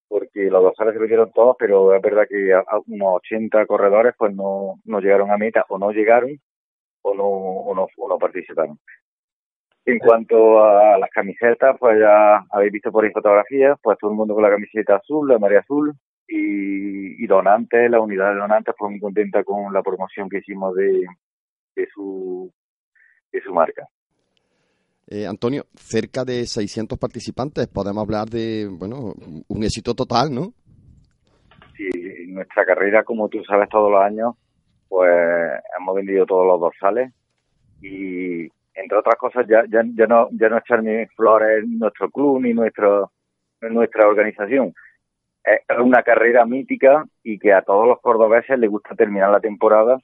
porque 0.07 0.49
los 0.49 0.63
dorsales 0.63 0.93
se 0.93 0.99
metieron 0.99 1.31
todos, 1.31 1.55
pero 1.59 1.93
es 1.93 2.01
verdad 2.01 2.25
que 2.29 2.53
unos 2.87 3.15
80 3.15 3.65
corredores 3.65 4.13
pues 4.17 4.33
no, 4.33 4.79
no 4.85 4.99
llegaron 4.99 5.31
a 5.31 5.37
meta, 5.37 5.65
o 5.69 5.77
no 5.77 5.91
llegaron, 5.91 6.39
o 7.01 7.13
no, 7.13 7.25
o 7.25 7.75
no, 7.75 7.87
o 7.97 8.09
no 8.09 8.17
participaron. 8.17 8.79
En 9.85 9.99
cuanto 9.99 10.63
a 10.63 10.97
las 10.97 11.09
camisetas, 11.09 11.75
pues 11.77 11.99
ya 11.99 12.45
habéis 12.51 12.71
visto 12.71 12.91
por 12.91 13.03
ahí 13.03 13.11
fotografías, 13.11 13.77
pues 13.83 13.97
todo 13.99 14.11
el 14.11 14.17
mundo 14.17 14.33
con 14.33 14.43
la 14.43 14.49
camiseta 14.49 14.95
azul, 14.95 15.27
la 15.27 15.39
María 15.39 15.59
Azul, 15.59 15.93
y, 16.25 17.21
y 17.21 17.27
donantes, 17.27 17.91
la 17.91 17.99
unidad 17.99 18.29
de 18.33 18.39
donantes, 18.39 18.73
pues 18.77 18.91
muy 18.91 19.01
contenta 19.01 19.43
con 19.43 19.73
la 19.73 19.83
promoción 19.83 20.29
que 20.29 20.37
hicimos 20.37 20.73
de, 20.75 21.05
de 21.75 21.87
su 21.93 22.51
de 23.31 23.41
su 23.41 23.53
marca. 23.53 23.87
Eh, 25.07 25.27
Antonio, 25.27 25.65
cerca 25.75 26.23
de 26.23 26.45
600 26.45 26.97
participantes, 26.97 27.67
podemos 27.67 28.03
hablar 28.03 28.29
de, 28.29 28.69
bueno, 28.71 29.13
un 29.47 29.63
éxito 29.63 29.93
total, 29.93 30.33
¿no? 30.33 30.53
Sí, 31.75 31.89
nuestra 32.27 32.65
carrera, 32.65 33.03
como 33.03 33.27
tú 33.27 33.43
sabes, 33.43 33.67
todos 33.69 33.91
los 33.91 34.01
años, 34.01 34.35
pues 34.87 35.11
hemos 35.77 35.95
vendido 35.95 36.25
todos 36.25 36.45
los 36.45 36.59
dorsales 36.59 37.11
y 37.81 38.47
entre 38.75 38.97
otras 38.97 39.15
cosas 39.15 39.45
ya 39.47 39.63
ya, 39.69 39.83
ya 39.95 40.07
no 40.07 40.29
ya 40.31 40.49
no 40.49 40.57
echar 40.57 40.81
ni 40.81 41.05
flores 41.07 41.65
nuestro 41.67 42.09
club 42.09 42.41
ni 42.41 42.53
nuestro 42.53 43.11
nuestra 43.61 44.07
organización. 44.07 44.73
Es 45.43 45.77
una 45.77 46.03
carrera 46.03 46.45
mítica 46.45 47.03
y 47.23 47.37
que 47.37 47.51
a 47.53 47.61
todos 47.61 47.87
los 47.87 47.99
cordobeses 48.01 48.57
les 48.57 48.69
gusta 48.69 48.95
terminar 48.95 49.29
la 49.29 49.41
temporada 49.41 49.97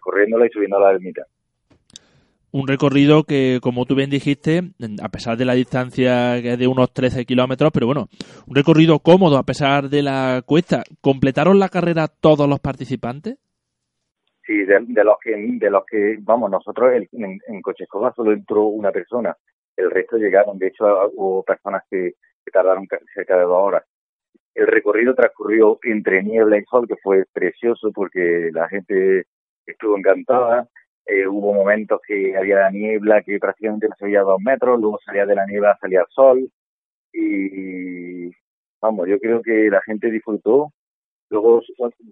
corriéndola 0.00 0.46
y 0.46 0.50
subiendo 0.50 0.76
a 0.76 0.80
la 0.80 0.90
ermita. 0.92 1.22
Un 2.52 2.66
recorrido 2.66 3.22
que, 3.22 3.60
como 3.62 3.86
tú 3.86 3.94
bien 3.94 4.10
dijiste, 4.10 4.62
a 5.00 5.08
pesar 5.08 5.36
de 5.36 5.44
la 5.44 5.54
distancia 5.54 6.42
que 6.42 6.52
es 6.54 6.58
de 6.58 6.66
unos 6.66 6.92
13 6.92 7.24
kilómetros, 7.24 7.70
pero 7.72 7.86
bueno, 7.86 8.08
un 8.48 8.56
recorrido 8.56 8.98
cómodo 8.98 9.36
a 9.38 9.44
pesar 9.44 9.88
de 9.88 10.02
la 10.02 10.42
cuesta. 10.44 10.82
¿Completaron 11.00 11.60
la 11.60 11.68
carrera 11.68 12.08
todos 12.08 12.48
los 12.48 12.58
participantes? 12.58 13.38
Sí, 14.44 14.64
de, 14.64 14.80
de 14.88 15.04
los 15.04 15.14
que 15.22 15.30
de 15.36 15.70
los 15.70 15.84
que 15.86 16.16
vamos 16.22 16.50
nosotros 16.50 16.92
el- 16.92 17.08
en, 17.12 17.38
en 17.46 17.62
solo 18.16 18.32
entró 18.32 18.64
una 18.64 18.90
persona, 18.90 19.36
el 19.76 19.88
resto 19.90 20.16
llegaron. 20.16 20.58
De 20.58 20.66
hecho 20.68 20.84
hubo 21.14 21.44
personas 21.44 21.84
que, 21.88 22.14
que 22.44 22.50
tardaron 22.50 22.86
ca- 22.86 22.98
cerca 23.14 23.36
de 23.36 23.44
dos 23.44 23.62
horas. 23.62 23.84
El 24.56 24.66
recorrido 24.66 25.14
transcurrió 25.14 25.78
entre 25.84 26.24
niebla 26.24 26.58
y 26.58 26.64
sol, 26.64 26.88
que 26.88 26.96
fue 26.96 27.24
precioso 27.32 27.92
porque 27.92 28.50
la 28.52 28.68
gente 28.68 29.26
estuvo 29.66 29.96
encantada. 29.96 30.68
Eh, 31.06 31.26
hubo 31.26 31.52
momentos 31.54 32.00
que 32.06 32.36
había 32.36 32.70
niebla 32.70 33.22
que 33.22 33.38
prácticamente 33.38 33.88
no 33.88 33.94
se 33.98 34.04
veía 34.04 34.20
dos 34.22 34.40
metros, 34.40 34.80
luego 34.80 34.98
salía 35.04 35.26
de 35.26 35.34
la 35.34 35.46
niebla, 35.46 35.76
salía 35.80 36.00
el 36.00 36.06
sol. 36.10 36.50
Y 37.12 38.30
vamos, 38.80 39.08
yo 39.08 39.18
creo 39.18 39.42
que 39.42 39.70
la 39.70 39.82
gente 39.82 40.10
disfrutó. 40.10 40.72
Luego 41.30 41.62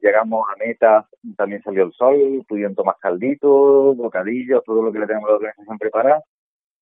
llegamos 0.00 0.46
a 0.48 0.56
meta, 0.64 1.08
también 1.36 1.62
salió 1.62 1.84
el 1.84 1.92
sol, 1.92 2.44
pudieron 2.48 2.74
tomar 2.76 2.96
calditos, 3.00 3.96
bocadillos, 3.96 4.62
todo 4.64 4.82
lo 4.82 4.92
que 4.92 5.00
le 5.00 5.06
tenemos 5.06 5.28
a 5.28 5.32
la 5.32 5.36
organización 5.38 5.78
preparada. 5.78 6.22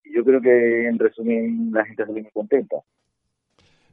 Y 0.05 0.15
yo 0.15 0.25
creo 0.25 0.41
que, 0.41 0.87
en 0.87 0.99
resumen, 0.99 1.71
la 1.73 1.85
gente 1.87 2.05
salió 2.05 2.23
muy 2.23 2.31
contenta. 2.33 2.77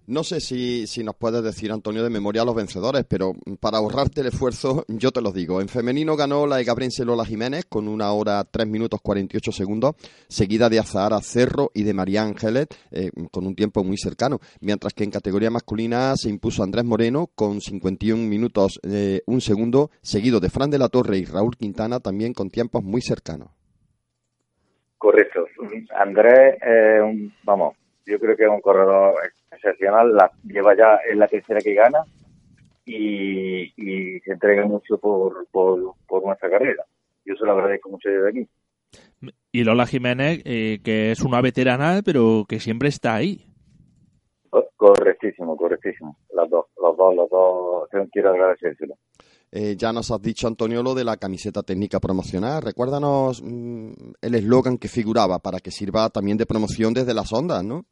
No 0.06 0.26
sé 0.26 0.42
si, 0.42 0.86
si 0.86 1.02
nos 1.02 1.16
puedes 1.16 1.42
decir, 1.44 1.72
Antonio, 1.72 2.04
de 2.04 2.10
memoria 2.10 2.42
a 2.42 2.46
los 2.46 2.56
vencedores, 2.56 3.06
pero 3.08 3.32
para 3.62 3.78
ahorrarte 3.78 4.20
el 4.20 4.28
esfuerzo, 4.28 4.84
yo 4.90 5.12
te 5.12 5.22
lo 5.22 5.32
digo. 5.32 5.62
En 5.62 5.70
femenino 5.70 6.18
ganó 6.18 6.46
la 6.46 6.60
egabrense 6.60 7.06
Lola 7.06 7.24
Jiménez 7.24 7.64
con 7.70 7.88
una 7.88 8.12
hora 8.12 8.44
3 8.44 8.68
minutos 8.68 9.00
48 9.02 9.52
segundos, 9.54 9.96
seguida 10.28 10.68
de 10.68 10.80
Azahara 10.80 11.22
Cerro 11.22 11.72
y 11.74 11.84
de 11.84 11.94
María 11.94 12.22
Ángeles 12.22 12.68
eh, 12.92 13.12
con 13.32 13.48
un 13.48 13.56
tiempo 13.56 13.86
muy 13.86 13.98
cercano. 13.98 14.42
Mientras 14.60 14.94
que 14.94 15.06
en 15.06 15.12
categoría 15.12 15.50
masculina 15.50 16.18
se 16.18 16.30
impuso 16.30 16.64
Andrés 16.64 16.84
Moreno 16.84 17.30
con 17.34 17.62
51 17.62 18.22
minutos 18.22 18.82
eh, 18.84 19.22
un 19.26 19.40
segundo, 19.40 19.90
seguido 20.02 20.42
de 20.42 20.50
Fran 20.50 20.70
de 20.70 20.80
la 20.80 20.90
Torre 20.90 21.18
y 21.20 21.24
Raúl 21.24 21.56
Quintana 21.56 22.02
también 22.02 22.34
con 22.34 22.50
tiempos 22.50 22.84
muy 22.84 23.02
cercanos. 23.02 23.52
Correcto. 24.98 25.46
Andrés, 25.98 26.58
vamos, 27.44 27.76
yo 28.06 28.20
creo 28.20 28.36
que 28.36 28.44
es 28.44 28.50
un 28.50 28.62
corredor 28.62 29.16
excepcional, 29.52 30.16
la, 30.16 30.32
lleva 30.44 30.76
ya, 30.76 30.96
es 31.10 31.16
la 31.18 31.28
tercera 31.28 31.60
que 31.62 31.74
gana 31.74 32.00
y, 32.86 33.72
y 33.78 34.20
se 34.22 34.32
entrega 34.34 34.66
mucho 34.66 34.98
por, 34.98 35.48
por, 35.52 35.96
por 36.08 36.24
nuestra 36.26 36.50
carrera. 36.50 36.84
Yo 37.26 37.36
se 37.36 37.46
lo 37.46 37.54
agradezco 37.54 37.90
mucho 37.90 38.10
desde 38.10 38.30
aquí. 38.30 38.48
Y 39.52 39.64
Lola 39.64 39.86
Jiménez, 39.86 40.42
eh, 40.46 40.80
que 40.84 41.12
es 41.12 41.22
una 41.22 41.40
veterana, 41.42 42.02
pero 42.04 42.46
que 42.48 42.60
siempre 42.60 42.90
está 42.90 43.16
ahí. 43.16 43.46
Co- 44.50 44.70
Correctísimo, 44.76 45.56
correctísimo. 45.56 46.18
Las 46.36 46.50
dos, 46.50 46.66
los 46.82 46.98
dos, 46.98 47.16
los 47.16 47.30
dos, 47.30 47.90
quiero 48.12 48.32
agradecérselo. 48.32 48.96
Eh, 49.56 49.76
ya 49.78 49.94
nos 49.94 50.10
has 50.10 50.20
dicho, 50.20 50.48
Antonio, 50.48 50.82
lo 50.82 50.96
de 50.96 51.04
la 51.04 51.18
camiseta 51.18 51.62
técnica 51.62 52.00
promocional. 52.00 52.64
Recuérdanos 52.64 53.40
mm, 53.44 53.92
el 54.20 54.34
eslogan 54.34 54.80
que 54.80 54.88
figuraba 54.88 55.38
para 55.38 55.60
que 55.60 55.70
sirva 55.70 56.10
también 56.10 56.40
de 56.40 56.48
promoción 56.48 56.92
desde 56.92 57.14
las 57.14 57.32
ondas, 57.32 57.64
¿no? 57.64 57.86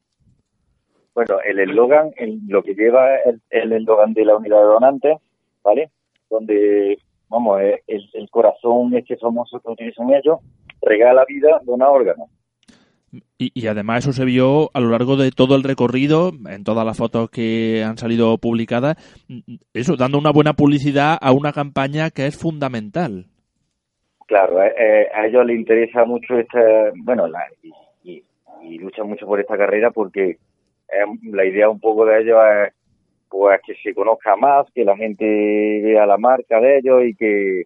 Bueno, 1.14 1.36
el 1.46 1.60
eslogan, 1.60 2.14
lo 2.48 2.64
que 2.64 2.74
lleva 2.74 3.16
el 3.52 3.74
eslogan 3.74 4.12
de 4.14 4.26
la 4.26 4.38
unidad 4.38 4.58
de 4.58 4.64
donantes, 4.64 5.18
¿vale? 5.64 5.92
Donde, 6.32 6.98
vamos, 7.30 7.62
eh, 7.62 7.84
el, 7.86 8.10
el 8.14 8.28
corazón 8.32 8.96
este 8.96 9.18
famoso 9.18 9.60
que 9.60 9.70
utilizan 9.70 10.10
ellos, 10.16 10.40
regala 10.82 11.26
vida, 11.28 11.62
dona 11.64 11.92
órganos. 11.92 12.28
Y, 13.38 13.52
y 13.54 13.68
además 13.68 14.00
eso 14.06 14.14
se 14.14 14.24
vio 14.26 14.70
a 14.74 14.80
lo 14.80 14.90
largo 14.90 15.18
de 15.18 15.32
todo 15.32 15.56
el 15.56 15.64
recorrido, 15.64 16.32
en 16.50 16.64
todas 16.64 16.86
las 16.86 16.98
fotos 16.98 17.30
que 17.30 17.84
han 17.84 17.98
salido 17.98 18.38
publicadas, 18.38 18.96
eso, 19.74 19.98
dando 19.98 20.18
una 20.18 20.32
buena 20.32 20.54
publicidad 20.54 21.18
a 21.20 21.32
una 21.34 21.52
campaña 21.52 22.10
que 22.10 22.26
es 22.28 22.38
fundamental. 22.38 23.26
Claro, 24.28 24.64
eh, 24.64 24.74
eh, 24.78 25.08
a 25.14 25.28
ellos 25.28 25.46
les 25.46 25.58
interesa 25.60 26.06
mucho 26.06 26.38
esta, 26.38 26.60
bueno, 27.04 27.28
la, 27.28 27.42
y, 28.04 28.24
y- 28.64 28.78
luchan 28.78 29.08
mucho 29.10 29.26
por 29.26 29.40
esta 29.42 29.58
carrera 29.58 29.92
porque 29.92 30.38
la 31.24 31.46
idea 31.46 31.70
un 31.70 31.80
poco 31.80 32.06
de 32.06 32.22
ellos 32.22 32.38
es 32.66 32.74
pues 33.30 33.60
que 33.66 33.76
se 33.82 33.94
conozca 33.94 34.36
más, 34.36 34.68
que 34.74 34.84
la 34.86 34.96
gente 34.96 35.26
vea 35.26 36.06
la 36.06 36.18
marca 36.18 36.60
de 36.60 36.78
ellos 36.80 37.02
y 37.06 37.16
que 37.16 37.64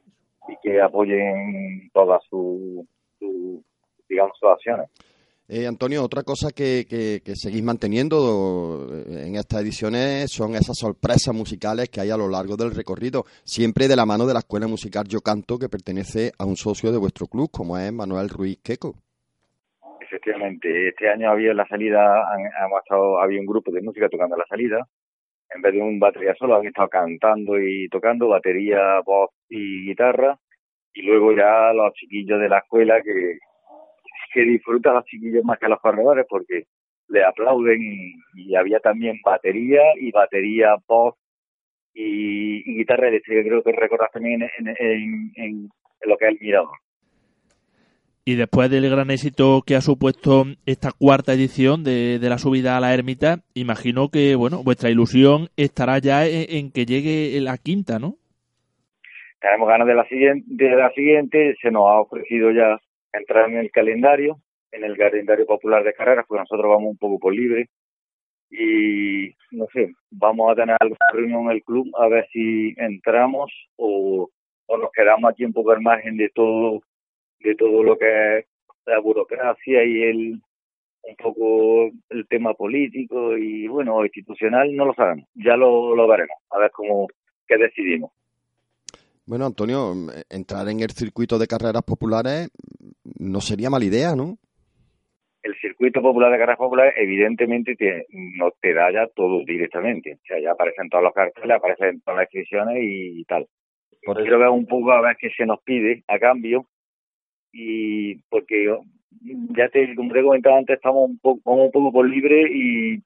y 0.47 0.55
que 0.61 0.79
apoyen 0.79 1.89
todas 1.91 2.23
sus 2.29 2.85
su, 3.19 3.63
digamos 4.07 4.37
sus 4.39 4.49
acciones. 4.49 4.87
Eh, 5.47 5.67
Antonio, 5.67 6.03
otra 6.03 6.23
cosa 6.23 6.49
que, 6.49 6.85
que- 6.89 7.21
seguís 7.35 7.61
manteniendo 7.63 8.87
eh, 8.91 9.27
en 9.27 9.35
estas 9.35 9.61
ediciones 9.61 10.31
son 10.31 10.55
esas 10.55 10.75
sorpresas 10.75 11.35
musicales 11.35 11.89
que 11.89 12.01
hay 12.01 12.09
a 12.09 12.17
lo 12.17 12.27
largo 12.27 12.57
del 12.57 12.73
recorrido, 12.73 13.25
siempre 13.43 13.87
de 13.87 13.95
la 13.95 14.07
mano 14.07 14.25
de 14.25 14.33
la 14.33 14.39
Escuela 14.39 14.67
Musical 14.67 15.07
Yo 15.07 15.21
Canto, 15.21 15.59
que 15.59 15.69
pertenece 15.69 16.31
a 16.39 16.45
un 16.45 16.55
socio 16.55 16.91
de 16.91 16.97
vuestro 16.97 17.27
club, 17.27 17.49
como 17.51 17.77
es 17.77 17.93
Manuel 17.93 18.29
Ruiz 18.29 18.57
Queco. 18.63 18.95
Efectivamente, 20.01 20.89
este 20.89 21.09
año 21.09 21.29
había 21.29 21.53
la 21.53 21.67
salida, 21.67 21.99
han- 22.31 22.45
estado, 22.83 23.19
había 23.19 23.39
un 23.39 23.45
grupo 23.45 23.71
de 23.71 23.81
música 23.81 24.09
tocando 24.09 24.35
la 24.35 24.45
salida. 24.49 24.87
En 25.53 25.61
vez 25.61 25.73
de 25.73 25.81
un 25.81 25.99
batería 25.99 26.33
solo, 26.39 26.55
han 26.55 26.65
estado 26.65 26.89
cantando 26.89 27.59
y 27.59 27.87
tocando 27.89 28.29
batería, 28.29 28.99
voz 29.05 29.29
y 29.49 29.85
guitarra. 29.89 30.39
Y 30.93 31.03
luego 31.03 31.33
ya 31.35 31.71
los 31.73 31.93
chiquillos 31.93 32.39
de 32.39 32.49
la 32.49 32.59
escuela 32.59 32.95
que, 33.03 33.37
que 34.35 34.43
disfruta 34.43 34.91
a 34.91 34.95
los 34.95 35.05
chiquillos 35.05 35.45
más 35.45 35.57
que 35.57 35.65
a 35.65 35.69
los 35.69 35.79
corredores 35.79 36.25
porque 36.29 36.65
le 37.07 37.23
aplauden 37.23 37.81
y, 37.81 38.15
y 38.35 38.55
había 38.55 38.79
también 38.81 39.21
batería 39.23 39.81
y 39.97 40.11
batería 40.11 40.75
voz 40.85 41.15
y, 41.93 42.69
y 42.69 42.77
guitarra 42.79 43.07
eléctrica, 43.07 43.41
creo 43.47 43.63
que 43.63 43.71
recordás 43.71 44.11
también 44.11 44.41
en, 44.41 44.67
en, 44.67 44.77
en, 44.77 45.31
en 45.35 45.69
lo 46.09 46.17
que 46.17 46.25
es 46.25 46.31
el 46.33 46.39
mirador. 46.41 46.75
Y 48.25 48.35
después 48.35 48.69
del 48.69 48.89
gran 48.89 49.09
éxito 49.09 49.63
que 49.65 49.75
ha 49.75 49.81
supuesto 49.81 50.43
esta 50.65 50.91
cuarta 50.91 51.31
edición 51.31 51.85
de, 51.85 52.19
de 52.19 52.29
la 52.29 52.37
subida 52.37 52.75
a 52.75 52.81
la 52.81 52.93
ermita, 52.93 53.37
imagino 53.53 54.09
que 54.09 54.35
bueno 54.35 54.63
vuestra 54.63 54.89
ilusión 54.89 55.47
estará 55.55 55.99
ya 55.99 56.25
en, 56.25 56.45
en 56.49 56.71
que 56.71 56.85
llegue 56.85 57.39
la 57.39 57.57
quinta, 57.57 57.99
¿no? 57.99 58.17
tenemos 59.45 59.67
ganas 59.67 59.87
de 59.87 59.93
la 59.93 60.07
siguiente, 60.07 60.45
de 60.47 60.75
la 60.75 60.91
siguiente, 60.91 61.55
se 61.61 61.69
nos 61.69 61.83
ha 61.87 62.01
ofrecido 62.01 62.51
ya 62.51 62.79
entrar 63.17 63.49
en 63.49 63.57
el 63.57 63.71
calendario, 63.71 64.39
en 64.71 64.83
el 64.83 64.97
calendario 64.97 65.45
popular 65.45 65.83
de 65.83 65.93
carreras, 65.93 66.25
pues 66.27 66.39
nosotros 66.39 66.69
vamos 66.69 66.91
un 66.91 66.97
poco 66.97 67.19
por 67.19 67.33
libre 67.33 67.69
y 68.49 69.35
no 69.51 69.65
sé, 69.73 69.93
vamos 70.11 70.51
a 70.51 70.55
tener 70.55 70.75
alguna 70.79 71.07
reunión 71.13 71.45
en 71.45 71.51
el 71.51 71.63
club 71.63 71.89
a 71.97 72.07
ver 72.07 72.27
si 72.31 72.73
entramos 72.77 73.51
o, 73.75 74.29
o 74.67 74.77
nos 74.77 74.91
quedamos 74.91 75.29
aquí 75.29 75.45
un 75.45 75.53
poco 75.53 75.71
al 75.71 75.81
margen 75.81 76.17
de 76.17 76.29
todo, 76.29 76.81
de 77.39 77.55
todo 77.55 77.83
lo 77.83 77.97
que 77.97 78.39
es 78.39 78.45
la 78.85 78.99
burocracia 78.99 79.83
y 79.83 80.03
el 80.03 80.41
un 81.07 81.15
poco 81.17 81.91
el 82.09 82.27
tema 82.27 82.55
político 82.55 83.37
y 83.37 83.67
bueno 83.67 84.03
institucional 84.03 84.75
no 84.75 84.85
lo 84.85 84.93
sabemos. 84.95 85.27
Ya 85.35 85.55
lo, 85.55 85.95
lo 85.95 86.07
veremos 86.07 86.37
a 86.49 86.59
ver 86.59 86.71
cómo 86.71 87.07
qué 87.47 87.57
decidimos 87.57 88.11
Bueno, 89.25 89.45
Antonio, 89.45 89.93
entrar 90.29 90.67
en 90.69 90.81
el 90.81 90.91
circuito 90.91 91.39
de 91.39 91.47
carreras 91.47 91.83
populares 91.83 92.49
no 93.19 93.41
sería 93.41 93.69
mala 93.69 93.85
idea, 93.85 94.15
¿no? 94.15 94.37
el 95.45 95.55
circuito 95.61 96.01
popular 96.01 96.31
de 96.31 96.39
carreras 96.39 96.57
populares 96.57 96.95
evidentemente 96.97 97.75
te, 97.75 98.07
no 98.09 98.49
te 98.59 98.73
da 98.73 98.91
ya 98.91 99.07
todo 99.15 99.43
directamente. 99.45 100.15
O 100.15 100.25
sea, 100.25 100.39
ya 100.39 100.51
aparecen 100.51 100.89
todos 100.89 101.03
los 101.03 101.13
carteles, 101.13 101.55
aparecen 101.55 102.01
todas 102.01 102.17
las 102.17 102.25
inscripciones 102.25 102.77
y, 102.81 103.23
tal. 103.25 103.45
Por 104.03 104.19
eso 104.19 104.39
veo 104.39 104.51
un 104.51 104.65
poco 104.65 104.91
a 104.91 105.01
ver 105.01 105.15
qué 105.19 105.29
se 105.29 105.45
nos 105.45 105.61
pide 105.61 106.03
a 106.07 106.17
cambio 106.17 106.65
y 107.51 108.15
porque 108.29 108.65
yo, 108.65 108.81
ya 109.55 109.69
te, 109.69 109.93
como 109.95 110.11
te 110.11 110.19
he 110.19 110.23
comentado 110.23 110.57
antes, 110.57 110.77
estamos 110.77 111.07
un 111.07 111.19
poco, 111.19 111.51
un 111.51 111.71
poco 111.71 111.91
por 111.91 112.09
libre 112.09 112.41
y 112.51 113.03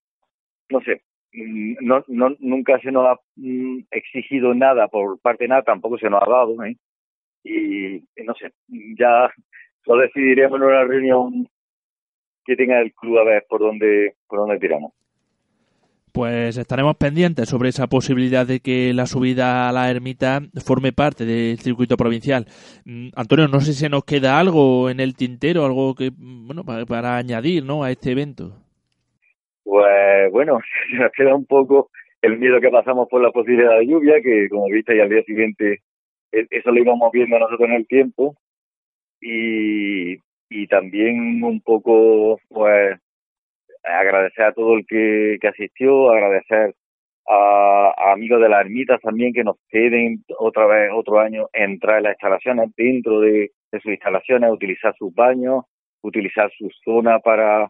no 0.69 0.79
sé, 0.81 1.01
no, 1.31 2.03
no 2.07 2.35
nunca 2.39 2.79
se 2.79 2.91
nos 2.91 3.05
ha 3.05 3.19
mm, 3.35 3.79
exigido 3.91 4.53
nada 4.53 4.87
por 4.87 5.19
parte 5.19 5.45
de 5.45 5.49
nada, 5.49 5.61
tampoco 5.63 5.97
se 5.97 6.09
nos 6.09 6.21
ha 6.21 6.29
dado, 6.29 6.63
¿eh? 6.63 6.75
y, 7.43 7.95
y 7.95 8.23
no 8.25 8.33
sé, 8.35 8.51
ya 8.97 9.31
lo 9.85 9.97
decidiremos 9.97 10.59
en 10.59 10.67
una 10.67 10.83
reunión 10.83 11.49
que 12.45 12.55
tenga 12.55 12.79
el 12.81 12.93
club 12.93 13.19
a 13.19 13.23
ver 13.23 13.45
por 13.47 13.59
dónde 13.59 14.15
por 14.27 14.39
dónde 14.39 14.59
tiramos. 14.59 14.93
Pues 16.11 16.57
estaremos 16.57 16.97
pendientes 16.97 17.47
sobre 17.47 17.69
esa 17.69 17.87
posibilidad 17.87 18.45
de 18.45 18.59
que 18.61 18.93
la 18.93 19.05
subida 19.05 19.69
a 19.69 19.71
la 19.71 19.91
ermita 19.91 20.41
forme 20.65 20.91
parte 20.91 21.23
del 21.23 21.59
circuito 21.59 21.97
provincial. 21.97 22.47
Mm, 22.85 23.09
Antonio, 23.15 23.47
no 23.47 23.61
sé 23.61 23.73
si 23.73 23.79
se 23.79 23.89
nos 23.89 24.03
queda 24.03 24.39
algo 24.39 24.89
en 24.89 24.99
el 24.99 25.15
tintero, 25.15 25.65
algo 25.65 25.93
que 25.93 26.11
bueno 26.15 26.63
para, 26.63 26.85
para 26.85 27.17
añadir, 27.17 27.63
¿no? 27.63 27.83
A 27.83 27.91
este 27.91 28.11
evento. 28.11 28.57
Pues 29.69 30.31
bueno, 30.31 30.59
queda 31.15 31.35
un 31.35 31.45
poco 31.45 31.91
el 32.21 32.39
miedo 32.39 32.59
que 32.59 32.69
pasamos 32.69 33.07
por 33.07 33.21
la 33.21 33.31
posibilidad 33.31 33.77
de 33.77 33.85
lluvia, 33.87 34.21
que 34.21 34.49
como 34.49 34.65
viste 34.65 34.95
y 34.95 34.99
al 34.99 35.09
día 35.09 35.21
siguiente 35.23 35.81
e- 36.31 36.47
eso 36.49 36.71
lo 36.71 36.79
íbamos 36.81 37.11
viendo 37.11 37.37
nosotros 37.37 37.69
en 37.69 37.75
el 37.75 37.87
tiempo. 37.87 38.35
Y 39.21 40.17
y 40.49 40.67
también 40.67 41.43
un 41.43 41.61
poco 41.61 42.39
pues 42.49 42.97
agradecer 43.83 44.45
a 44.45 44.53
todo 44.53 44.75
el 44.75 44.85
que, 44.87 45.37
que 45.39 45.47
asistió, 45.47 46.09
agradecer 46.09 46.73
a, 47.27 47.93
a, 47.95 48.13
amigos 48.13 48.41
de 48.41 48.49
las 48.49 48.61
ermitas 48.61 48.99
también 49.01 49.33
que 49.33 49.43
nos 49.43 49.57
ceden 49.69 50.23
otra 50.39 50.65
vez 50.65 50.89
otro 50.95 51.19
año 51.19 51.47
entrar 51.53 51.97
en 51.97 52.03
las 52.05 52.13
instalaciones 52.13 52.71
dentro 52.75 53.19
de, 53.21 53.51
de 53.71 53.79
sus 53.81 53.91
instalaciones, 53.91 54.51
utilizar 54.51 54.95
sus 54.97 55.13
baños, 55.13 55.65
utilizar 56.01 56.51
su 56.57 56.69
zona 56.83 57.19
para 57.19 57.69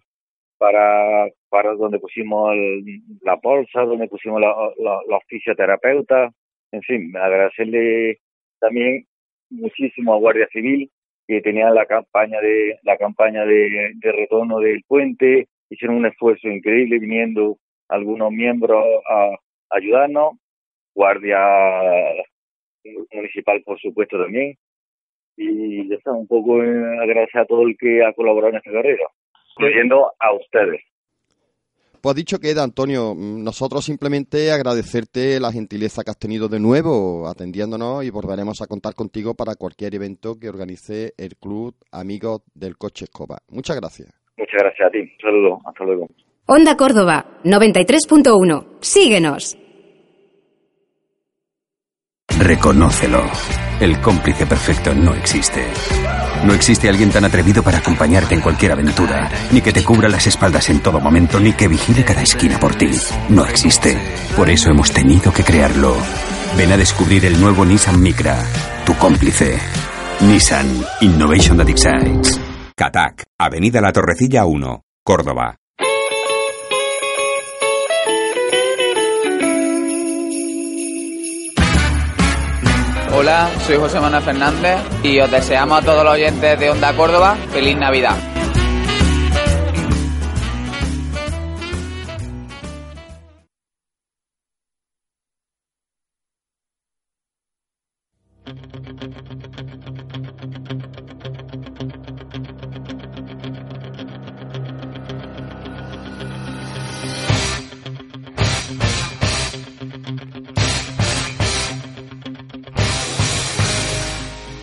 para 0.59 1.27
para 1.49 1.73
donde 1.73 1.99
pusimos 1.99 2.53
el, 2.53 3.01
la 3.23 3.35
bolsa, 3.37 3.81
donde 3.81 4.07
pusimos 4.07 4.39
la, 4.39 4.53
la, 4.77 4.99
los 5.07 5.21
en 6.71 6.81
fin, 6.83 7.17
agradecerle 7.17 8.19
también 8.59 9.05
muchísimo 9.49 10.13
a 10.13 10.19
Guardia 10.19 10.47
Civil 10.51 10.91
que 11.27 11.41
tenían 11.41 11.75
la 11.75 11.85
campaña 11.85 12.39
de 12.41 12.79
la 12.83 12.97
campaña 12.97 13.45
de, 13.45 13.93
retorno 14.01 14.59
del 14.59 14.83
puente, 14.87 15.47
hicieron 15.69 15.97
un 15.97 16.07
esfuerzo 16.07 16.47
increíble 16.47 16.97
viniendo 16.99 17.57
algunos 17.87 18.31
miembros 18.31 18.83
a, 19.07 19.37
ayudarnos, 19.71 20.33
guardia 20.95 21.39
municipal 23.13 23.61
por 23.63 23.79
supuesto 23.79 24.17
también, 24.21 24.55
y 25.37 25.87
ya 25.87 25.95
está, 25.95 26.11
un 26.11 26.27
poco 26.27 26.63
eh, 26.63 26.97
agradecer 26.99 27.41
a 27.41 27.45
todo 27.45 27.67
el 27.67 27.77
que 27.77 28.03
ha 28.03 28.13
colaborado 28.13 28.53
en 28.53 28.57
esta 28.57 28.71
carrera, 28.71 29.07
incluyendo 29.55 30.11
a 30.19 30.33
ustedes. 30.33 30.81
Pues 32.01 32.15
dicho 32.15 32.39
queda, 32.39 32.63
Antonio, 32.63 33.13
nosotros 33.13 33.83
simplemente 33.83 34.51
agradecerte 34.51 35.37
la 35.39 35.51
gentileza 35.51 36.01
que 36.03 36.11
has 36.11 36.17
tenido 36.17 36.47
de 36.47 36.59
nuevo 36.59 37.27
atendiéndonos 37.27 38.05
y 38.05 38.09
volveremos 38.09 38.61
a 38.61 38.67
contar 38.67 38.93
contigo 38.93 39.33
para 39.33 39.55
cualquier 39.55 39.95
evento 39.95 40.35
que 40.39 40.47
organice 40.47 41.13
el 41.17 41.35
Club 41.35 41.75
Amigos 41.91 42.43
del 42.53 42.77
Coche 42.77 43.03
Escoba. 43.05 43.39
Muchas 43.49 43.75
gracias. 43.75 44.09
Muchas 44.37 44.61
gracias 44.61 44.87
a 44.87 44.91
ti. 44.91 44.99
Un 44.99 45.09
saludo. 45.21 45.59
Hasta 45.65 45.83
luego. 45.83 46.07
Onda 46.47 46.77
Córdoba, 46.77 47.25
93.1. 47.43 48.77
Síguenos. 48.79 49.57
Reconócelo. 52.39 53.19
El 53.79 54.01
cómplice 54.01 54.45
perfecto 54.45 54.93
no 54.93 55.13
existe. 55.13 55.65
No 56.43 56.53
existe 56.53 56.89
alguien 56.89 57.11
tan 57.11 57.23
atrevido 57.23 57.63
para 57.63 57.77
acompañarte 57.77 58.35
en 58.35 58.41
cualquier 58.41 58.73
aventura, 58.73 59.29
ni 59.51 59.61
que 59.61 59.71
te 59.71 59.83
cubra 59.83 60.09
las 60.09 60.27
espaldas 60.27 60.69
en 60.69 60.81
todo 60.81 60.99
momento, 60.99 61.39
ni 61.39 61.53
que 61.53 61.69
vigile 61.69 62.03
cada 62.03 62.21
esquina 62.21 62.59
por 62.59 62.75
ti. 62.75 62.91
No 63.29 63.45
existe. 63.45 63.97
Por 64.35 64.49
eso 64.49 64.69
hemos 64.69 64.91
tenido 64.91 65.31
que 65.31 65.43
crearlo. 65.43 65.95
Ven 66.57 66.71
a 66.73 66.77
descubrir 66.77 67.23
el 67.25 67.39
nuevo 67.39 67.63
Nissan 67.63 68.01
Micra, 68.01 68.37
tu 68.85 68.95
cómplice. 68.95 69.57
Nissan 70.21 70.67
Innovation 71.01 71.57
That 71.57 71.69
Excites. 71.69 72.39
Catac, 72.75 73.23
Avenida 73.37 73.79
La 73.79 73.93
Torrecilla 73.93 74.45
1, 74.45 74.83
Córdoba. 75.03 75.55
Hola, 83.19 83.49
soy 83.67 83.75
José 83.75 83.99
Manuel 83.99 84.23
Fernández 84.23 84.79
y 85.03 85.19
os 85.19 85.29
deseamos 85.29 85.79
a 85.79 85.85
todos 85.85 86.05
los 86.05 86.13
oyentes 86.13 86.57
de 86.57 86.69
Onda 86.69 86.95
Córdoba 86.95 87.35
feliz 87.51 87.75
Navidad. 87.75 88.15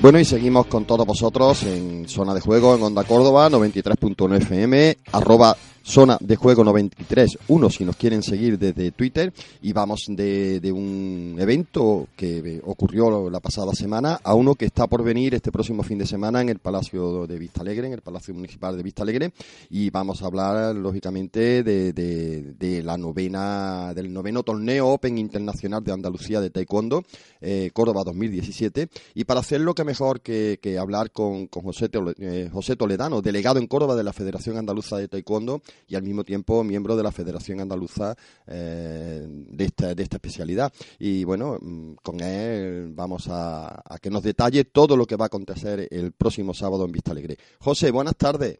Bueno, 0.07 0.21
y 0.21 0.25
seguimos 0.25 0.67
con 0.67 0.85
todos 0.85 1.05
vosotros 1.05 1.65
en 1.65 2.09
Zona 2.09 2.33
de 2.33 2.41
Juego 2.41 2.77
en 2.77 2.83
Onda 2.85 3.03
Córdoba, 3.03 3.51
93.1 3.51 4.37
FM, 4.37 4.99
arroba 5.11 5.57
Zona 5.87 6.18
de 6.20 6.34
Juego 6.34 6.64
93, 6.64 7.39
uno 7.47 7.70
si 7.70 7.84
nos 7.84 7.95
quieren 7.95 8.20
seguir 8.20 8.59
desde 8.59 8.91
Twitter, 8.91 9.32
y 9.62 9.72
vamos 9.72 10.07
de, 10.09 10.61
un 10.72 11.37
evento 11.39 12.09
que 12.16 12.61
ocurrió 12.64 13.30
la 13.30 13.39
pasada 13.39 13.72
semana 13.72 14.18
a 14.24 14.34
uno 14.34 14.57
que 14.57 14.64
está 14.64 14.89
por 14.89 15.05
venir 15.05 15.37
este 15.37 15.53
próximo 15.53 15.84
fin 15.84 15.99
de 15.99 16.07
semana 16.07 16.41
en 16.41 16.49
el 16.49 16.59
Palacio 16.59 17.28
de 17.28 17.39
Vista 17.39 17.61
Alegre, 17.61 17.87
en 17.87 17.93
el 17.93 18.01
Palacio 18.01 18.34
Municipal 18.34 18.76
de 18.76 18.82
Vista 18.82 19.05
Alegre, 19.05 19.32
y 19.70 19.89
vamos 19.91 20.22
a 20.22 20.26
hablar 20.26 20.74
lógicamente 20.74 21.62
de, 21.62 22.82
la 22.84 22.99
novena, 22.99 23.95
del 23.95 24.12
noveno 24.12 24.43
torneo 24.43 24.89
Open 24.89 25.18
Internacional 25.18 25.84
de 25.84 25.93
Andalucía 25.93 26.41
de 26.41 26.51
Taekwondo, 26.51 27.05
eh, 27.41 27.70
Córdoba 27.72 28.03
2017, 28.03 28.89
y 29.14 29.22
para 29.22 29.39
hacerlo 29.39 29.72
que 29.72 29.84
mejor 29.84 30.20
que, 30.20 30.59
que 30.61 30.78
hablar 30.78 31.12
con, 31.12 31.47
con 31.47 31.62
José, 31.62 31.89
eh, 32.18 32.51
José 32.53 32.74
Toledano, 32.74 33.22
delegado 33.22 33.61
en 33.61 33.68
Córdoba 33.68 33.95
de 33.95 34.03
la 34.03 34.12
Federación 34.12 34.59
Andaluza 34.59 34.97
de 34.97 35.07
Taekwondo, 35.07 35.62
y 35.87 35.95
al 35.95 36.03
mismo 36.03 36.24
tiempo 36.24 36.62
miembro 36.64 36.97
de 36.97 37.03
la 37.03 37.12
Federación 37.12 37.61
Andaluza 37.61 38.14
eh, 38.47 39.27
de, 39.29 39.64
esta, 39.64 39.95
de 39.95 40.03
esta 40.03 40.16
especialidad. 40.16 40.72
Y 40.99 41.24
bueno, 41.24 41.59
con 42.03 42.20
él 42.20 42.93
vamos 42.95 43.29
a, 43.29 43.83
a, 43.85 43.99
que 43.99 44.11
nos 44.11 44.22
detalle 44.22 44.64
todo 44.64 44.97
lo 44.97 45.07
que 45.07 45.16
va 45.16 45.27
a 45.27 45.27
acontecer 45.27 45.89
el 45.91 46.12
próximo 46.12 46.55
sábado 46.55 46.85
en 46.85 46.93
Vista 46.93 47.12
Alegre. 47.12 47.37
José, 47.59 47.91
buenas 47.91 48.16
tardes. 48.16 48.59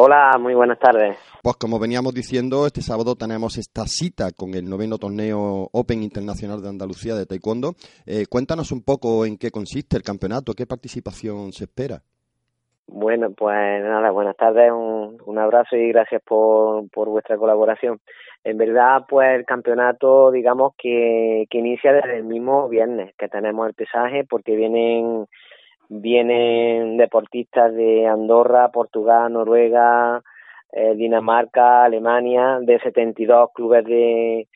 Hola, 0.00 0.38
muy 0.38 0.54
buenas 0.54 0.78
tardes. 0.78 1.18
Pues 1.42 1.56
como 1.56 1.80
veníamos 1.80 2.14
diciendo, 2.14 2.66
este 2.66 2.82
sábado 2.82 3.16
tenemos 3.16 3.58
esta 3.58 3.84
cita 3.88 4.30
con 4.30 4.54
el 4.54 4.68
noveno 4.68 4.96
torneo 4.96 5.68
Open 5.72 6.04
Internacional 6.04 6.62
de 6.62 6.68
Andalucía 6.68 7.16
de 7.16 7.26
Taekwondo. 7.26 7.74
Eh, 8.06 8.26
cuéntanos 8.26 8.70
un 8.70 8.82
poco 8.82 9.26
en 9.26 9.36
qué 9.36 9.50
consiste 9.50 9.96
el 9.96 10.04
campeonato, 10.04 10.54
qué 10.54 10.66
participación 10.66 11.52
se 11.52 11.64
espera. 11.64 12.00
Bueno, 12.90 13.32
pues 13.32 13.82
nada, 13.82 14.10
buenas 14.10 14.36
tardes, 14.36 14.72
un, 14.72 15.18
un 15.26 15.38
abrazo 15.38 15.76
y 15.76 15.88
gracias 15.88 16.22
por, 16.22 16.88
por 16.90 17.08
vuestra 17.10 17.36
colaboración. 17.36 18.00
En 18.44 18.56
verdad, 18.56 19.04
pues 19.06 19.28
el 19.36 19.44
campeonato, 19.44 20.30
digamos 20.30 20.72
que, 20.78 21.46
que 21.50 21.58
inicia 21.58 21.92
desde 21.92 22.16
el 22.16 22.24
mismo 22.24 22.66
viernes 22.68 23.14
que 23.18 23.28
tenemos 23.28 23.68
el 23.68 23.74
pesaje, 23.74 24.24
porque 24.24 24.56
vienen 24.56 25.26
vienen 25.90 26.96
deportistas 26.96 27.74
de 27.74 28.06
Andorra, 28.06 28.70
Portugal, 28.70 29.32
Noruega, 29.32 30.22
eh, 30.72 30.94
Dinamarca, 30.96 31.84
Alemania, 31.84 32.58
de 32.62 32.78
72 32.80 33.50
clubes 33.54 33.84
de, 33.84 34.48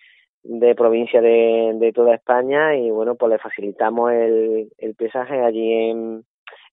de 0.42 0.74
provincia 0.74 1.20
de, 1.20 1.72
de 1.74 1.92
toda 1.92 2.14
España 2.14 2.76
y 2.76 2.90
bueno, 2.90 3.14
pues 3.16 3.30
le 3.32 3.38
facilitamos 3.38 4.10
el, 4.12 4.68
el 4.78 4.94
pesaje 4.94 5.40
allí 5.42 5.72
en, 5.90 6.24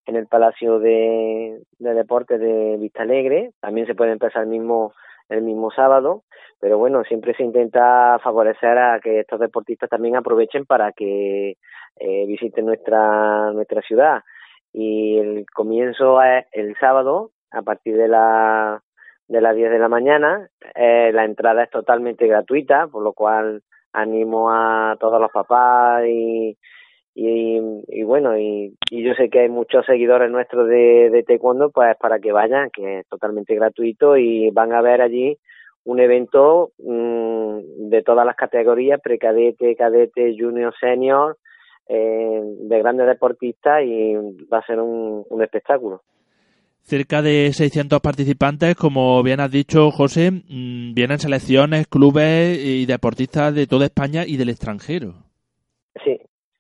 en 0.10 0.16
el 0.16 0.28
Palacio 0.28 0.80
de, 0.80 1.62
de 1.78 1.94
Deportes 1.94 2.40
de 2.40 2.78
Vista 2.78 3.04
Alegre. 3.04 3.52
También 3.62 3.88
se 3.88 3.96
puede 3.96 4.12
empezar 4.12 4.44
el 4.44 4.50
mismo, 4.50 4.94
el 5.30 5.44
mismo 5.44 5.72
sábado, 5.72 6.24
pero 6.60 6.78
bueno, 6.78 7.04
siempre 7.04 7.36
se 7.36 7.44
intenta 7.44 8.18
favorecer 8.24 8.78
a 8.78 9.00
que 9.00 9.20
estos 9.22 9.40
deportistas 9.40 9.90
también 9.90 10.16
aprovechen 10.16 10.66
para 10.66 10.92
que 10.92 11.58
eh, 12.00 12.26
visiten 12.26 12.66
nuestra, 12.66 13.52
nuestra 13.52 13.82
ciudad 13.82 14.24
y 14.74 15.18
el 15.20 15.46
comienzo 15.54 16.22
es 16.22 16.46
el 16.52 16.76
sábado 16.80 17.32
a 17.52 17.62
partir 17.62 17.96
de 17.98 18.08
la 18.08 18.82
de 19.28 19.42
las 19.42 19.56
10 19.56 19.70
de 19.70 19.80
la 19.80 19.90
mañana. 19.90 20.50
Eh, 20.74 21.12
la 21.14 21.24
entrada 21.24 21.64
es 21.64 21.70
totalmente 21.70 22.26
gratuita, 22.26 22.88
por 22.88 23.04
lo 23.04 23.14
cual 23.14 23.62
animo 23.94 24.50
a 24.52 24.98
todos 25.00 25.22
los 25.22 25.32
papás 25.32 26.04
y, 26.08 26.58
y, 27.22 27.60
y 27.90 28.04
bueno, 28.04 28.38
y, 28.38 28.78
y, 28.90 29.04
yo 29.04 29.14
sé 29.14 29.30
que 29.30 29.42
hay 29.42 29.50
muchos 29.50 29.86
seguidores 29.86 30.32
nuestros 30.32 30.70
de, 30.70 31.10
de 31.10 31.24
Taekwondo, 31.24 31.70
pues 31.70 31.98
para 31.98 32.20
que 32.20 32.32
vayan, 32.32 32.70
que 32.70 33.00
es 33.00 33.08
totalmente 33.08 33.56
gratuito 33.56 34.16
y 34.16 34.50
van 34.52 34.72
a 34.72 34.82
ver 34.82 35.02
allí 35.02 35.38
un 35.84 36.00
evento 36.00 36.72
mmm, 36.78 37.90
de 37.90 38.04
todas 38.04 38.26
las 38.26 38.38
categorías, 38.38 39.02
precadete, 39.02 39.76
cadete, 39.76 40.34
junior, 40.40 40.74
senior, 40.80 41.38
eh, 41.90 42.42
de 42.42 42.80
grandes 42.80 43.08
deportistas 43.08 43.84
y 43.84 44.14
va 44.46 44.60
a 44.60 44.66
ser 44.66 44.80
un, 44.80 45.26
un 45.30 45.44
espectáculo. 45.44 46.02
Cerca 46.84 47.22
de 47.22 47.52
600 47.52 48.00
participantes, 48.00 48.76
como 48.76 49.22
bien 49.24 49.42
has 49.42 49.52
dicho, 49.52 49.92
José, 49.92 50.32
mmm, 50.32 50.94
vienen 50.94 51.20
selecciones, 51.20 51.88
clubes 51.88 52.58
y 52.64 52.86
deportistas 52.86 53.54
de 53.54 53.68
toda 53.68 53.88
España 53.88 54.24
y 54.26 54.38
del 54.38 54.50
extranjero. 54.50 55.16
Sí, 56.06 56.18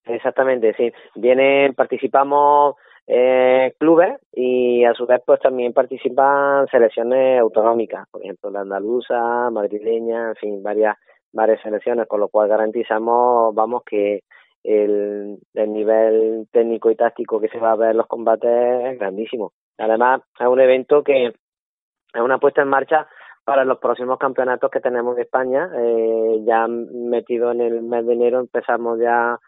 exactamente, 0.09 0.73
sí. 0.75 0.91
Vienen, 1.15 1.73
participamos 1.73 2.75
eh, 3.07 3.73
clubes 3.79 4.19
y 4.33 4.83
a 4.83 4.93
su 4.93 5.05
vez 5.05 5.21
pues 5.25 5.39
también 5.39 5.73
participan 5.73 6.67
selecciones 6.67 7.39
autonómicas, 7.39 8.07
por 8.11 8.21
ejemplo 8.21 8.51
la 8.51 8.61
andaluza, 8.61 9.49
madrileña, 9.49 10.29
en 10.29 10.35
fin, 10.35 10.63
varias 10.63 10.95
varias 11.31 11.61
selecciones, 11.61 12.07
con 12.07 12.19
lo 12.19 12.29
cual 12.29 12.49
garantizamos, 12.49 13.53
vamos, 13.53 13.83
que 13.85 14.21
el, 14.63 15.37
el 15.53 15.73
nivel 15.73 16.47
técnico 16.51 16.91
y 16.91 16.95
táctico 16.95 17.39
que 17.39 17.49
se 17.49 17.59
va 17.59 17.71
a 17.71 17.75
ver 17.75 17.91
en 17.91 17.97
los 17.97 18.07
combates 18.07 18.91
es 18.93 18.99
grandísimo. 18.99 19.53
Además, 19.77 20.21
es 20.39 20.47
un 20.47 20.59
evento 20.59 21.03
que 21.03 21.27
es 21.27 22.21
una 22.21 22.39
puesta 22.39 22.61
en 22.61 22.67
marcha 22.67 23.07
para 23.45 23.63
los 23.63 23.79
próximos 23.79 24.19
campeonatos 24.19 24.69
que 24.69 24.81
tenemos 24.81 25.15
en 25.15 25.23
España. 25.23 25.69
Eh, 25.77 26.43
ya 26.45 26.67
metido 26.67 27.51
en 27.51 27.61
el 27.61 27.81
mes 27.81 28.05
de 28.05 28.13
enero 28.13 28.39
empezamos 28.39 28.99
ya 28.99 29.39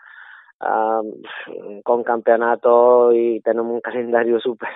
con 1.83 2.03
campeonatos 2.03 3.13
y 3.15 3.41
tenemos 3.41 3.73
un 3.73 3.81
calendario 3.81 4.39
súper 4.39 4.69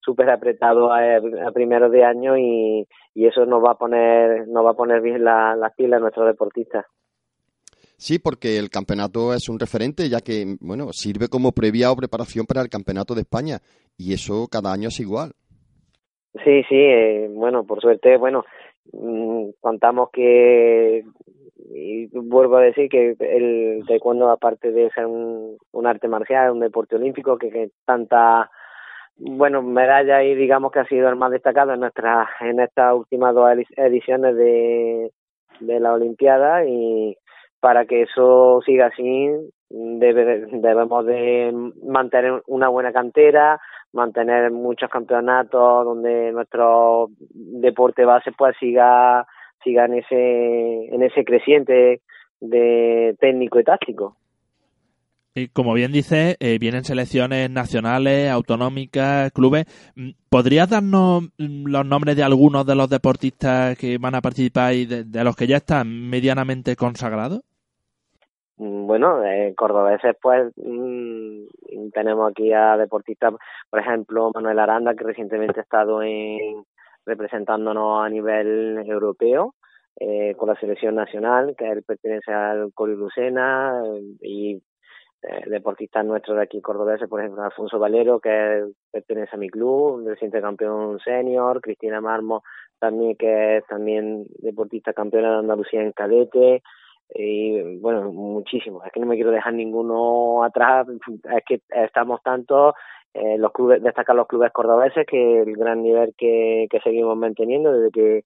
súper 0.00 0.30
apretado 0.30 0.92
a, 0.92 1.16
a 1.16 1.52
primeros 1.52 1.90
de 1.92 2.04
año 2.04 2.38
y, 2.38 2.86
y 3.14 3.26
eso 3.26 3.44
nos 3.46 3.62
va 3.62 3.72
a 3.72 3.78
poner 3.78 4.48
nos 4.48 4.64
va 4.64 4.70
a 4.70 4.76
poner 4.76 5.00
bien 5.00 5.24
las 5.24 5.58
la 5.58 5.70
pilas 5.70 5.98
a 5.98 6.00
nuestros 6.00 6.26
deportistas. 6.26 6.86
Sí, 7.98 8.20
porque 8.20 8.58
el 8.58 8.70
campeonato 8.70 9.34
es 9.34 9.48
un 9.48 9.58
referente, 9.58 10.08
ya 10.08 10.20
que, 10.20 10.56
bueno, 10.60 10.92
sirve 10.92 11.26
como 11.26 11.50
previa 11.50 11.90
o 11.90 11.96
preparación 11.96 12.46
para 12.46 12.62
el 12.62 12.68
campeonato 12.68 13.12
de 13.12 13.22
España. 13.22 13.58
Y 13.96 14.14
eso 14.14 14.46
cada 14.48 14.72
año 14.72 14.86
es 14.86 15.00
igual. 15.00 15.32
Sí, 16.44 16.62
sí, 16.68 16.76
eh, 16.76 17.28
bueno, 17.28 17.64
por 17.66 17.80
suerte, 17.80 18.16
bueno, 18.16 18.44
mmm, 18.92 19.48
contamos 19.60 20.10
que, 20.12 21.02
y 21.70 22.08
vuelvo 22.12 22.56
a 22.56 22.62
decir 22.62 22.88
que 22.88 23.14
el 23.18 23.84
taekwondo, 23.86 24.30
aparte 24.30 24.72
de 24.72 24.90
ser 24.90 25.06
un, 25.06 25.58
arte 25.86 26.08
marcial, 26.08 26.52
un 26.52 26.60
deporte 26.60 26.96
olímpico, 26.96 27.38
que, 27.38 27.50
que 27.50 27.70
tanta, 27.84 28.50
bueno, 29.16 29.62
medalla 29.62 30.22
y 30.22 30.34
digamos 30.34 30.72
que 30.72 30.80
ha 30.80 30.86
sido 30.86 31.08
el 31.08 31.16
más 31.16 31.30
destacado 31.30 31.74
en 31.74 31.80
nuestras, 31.80 32.28
en 32.40 32.60
estas 32.60 32.94
últimas 32.94 33.34
dos 33.34 33.50
ediciones 33.76 34.36
de, 34.36 35.12
de 35.60 35.80
la 35.80 35.94
Olimpiada 35.94 36.64
y 36.64 37.16
para 37.60 37.86
que 37.86 38.02
eso 38.02 38.60
siga 38.64 38.86
así 38.86 39.30
debe, 39.68 40.46
debemos 40.52 41.04
de 41.04 41.52
mantener 41.82 42.42
una 42.46 42.68
buena 42.68 42.92
cantera, 42.92 43.60
mantener 43.92 44.50
muchos 44.50 44.88
campeonatos 44.90 45.84
donde 45.84 46.32
nuestro 46.32 47.08
deporte 47.18 48.04
base 48.04 48.32
pues 48.32 48.56
siga 48.58 49.26
siga 49.62 49.86
en 49.86 49.94
ese 49.94 50.94
en 50.94 51.02
ese 51.02 51.24
creciente 51.24 52.00
de 52.40 53.16
técnico 53.20 53.60
y 53.60 53.64
táctico. 53.64 54.16
Y 55.34 55.48
como 55.48 55.72
bien 55.74 55.92
dice, 55.92 56.36
eh, 56.40 56.58
vienen 56.58 56.84
selecciones 56.84 57.48
nacionales, 57.48 58.28
autonómicas, 58.28 59.30
clubes. 59.30 59.66
¿Podrías 60.28 60.68
darnos 60.68 61.30
los 61.36 61.86
nombres 61.86 62.16
de 62.16 62.24
algunos 62.24 62.66
de 62.66 62.74
los 62.74 62.90
deportistas 62.90 63.78
que 63.78 63.98
van 63.98 64.16
a 64.16 64.20
participar 64.20 64.74
y 64.74 64.86
de, 64.86 65.04
de 65.04 65.24
los 65.24 65.36
que 65.36 65.46
ya 65.46 65.58
están 65.58 66.10
medianamente 66.10 66.74
consagrados? 66.74 67.42
bueno, 68.58 69.22
eh, 69.22 69.54
cordobeses 69.56 70.16
pues 70.20 70.52
mmm, 70.56 71.44
tenemos 71.92 72.30
aquí 72.30 72.52
a 72.52 72.76
deportistas, 72.76 73.34
por 73.70 73.80
ejemplo, 73.80 74.30
Manuel 74.34 74.58
Aranda, 74.58 74.94
que 74.94 75.04
recientemente 75.04 75.60
ha 75.60 75.62
estado 75.62 76.02
en, 76.02 76.64
representándonos 77.08 78.04
a 78.04 78.08
nivel 78.08 78.84
europeo 78.86 79.54
eh, 79.98 80.34
con 80.36 80.48
la 80.48 80.54
selección 80.60 80.94
nacional, 80.94 81.56
que 81.58 81.82
pertenece 81.84 82.32
al 82.32 82.72
Cori 82.72 82.94
Lucena, 82.94 83.82
eh, 83.84 84.02
y 84.20 84.62
eh, 85.22 85.50
deportistas 85.50 86.04
nuestros 86.04 86.36
de 86.36 86.44
aquí 86.44 86.60
cordobeses, 86.60 87.08
por 87.08 87.20
ejemplo, 87.20 87.42
Alfonso 87.42 87.80
Valero, 87.80 88.20
que 88.20 88.64
pertenece 88.92 89.34
a 89.34 89.38
mi 89.38 89.48
club, 89.48 90.06
reciente 90.06 90.40
campeón 90.40 91.00
senior, 91.00 91.60
Cristina 91.60 92.00
Marmo, 92.00 92.44
también 92.78 93.16
que 93.16 93.56
es 93.56 93.66
también 93.66 94.26
deportista 94.38 94.92
campeona 94.92 95.32
de 95.32 95.38
Andalucía 95.38 95.82
en 95.82 95.90
cadete, 95.90 96.62
y 97.14 97.78
bueno, 97.78 98.12
muchísimos. 98.12 98.84
Es 98.86 98.92
que 98.92 99.00
no 99.00 99.06
me 99.06 99.16
quiero 99.16 99.30
dejar 99.30 99.54
ninguno 99.54 100.44
atrás, 100.44 100.86
es 101.36 101.44
que 101.44 101.60
estamos 101.70 102.22
tanto 102.22 102.74
eh, 103.20 103.38
los 103.38 103.52
clubes, 103.52 103.82
destacar 103.82 104.16
los 104.16 104.26
clubes 104.26 104.52
cordobeses 104.52 105.06
que 105.06 105.40
el 105.40 105.56
gran 105.56 105.82
nivel 105.82 106.14
que, 106.16 106.66
que 106.70 106.80
seguimos 106.80 107.16
manteniendo 107.16 107.72
desde 107.72 107.90
que 107.90 108.24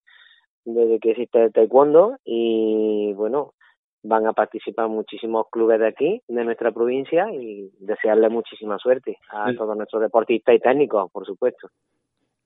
desde 0.65 1.01
que 1.01 1.11
existe 1.11 1.43
el 1.43 1.53
taekwondo 1.53 2.19
y 2.25 3.13
bueno, 3.15 3.55
van 4.03 4.27
a 4.27 4.33
participar 4.33 4.89
muchísimos 4.89 5.47
clubes 5.51 5.81
de 5.81 5.89
aquí, 5.89 6.23
de 6.29 6.45
nuestra 6.45 6.73
provincia 6.73 7.27
y 7.33 7.71
desearle 7.79 8.29
muchísima 8.29 8.79
suerte 8.79 9.19
a 9.31 9.53
todos 9.55 9.77
nuestros 9.77 10.03
deportistas 10.03 10.55
y 10.55 10.61
técnicos, 10.61 11.11
por 11.11 11.27
supuesto. 11.27 11.69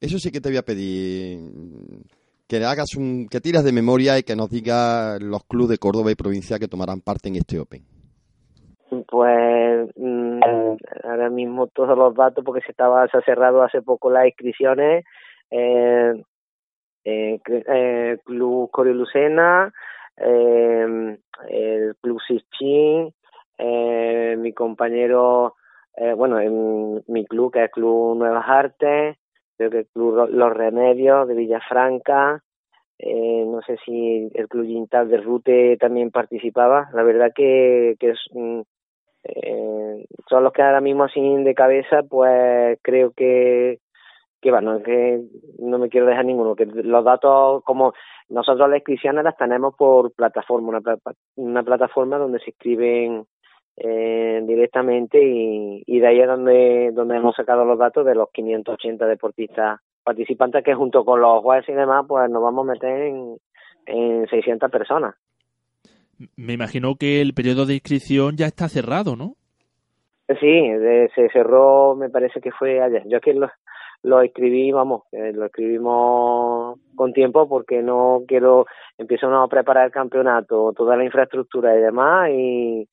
Eso 0.00 0.18
sí 0.18 0.30
que 0.30 0.40
te 0.40 0.50
voy 0.50 0.58
a 0.58 0.62
pedir 0.62 1.38
que 2.46 2.64
hagas 2.64 2.94
un, 2.96 3.26
que 3.28 3.40
tiras 3.40 3.64
de 3.64 3.72
memoria 3.72 4.18
y 4.18 4.22
que 4.22 4.36
nos 4.36 4.50
diga 4.50 5.18
los 5.18 5.44
clubes 5.44 5.70
de 5.70 5.78
Córdoba 5.78 6.12
y 6.12 6.14
provincia 6.14 6.58
que 6.58 6.68
tomarán 6.68 7.00
parte 7.00 7.28
en 7.28 7.36
este 7.36 7.58
Open. 7.58 7.95
Pues 8.88 9.90
mmm, 9.96 10.40
ahora 11.04 11.28
mismo 11.30 11.66
todos 11.66 11.98
los 11.98 12.14
datos 12.14 12.44
porque 12.44 12.60
se 12.62 12.70
estaba 12.70 13.06
se 13.08 13.18
ha 13.18 13.22
cerrado 13.22 13.62
hace 13.62 13.82
poco 13.82 14.10
las 14.10 14.26
inscripciones 14.26 15.04
eh, 15.50 16.22
eh, 17.04 17.40
eh, 17.46 18.18
Club 18.24 18.70
Corio 18.70 18.94
Lucena, 18.94 19.72
eh, 20.16 21.16
el 21.48 21.96
Club 22.00 22.20
Sichín, 22.26 23.12
eh, 23.58 24.36
mi 24.38 24.52
compañero, 24.52 25.54
eh, 25.96 26.12
bueno, 26.14 26.40
en 26.40 27.02
mi 27.06 27.24
club 27.26 27.52
que 27.52 27.64
es 27.64 27.70
Club 27.70 28.16
Nuevas 28.18 28.44
Artes, 28.48 29.16
creo 29.56 29.70
que 29.70 29.78
el 29.78 29.86
Club 29.86 30.28
Los 30.30 30.52
Remedios 30.52 31.28
de 31.28 31.34
Villafranca, 31.34 32.42
eh, 32.98 33.44
no 33.46 33.60
sé 33.62 33.76
si 33.84 34.30
el 34.34 34.48
Club 34.48 34.66
Gintal 34.66 35.08
de 35.08 35.18
Rute 35.18 35.76
también 35.78 36.10
participaba, 36.10 36.88
la 36.92 37.02
verdad 37.02 37.30
que, 37.34 37.96
que 38.00 38.10
es, 38.10 38.18
eh, 39.28 40.06
son 40.28 40.44
los 40.44 40.52
que 40.52 40.62
ahora 40.62 40.80
mismo 40.80 41.04
así 41.04 41.20
de 41.42 41.54
cabeza, 41.54 42.02
pues 42.08 42.78
creo 42.82 43.12
que 43.12 43.80
que 44.40 44.50
va, 44.50 44.60
no 44.60 44.76
es 44.76 44.84
que 44.84 45.22
no 45.58 45.78
me 45.78 45.88
quiero 45.88 46.06
dejar 46.06 46.24
ninguno, 46.24 46.54
que 46.54 46.66
los 46.66 47.04
datos, 47.04 47.64
como 47.64 47.94
nosotros 48.28 48.68
las 48.68 48.78
inscripciones 48.78 49.24
las 49.24 49.36
tenemos 49.36 49.74
por 49.74 50.12
plataforma, 50.12 50.68
una, 50.68 50.82
una 51.36 51.62
plataforma 51.62 52.18
donde 52.18 52.38
se 52.40 52.50
inscriben 52.50 53.26
eh, 53.76 54.42
directamente 54.46 55.22
y, 55.22 55.82
y 55.86 56.00
de 56.00 56.06
ahí 56.06 56.20
es 56.20 56.26
donde, 56.26 56.92
donde 56.92 57.16
hemos 57.16 57.34
sacado 57.34 57.64
los 57.64 57.78
datos 57.78 58.06
de 58.06 58.14
los 58.14 58.30
580 58.30 59.06
deportistas 59.06 59.80
participantes 60.02 60.62
que 60.64 60.74
junto 60.74 61.04
con 61.04 61.20
los 61.20 61.42
jueces 61.42 61.70
y 61.70 61.72
demás, 61.72 62.04
pues 62.06 62.30
nos 62.30 62.42
vamos 62.42 62.68
a 62.68 62.72
meter 62.72 63.02
en, 63.02 63.36
en 63.86 64.28
600 64.28 64.70
personas. 64.70 65.14
Me 66.36 66.54
imagino 66.54 66.96
que 66.96 67.20
el 67.20 67.34
periodo 67.34 67.66
de 67.66 67.74
inscripción 67.74 68.36
ya 68.36 68.46
está 68.46 68.68
cerrado, 68.68 69.16
¿no? 69.16 69.34
Sí, 70.40 70.70
se 71.14 71.28
cerró, 71.30 71.94
me 71.94 72.10
parece 72.10 72.40
que 72.40 72.50
fue 72.50 72.80
ayer. 72.80 73.04
Yo 73.06 73.18
aquí 73.18 73.32
lo, 73.32 73.48
lo 74.02 74.20
escribí, 74.22 74.70
vamos, 74.70 75.02
eh, 75.12 75.32
lo 75.32 75.46
escribimos 75.46 76.78
con 76.94 77.12
tiempo 77.12 77.48
porque 77.48 77.82
no 77.82 78.22
quiero, 78.26 78.66
empiezo 78.98 79.26
a 79.34 79.48
preparar 79.48 79.86
el 79.86 79.92
campeonato, 79.92 80.72
toda 80.76 80.96
la 80.96 81.04
infraestructura 81.04 81.76
y 81.76 81.80
demás 81.80 82.30
y, 82.30 82.88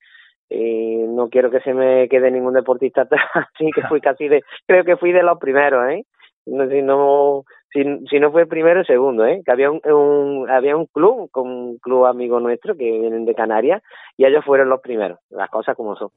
no 0.49 1.29
quiero 1.29 1.49
que 1.49 1.61
se 1.61 1.73
me 1.73 2.07
quede 2.09 2.29
ningún 2.29 2.53
deportista 2.53 3.01
atrás, 3.03 3.21
así 3.33 3.69
que 3.73 3.81
fui 3.83 4.01
casi 4.01 4.27
de, 4.27 4.43
creo 4.67 4.83
que 4.83 4.97
fui 4.97 5.11
de 5.11 5.23
los 5.23 5.39
primeros, 5.39 5.89
¿eh? 5.89 6.05
No, 6.45 6.67
si 6.67 6.81
no, 6.81 7.43
si, 7.73 7.83
si 8.09 8.19
no 8.19 8.31
fue 8.31 8.43
el 8.43 8.47
primero, 8.47 8.81
el 8.81 8.85
segundo, 8.85 9.25
¿eh? 9.25 9.41
Que 9.43 9.51
había 9.51 9.71
un, 9.71 9.81
un, 9.85 10.49
había 10.49 10.77
un 10.77 10.85
club, 10.85 11.29
con 11.31 11.47
un 11.47 11.77
club 11.79 12.05
amigo 12.05 12.39
nuestro 12.39 12.77
que 12.77 12.99
vienen 12.99 13.25
de 13.25 13.35
Canarias 13.35 13.81
y 14.15 14.25
ellos 14.25 14.45
fueron 14.45 14.69
los 14.69 14.79
primeros, 14.79 15.19
las 15.29 15.49
cosas 15.49 15.75
como 15.75 15.95
son. 15.95 16.09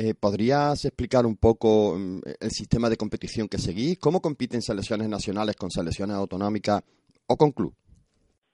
Eh, 0.00 0.14
¿Podrías 0.14 0.84
explicar 0.84 1.26
un 1.26 1.36
poco 1.36 1.96
mm, 1.98 2.20
el 2.40 2.50
sistema 2.50 2.88
de 2.88 2.96
competición 2.96 3.48
que 3.48 3.58
seguís? 3.58 3.98
¿Cómo 3.98 4.20
compiten 4.20 4.62
selecciones 4.62 5.08
nacionales 5.08 5.56
con 5.56 5.70
selecciones 5.70 6.14
autonómicas 6.14 6.82
o 7.26 7.36
con 7.36 7.50
club? 7.50 7.74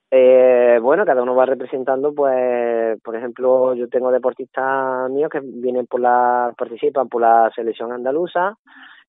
Eh, 0.09 0.79
bueno, 0.81 1.05
cada 1.05 1.21
uno 1.21 1.35
va 1.35 1.45
representando, 1.45 2.15
pues, 2.15 2.99
por 3.03 3.15
ejemplo, 3.15 3.75
yo 3.75 3.87
tengo 3.89 4.11
deportistas 4.11 5.09
míos 5.11 5.29
que 5.31 5.39
vienen 5.43 5.85
por 5.85 6.01
la, 6.01 6.51
participan 6.57 7.09
por 7.09 7.21
la 7.21 7.51
selección 7.53 7.91
andaluza 7.91 8.57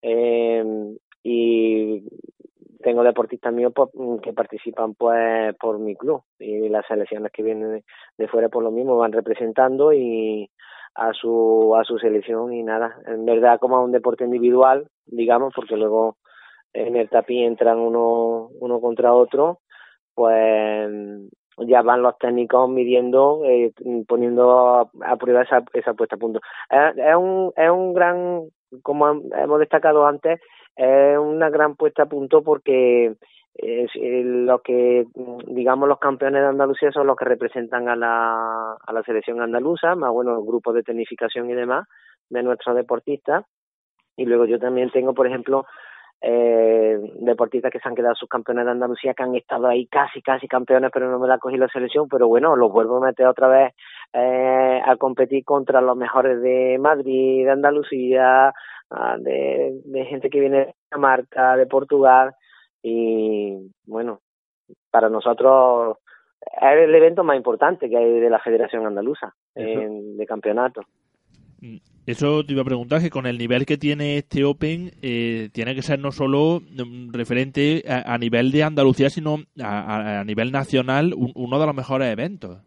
eh, 0.03 0.95
y 1.23 2.03
tengo 2.87 3.03
deportistas 3.03 3.53
míos 3.53 3.73
pues, 3.75 3.91
que 4.23 4.33
participan 4.33 4.95
pues 4.95 5.57
por 5.57 5.81
mi 5.81 5.97
club. 5.97 6.23
Y 6.39 6.69
las 6.69 6.87
selecciones 6.87 7.33
que 7.33 7.43
vienen 7.43 7.83
de 8.17 8.29
fuera 8.29 8.49
por 8.49 8.63
lo 8.63 8.71
mismo 8.71 8.97
van 8.97 9.11
representando 9.11 9.93
y 9.93 10.49
a 10.95 11.13
su 11.13 11.75
a 11.77 11.83
su 11.83 11.99
selección 11.99 12.53
y 12.53 12.63
nada. 12.63 12.97
En 13.09 13.25
verdad 13.25 13.59
como 13.59 13.77
a 13.77 13.83
un 13.85 13.91
deporte 13.91 14.23
individual 14.23 14.87
digamos 15.05 15.53
porque 15.53 15.77
luego 15.77 16.17
en 16.73 16.95
el 16.95 17.09
tapí 17.09 17.43
entran 17.43 17.81
uno 17.81 18.51
uno 18.61 18.81
contra 18.81 19.13
otro 19.13 19.59
pues 20.15 20.89
ya 21.59 21.83
van 21.83 22.03
los 22.03 22.17
técnicos 22.19 22.71
midiendo 22.71 23.43
eh, 23.47 23.73
poniendo 24.07 24.89
a, 25.03 25.17
prueba 25.17 25.43
esa 25.43 25.65
esa 25.73 25.95
puesta 25.95 26.15
a 26.15 26.19
punto. 26.21 26.39
Es, 26.71 27.17
un 27.17 27.53
es 27.57 27.69
un 27.69 27.95
gran 27.95 28.43
como 28.85 29.09
hemos 29.09 29.59
destacado 29.59 30.07
antes 30.07 30.41
es 30.77 31.19
una 31.19 31.51
gran 31.51 31.75
puesta 31.75 32.05
a 32.05 32.07
punto 32.07 32.43
porque 32.43 33.17
es 33.55 33.91
lo 33.95 34.61
que 34.61 35.07
digamos 35.47 35.89
los 35.89 35.99
campeones 35.99 36.43
de 36.43 36.49
Andalucía 36.49 36.93
son 36.93 37.07
los 37.07 37.17
que 37.17 37.25
representan 37.25 37.89
a 37.89 37.97
la, 37.97 38.75
a 38.75 38.93
la 38.93 39.03
selección 39.03 39.41
andaluza, 39.41 39.95
más 39.95 40.13
bueno, 40.13 40.43
grupos 40.43 40.75
de 40.75 40.83
tecnificación 40.83 41.51
y 41.51 41.55
demás 41.55 41.89
de 42.29 42.43
nuestros 42.43 42.77
deportistas. 42.77 43.45
Y 44.17 44.27
luego 44.27 44.47
yo 44.47 44.59
también 44.59 44.91
tengo, 44.91 45.15
por 45.15 45.27
ejemplo, 45.27 45.67
eh, 46.29 46.99
deportistas 47.21 47.71
que 47.71 47.79
se 47.79 47.89
han 47.89 47.95
quedado 47.95 48.17
subcampeones 48.17 48.65
de 48.65 48.73
Andalucía, 48.73 49.15
que 49.15 49.23
han 49.23 49.37
estado 49.37 49.69
ahí 49.69 49.87
casi, 49.87 50.21
casi 50.23 50.49
campeones, 50.49 50.91
pero 50.93 51.09
no 51.09 51.21
me 51.21 51.29
la 51.29 51.39
cogido 51.39 51.67
la 51.67 51.73
selección, 51.73 52.09
pero 52.09 52.27
bueno, 52.27 52.57
los 52.57 52.73
vuelvo 52.73 52.97
a 52.97 53.07
meter 53.07 53.29
otra 53.29 53.47
vez 53.47 53.75
eh, 54.13 54.81
a 54.85 54.97
competir 54.97 55.45
contra 55.45 55.81
los 55.81 55.97
mejores 55.97 56.43
de 56.43 56.79
Madrid, 56.81 57.45
de 57.45 57.51
Andalucía, 57.53 58.53
ah, 58.91 59.17
de, 59.21 59.81
de 59.85 60.05
gente 60.07 60.29
que 60.29 60.41
viene 60.41 60.59
de 60.59 60.75
Dinamarca, 60.91 61.57
de 61.57 61.67
Portugal, 61.67 62.35
y 62.83 63.71
bueno, 63.87 64.19
para 64.91 65.09
nosotros 65.09 65.99
es 66.41 66.89
el 66.89 66.95
evento 66.95 67.23
más 67.23 67.37
importante 67.37 67.89
que 67.89 67.97
hay 67.97 68.19
de 68.19 68.31
la 68.31 68.41
Federación 68.41 68.85
Andaluza 68.85 69.33
en, 69.55 70.17
de 70.17 70.27
campeonato. 70.27 70.83
Mm, 71.67 71.77
eso 72.07 72.45
te 72.45 72.53
iba 72.53 72.63
a 72.63 72.65
preguntar, 72.65 73.01
que 73.01 73.11
con 73.11 73.27
el 73.27 73.37
nivel 73.37 73.67
que 73.67 73.77
tiene 73.77 74.19
este 74.19 74.45
Open, 74.45 74.91
eh, 75.03 75.49
tiene 75.53 75.75
que 75.75 75.83
ser 75.83 75.99
no 75.99 76.13
solo 76.13 76.61
mm, 76.61 77.13
referente 77.13 77.83
a, 77.89 78.17
nivel 78.19 78.53
de 78.53 78.63
Andalucía, 78.63 79.11
sino 79.11 79.39
a, 79.61 80.23
nivel 80.25 80.53
nacional, 80.53 81.15
uno 81.35 81.59
de 81.59 81.67
los 81.67 81.75
mejores 81.75 82.13
eventos. 82.13 82.59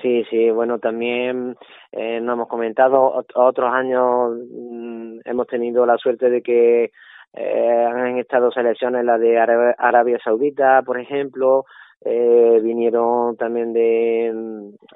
Sí, 0.00 0.24
sí, 0.30 0.50
bueno, 0.50 0.78
también 0.78 1.56
eh, 1.90 2.20
nos 2.20 2.34
hemos 2.34 2.48
comentado, 2.48 3.24
otros 3.34 3.72
años 3.72 4.36
mm, 4.50 5.20
hemos 5.24 5.46
tenido 5.48 5.84
la 5.86 5.96
suerte 5.96 6.30
de 6.30 6.42
que 6.42 6.92
eh, 7.32 7.86
han 7.92 8.18
estado 8.18 8.52
selecciones 8.52 9.04
la 9.04 9.18
de 9.18 9.38
Arabia 9.38 10.18
Saudita, 10.22 10.82
por 10.82 11.00
ejemplo, 11.00 11.64
eh, 12.04 12.60
vinieron 12.62 13.36
también 13.36 13.72
de, 13.72 14.28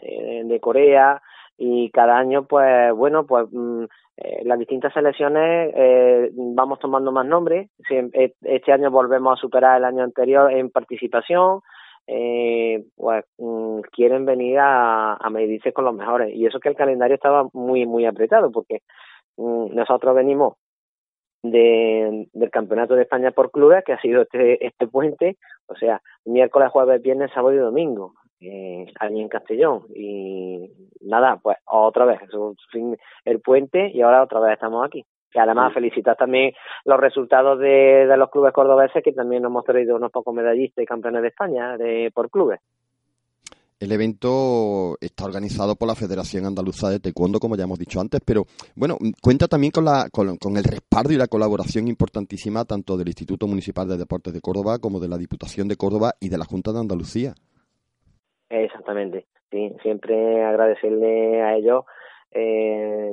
eh, 0.02 0.42
de 0.44 0.60
Corea 0.60 1.20
y 1.62 1.90
cada 1.90 2.16
año, 2.16 2.46
pues 2.46 2.90
bueno, 2.94 3.26
pues 3.26 3.46
mm, 3.52 3.84
eh, 4.16 4.42
las 4.44 4.58
distintas 4.58 4.94
selecciones 4.94 5.70
eh, 5.76 6.30
vamos 6.32 6.78
tomando 6.78 7.12
más 7.12 7.26
nombres. 7.26 7.68
E, 7.90 8.32
este 8.40 8.72
año 8.72 8.90
volvemos 8.90 9.36
a 9.36 9.40
superar 9.40 9.76
el 9.76 9.84
año 9.84 10.02
anterior 10.02 10.50
en 10.50 10.70
participación. 10.70 11.60
Eh, 12.06 12.82
pues 12.96 13.26
mm, 13.36 13.80
quieren 13.92 14.24
venir 14.24 14.58
a, 14.58 15.16
a 15.16 15.28
medirse 15.28 15.74
con 15.74 15.84
los 15.84 15.94
mejores 15.94 16.34
y 16.34 16.46
eso 16.46 16.58
que 16.58 16.70
el 16.70 16.76
calendario 16.76 17.14
estaba 17.14 17.46
muy 17.52 17.86
muy 17.86 18.06
apretado 18.06 18.50
porque 18.50 18.80
mm, 19.36 19.74
nosotros 19.74 20.14
venimos 20.16 20.54
de, 21.42 22.26
del 22.32 22.50
Campeonato 22.50 22.94
de 22.94 23.02
España 23.02 23.32
por 23.32 23.50
clubes, 23.50 23.84
que 23.84 23.92
ha 23.92 24.00
sido 24.00 24.22
este, 24.22 24.66
este 24.66 24.86
puente, 24.86 25.36
o 25.66 25.74
sea, 25.74 26.00
miércoles, 26.24 26.70
jueves, 26.70 27.02
viernes, 27.02 27.30
sábado 27.32 27.54
y 27.54 27.58
domingo, 27.58 28.14
eh, 28.40 28.86
allí 28.98 29.20
en 29.20 29.28
Castellón. 29.28 29.86
Y 29.94 30.70
nada, 31.00 31.38
pues 31.42 31.58
otra 31.66 32.04
vez, 32.04 32.20
el 33.24 33.40
puente 33.40 33.90
y 33.92 34.02
ahora 34.02 34.22
otra 34.22 34.40
vez 34.40 34.54
estamos 34.54 34.84
aquí. 34.86 35.04
Y 35.32 35.38
además 35.38 35.72
felicitar 35.72 36.16
también 36.16 36.52
los 36.84 36.98
resultados 36.98 37.58
de, 37.60 38.06
de 38.06 38.16
los 38.16 38.30
clubes 38.30 38.52
cordobeses, 38.52 39.02
que 39.02 39.12
también 39.12 39.44
hemos 39.44 39.64
traído 39.64 39.96
unos 39.96 40.10
pocos 40.10 40.34
medallistas 40.34 40.82
y 40.82 40.86
campeones 40.86 41.22
de 41.22 41.28
España 41.28 41.76
de, 41.76 42.10
por 42.12 42.30
clubes. 42.30 42.60
El 43.80 43.92
evento 43.92 44.98
está 45.00 45.24
organizado 45.24 45.74
por 45.74 45.88
la 45.88 45.94
Federación 45.94 46.44
Andaluza 46.44 46.90
de 46.90 47.00
Taekwondo, 47.00 47.40
como 47.40 47.56
ya 47.56 47.64
hemos 47.64 47.78
dicho 47.78 47.98
antes, 47.98 48.20
pero 48.22 48.44
bueno, 48.76 48.98
cuenta 49.22 49.48
también 49.48 49.70
con, 49.70 49.86
la, 49.86 50.10
con, 50.10 50.56
el 50.58 50.64
respaldo 50.64 51.14
y 51.14 51.16
la 51.16 51.28
colaboración 51.28 51.88
importantísima 51.88 52.66
tanto 52.66 52.98
del 52.98 53.08
Instituto 53.08 53.46
Municipal 53.46 53.88
de 53.88 53.96
Deportes 53.96 54.34
de 54.34 54.42
Córdoba 54.42 54.78
como 54.80 55.00
de 55.00 55.08
la 55.08 55.16
Diputación 55.16 55.66
de 55.66 55.76
Córdoba 55.76 56.12
y 56.20 56.28
de 56.28 56.36
la 56.36 56.44
Junta 56.44 56.72
de 56.72 56.80
Andalucía. 56.80 57.34
Exactamente, 58.50 59.26
sí, 59.50 59.72
siempre 59.82 60.44
agradecerle 60.44 61.40
a 61.40 61.54
ellos 61.54 61.84
eh, 62.32 63.12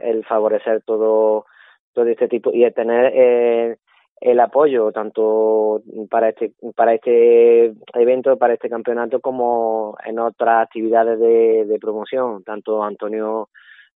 el 0.00 0.24
favorecer 0.24 0.82
todo 0.84 1.46
todo 1.92 2.06
este 2.06 2.28
tipo 2.28 2.50
y 2.52 2.64
el 2.64 2.74
tener 2.74 3.12
eh, 3.14 3.76
el 4.20 4.40
apoyo 4.40 4.90
tanto 4.92 5.82
para 6.10 6.30
este 6.30 6.52
para 6.74 6.94
este 6.94 7.72
evento 7.94 8.36
para 8.36 8.54
este 8.54 8.68
campeonato 8.68 9.20
como 9.20 9.96
en 10.04 10.18
otras 10.18 10.64
actividades 10.64 11.18
de, 11.20 11.78
promoción 11.80 12.42
tanto 12.42 12.82
Antonio 12.82 13.48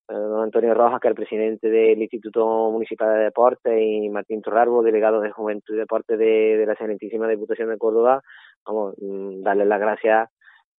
eh, 0.08 0.14
Antonio 0.42 0.74
Rojas 0.74 1.00
que 1.00 1.08
es 1.08 1.10
el 1.10 1.16
presidente 1.16 1.68
del 1.70 2.00
Instituto 2.00 2.70
Municipal 2.70 3.14
de 3.14 3.24
Deportes 3.24 3.80
y 3.80 4.08
Martín 4.10 4.42
Torrarbo 4.42 4.82
delegado 4.82 5.20
de 5.20 5.32
Juventud 5.32 5.74
y 5.74 5.78
Deporte 5.78 6.16
de, 6.16 6.64
la 6.66 6.72
Excelentísima 6.72 7.26
Diputación 7.28 7.68
de 7.68 7.78
Córdoba. 7.78 8.22
Vamos 8.64 8.94
mm, 9.00 9.42
darles 9.42 9.66
las 9.66 9.80
gracias 9.80 10.28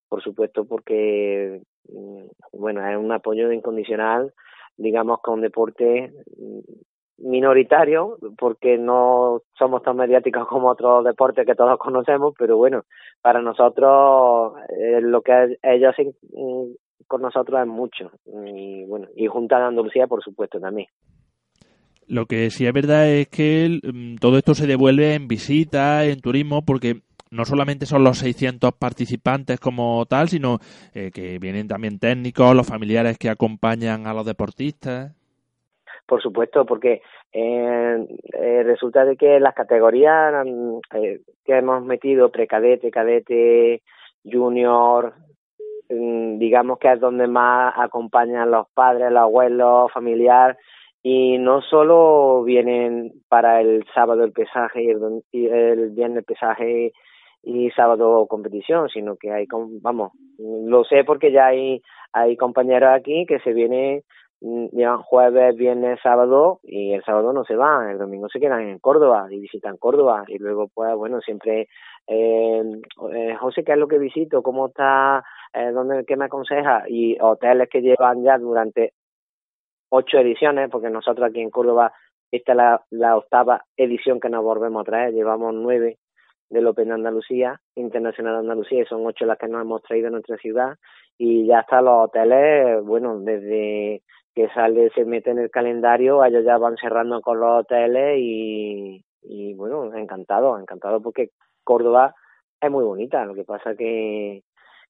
por 0.10 0.22
supuesto 0.22 0.66
porque 0.66 1.62
mm, 1.88 2.26
bueno 2.54 2.86
es 2.86 2.98
un 2.98 3.12
apoyo 3.12 3.52
incondicional 3.52 4.34
digamos 4.76 5.20
con 5.22 5.42
deporte 5.42 6.12
minoritario 7.22 8.18
porque 8.38 8.78
no 8.78 9.42
somos 9.58 9.84
tan 9.84 9.98
mediáticos 9.98 10.48
como 10.50 10.70
otros 10.70 11.04
deportes 11.06 11.46
que 11.46 11.56
todos 11.56 11.78
conocemos, 11.78 12.34
pero 12.38 12.58
bueno, 12.58 12.84
para 13.22 13.42
nosotros 13.42 14.54
eh, 14.78 15.02
lo 15.02 15.22
que 15.22 15.58
ellos 15.64 15.90
hacen 15.94 16.14
mm, 16.34 16.72
con 17.08 17.22
nosotros 17.22 17.60
es 17.62 17.68
mucho 17.68 18.12
y 18.26 18.86
bueno, 18.86 19.08
y 19.16 19.28
Junta 19.28 19.58
de 19.58 19.66
Andalucía 19.66 20.08
por 20.08 20.24
supuesto 20.24 20.60
también. 20.60 20.88
Lo 22.08 22.26
que 22.26 22.50
sí 22.50 22.66
es 22.66 22.74
verdad 22.74 23.08
es 23.08 23.28
que 23.28 23.80
mm, 23.84 24.16
todo 24.16 24.38
esto 24.38 24.56
se 24.56 24.68
devuelve 24.68 25.14
en 25.14 25.28
visitas, 25.28 26.06
en 26.06 26.22
turismo, 26.22 26.64
porque 26.66 27.02
no 27.32 27.46
solamente 27.46 27.86
son 27.86 28.04
los 28.04 28.20
600 28.20 28.74
participantes 28.74 29.60
como 29.60 30.06
tal, 30.06 30.30
sino 30.30 30.60
eh, 30.94 31.12
que 31.14 31.40
vienen 31.40 31.68
también 31.68 32.00
técnicos, 32.00 32.56
los 32.56 32.68
familiares 32.68 33.18
que 33.18 33.30
acompañan 33.30 34.08
a 34.08 34.14
los 34.14 34.26
deportistas. 34.26 35.16
por 36.08 36.22
supuesto, 36.22 36.66
porque 36.66 37.02
eh, 37.32 38.08
eh, 38.34 38.64
resulta 38.64 39.06
de 39.06 39.16
que 39.16 39.40
las 39.40 39.54
categorías 39.54 40.46
mm, 40.46 40.80
eh, 40.96 41.20
que 41.46 41.58
hemos 41.58 41.84
metido, 41.86 42.32
precadete, 42.32 42.90
cadete, 42.90 43.84
junior, 44.24 45.14
mm, 45.90 46.40
digamos 46.40 46.80
que 46.80 46.92
es 46.92 47.00
donde 47.00 47.28
más 47.28 47.74
acompañan 47.78 48.50
los 48.50 48.68
padres, 48.74 49.12
los 49.12 49.22
abuelos, 49.22 49.92
familiar, 49.92 50.58
y 51.04 51.38
no 51.38 51.62
solo 51.62 52.44
vienen 52.44 53.14
para 53.30 53.62
el 53.62 53.86
sábado 53.94 54.24
el 54.24 54.32
pesaje 54.32 54.84
y 54.84 54.90
el, 54.90 55.24
y 55.32 55.46
el 55.46 55.92
viernes 55.92 56.20
el 56.20 56.24
pesaje 56.24 56.94
y 57.44 57.70
sábado 57.72 58.28
competición, 58.28 58.90
sino 58.90 59.16
que 59.16 59.32
hay, 59.32 59.46
vamos, 59.82 60.12
lo 60.38 60.84
sé 60.84 61.04
porque 61.04 61.32
ya 61.32 61.48
hay, 61.48 61.82
hay 62.14 62.36
compañeros 62.38 62.90
aquí 62.94 63.26
que 63.26 63.40
se 63.40 63.54
vienen, 63.54 64.04
llevan 64.42 65.02
jueves, 65.02 65.56
viernes, 65.56 66.00
sábado 66.02 66.60
y 66.64 66.94
el 66.94 67.04
sábado 67.04 67.34
no 67.34 67.44
se 67.44 67.56
van, 67.56 67.90
el 67.90 67.98
domingo 67.98 68.30
se 68.30 68.40
quedan 68.40 68.62
en 68.62 68.80
Córdoba 68.80 69.28
y 69.30 69.40
visitan 69.40 69.78
Córdoba 69.78 70.24
y 70.28 70.38
luego 70.38 70.70
pues 70.74 70.96
bueno, 70.96 71.20
siempre, 71.22 71.68
eh, 72.08 72.64
eh 73.14 73.36
José, 73.40 73.64
¿qué 73.64 73.74
es 73.74 73.78
lo 73.78 73.88
que 73.88 73.98
visito? 73.98 74.42
¿Cómo 74.42 74.68
está? 74.68 75.24
Eh, 75.54 75.72
¿Dónde, 75.72 76.06
qué 76.06 76.16
me 76.16 76.26
aconseja? 76.26 76.84
Y 76.88 77.18
hoteles 77.20 77.70
que 77.70 77.82
llevan 77.82 78.24
ya 78.24 78.38
durante 78.38 78.94
ocho 79.90 80.20
ediciones, 80.20 80.70
porque 80.70 80.90
nosotros 80.90 81.30
aquí 81.30 81.42
en 81.42 81.50
Córdoba, 81.50 81.92
esta 82.32 82.52
es 82.52 82.58
la, 82.58 82.82
la 82.92 83.18
octava 83.18 83.66
edición 83.76 84.20
que 84.20 84.30
nos 84.30 84.44
volvemos 84.44 84.82
a 84.82 84.86
traer, 84.86 85.14
llevamos 85.14 85.54
nueve 85.54 85.98
del 86.50 86.68
Open 86.68 86.88
de 86.90 86.94
Andalucía, 86.96 87.60
Internacional 87.76 88.34
de 88.34 88.40
Andalucía, 88.40 88.82
y 88.82 88.86
son 88.86 89.06
ocho 89.06 89.26
las 89.26 89.38
que 89.38 89.48
nos 89.48 89.62
hemos 89.62 89.82
traído 89.84 90.08
a 90.08 90.12
nuestra 90.12 90.38
ciudad, 90.38 90.78
y 91.18 91.46
ya 91.46 91.60
hasta 91.60 91.82
los 91.82 92.06
hoteles, 92.06 92.84
bueno, 92.84 93.20
desde 93.20 94.02
que 94.34 94.48
sale, 94.50 94.90
se 94.92 95.06
mete 95.06 95.32
en 95.32 95.40
el 95.40 95.52
calendario, 95.52 96.24
ellos 96.24 96.46
ya 96.46 96.58
van 96.58 96.78
cerrando 96.78 97.22
con 97.22 97.40
los 97.40 97.62
hoteles 97.62 98.18
y, 98.20 99.04
y 99.24 99.54
bueno, 99.54 99.94
encantado, 99.96 100.58
encantado 100.58 101.02
porque 101.02 101.32
Córdoba 101.64 102.16
es 102.62 102.72
muy 102.72 102.84
bonita, 102.84 103.26
lo 103.26 103.34
que 103.34 103.44
pasa 103.44 103.76
que, 103.76 104.44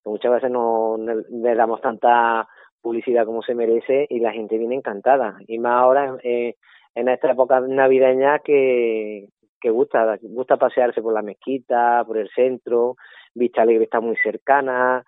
que 0.04 0.10
muchas 0.10 0.32
veces 0.32 0.52
no 0.52 0.98
le 0.98 1.56
damos 1.56 1.82
tanta 1.82 2.48
publicidad 2.82 3.26
como 3.26 3.42
se 3.42 3.56
merece 3.56 4.08
y 4.10 4.20
la 4.20 4.32
gente 4.32 4.58
viene 4.58 4.76
encantada. 4.76 5.38
Y 5.48 5.60
más 5.60 5.82
ahora 5.82 6.18
eh, 6.24 6.56
en 6.96 7.10
esta 7.10 7.32
época 7.32 7.60
navideña 7.62 8.40
que, 8.40 9.28
que 9.60 9.70
gusta, 9.70 10.18
gusta 10.22 10.58
pasearse 10.58 11.02
por 11.02 11.14
la 11.14 11.22
mezquita, 11.22 12.04
por 12.06 12.18
el 12.18 12.30
centro, 12.30 12.96
Vista 13.34 13.62
Alegre 13.62 13.86
está 13.86 14.00
muy 14.00 14.16
cercana, 14.18 15.04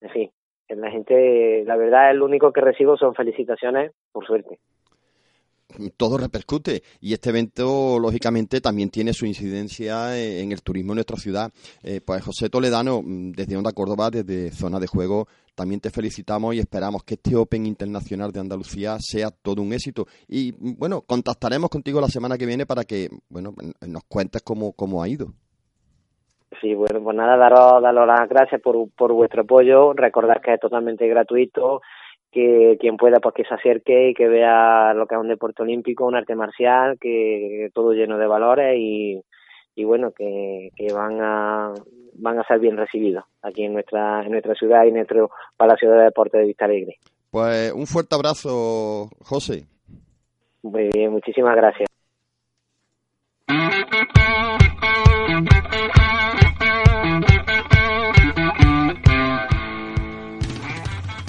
en 0.00 0.10
fin, 0.10 0.30
la 0.68 0.90
gente, 0.90 1.64
la 1.66 1.76
verdad, 1.76 2.10
es 2.10 2.16
lo 2.16 2.24
único 2.24 2.52
que 2.52 2.60
recibo 2.60 2.96
son 2.96 3.14
felicitaciones, 3.14 3.92
por 4.12 4.26
suerte 4.26 4.58
todo 5.96 6.18
repercute 6.18 6.82
y 7.00 7.12
este 7.12 7.30
evento 7.30 7.98
lógicamente 7.98 8.60
también 8.60 8.90
tiene 8.90 9.12
su 9.12 9.26
incidencia 9.26 10.16
en 10.18 10.52
el 10.52 10.62
turismo 10.62 10.92
en 10.92 10.96
nuestra 10.96 11.16
ciudad. 11.16 11.52
Eh, 11.82 12.00
pues 12.04 12.24
José 12.24 12.48
Toledano, 12.48 13.02
mm, 13.02 13.32
desde 13.32 13.56
Onda 13.56 13.72
Córdoba, 13.72 14.10
desde 14.10 14.50
Zona 14.50 14.78
de 14.78 14.86
Juego, 14.86 15.26
también 15.54 15.80
te 15.80 15.90
felicitamos 15.90 16.54
y 16.54 16.58
esperamos 16.58 17.02
que 17.02 17.14
este 17.14 17.34
Open 17.36 17.66
Internacional 17.66 18.30
de 18.32 18.40
Andalucía 18.40 18.96
sea 19.00 19.30
todo 19.30 19.62
un 19.62 19.72
éxito. 19.72 20.06
Y 20.28 20.52
mm, 20.52 20.78
bueno, 20.78 21.02
contactaremos 21.02 21.70
contigo 21.70 22.00
la 22.00 22.08
semana 22.08 22.38
que 22.38 22.46
viene 22.46 22.66
para 22.66 22.84
que 22.84 23.08
bueno 23.28 23.54
nos 23.86 24.04
cuentes 24.04 24.42
cómo, 24.42 24.72
cómo 24.72 25.02
ha 25.02 25.08
ido. 25.08 25.32
Sí, 26.60 26.74
bueno, 26.74 27.02
pues 27.02 27.16
nada, 27.16 27.36
daros, 27.36 27.82
daros 27.82 28.06
las 28.06 28.28
gracias 28.28 28.62
por, 28.62 28.76
por 28.96 29.12
vuestro 29.12 29.42
apoyo. 29.42 29.92
Recordad 29.92 30.40
que 30.42 30.54
es 30.54 30.60
totalmente 30.60 31.06
gratuito 31.06 31.82
que 32.30 32.76
quien 32.80 32.96
pueda 32.96 33.18
pues 33.20 33.34
que 33.34 33.44
se 33.44 33.54
acerque 33.54 34.10
y 34.10 34.14
que 34.14 34.28
vea 34.28 34.92
lo 34.94 35.06
que 35.06 35.14
es 35.14 35.20
un 35.20 35.28
deporte 35.28 35.62
olímpico, 35.62 36.06
un 36.06 36.16
arte 36.16 36.34
marcial, 36.34 36.98
que 37.00 37.70
todo 37.72 37.92
lleno 37.92 38.18
de 38.18 38.26
valores 38.26 38.76
y, 38.78 39.22
y 39.74 39.84
bueno, 39.84 40.12
que, 40.12 40.70
que 40.76 40.92
van 40.92 41.18
a 41.20 41.72
van 42.18 42.38
a 42.38 42.44
ser 42.44 42.58
bien 42.60 42.76
recibidos 42.76 43.24
aquí 43.42 43.64
en 43.64 43.74
nuestra 43.74 44.22
en 44.22 44.32
nuestra 44.32 44.54
ciudad 44.54 44.84
y 44.84 44.88
en 44.88 44.94
nuestro 44.94 45.30
Palacio 45.56 45.90
de 45.90 46.04
Deportes 46.04 46.40
de 46.40 46.46
Vista 46.46 46.64
Alegre. 46.64 46.96
Pues 47.30 47.72
un 47.72 47.86
fuerte 47.86 48.14
abrazo, 48.14 49.10
José. 49.20 49.66
Muy 50.62 50.88
bien, 50.92 51.12
muchísimas 51.12 51.54
gracias. 51.54 51.88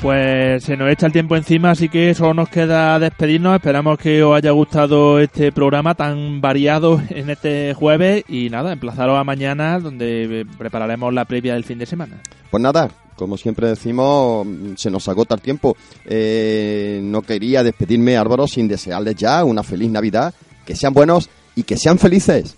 Pues 0.01 0.63
se 0.63 0.77
nos 0.77 0.91
echa 0.91 1.07
el 1.07 1.11
tiempo 1.11 1.35
encima, 1.35 1.71
así 1.71 1.89
que 1.89 2.13
solo 2.13 2.35
nos 2.35 2.49
queda 2.49 2.99
despedirnos. 2.99 3.55
Esperamos 3.55 3.97
que 3.97 4.21
os 4.21 4.37
haya 4.37 4.51
gustado 4.51 5.19
este 5.19 5.51
programa 5.51 5.95
tan 5.95 6.39
variado 6.39 7.01
en 7.09 7.31
este 7.31 7.73
jueves 7.73 8.23
y 8.27 8.49
nada, 8.49 8.73
emplazaros 8.73 9.17
a 9.17 9.23
mañana 9.23 9.79
donde 9.79 10.45
prepararemos 10.57 11.13
la 11.13 11.25
previa 11.25 11.55
del 11.55 11.63
fin 11.63 11.79
de 11.79 11.87
semana. 11.87 12.21
Pues 12.51 12.61
nada, 12.61 12.89
como 13.15 13.37
siempre 13.37 13.67
decimos, 13.67 14.47
se 14.75 14.91
nos 14.91 15.07
agota 15.07 15.33
el 15.33 15.41
tiempo. 15.41 15.75
Eh, 16.05 17.01
no 17.03 17.23
quería 17.23 17.63
despedirme, 17.63 18.15
Álvaro, 18.17 18.47
sin 18.47 18.67
desearles 18.67 19.15
ya 19.15 19.43
una 19.43 19.63
feliz 19.63 19.89
Navidad, 19.89 20.33
que 20.63 20.75
sean 20.75 20.93
buenos 20.93 21.27
y 21.55 21.63
que 21.63 21.75
sean 21.75 21.97
felices. 21.97 22.55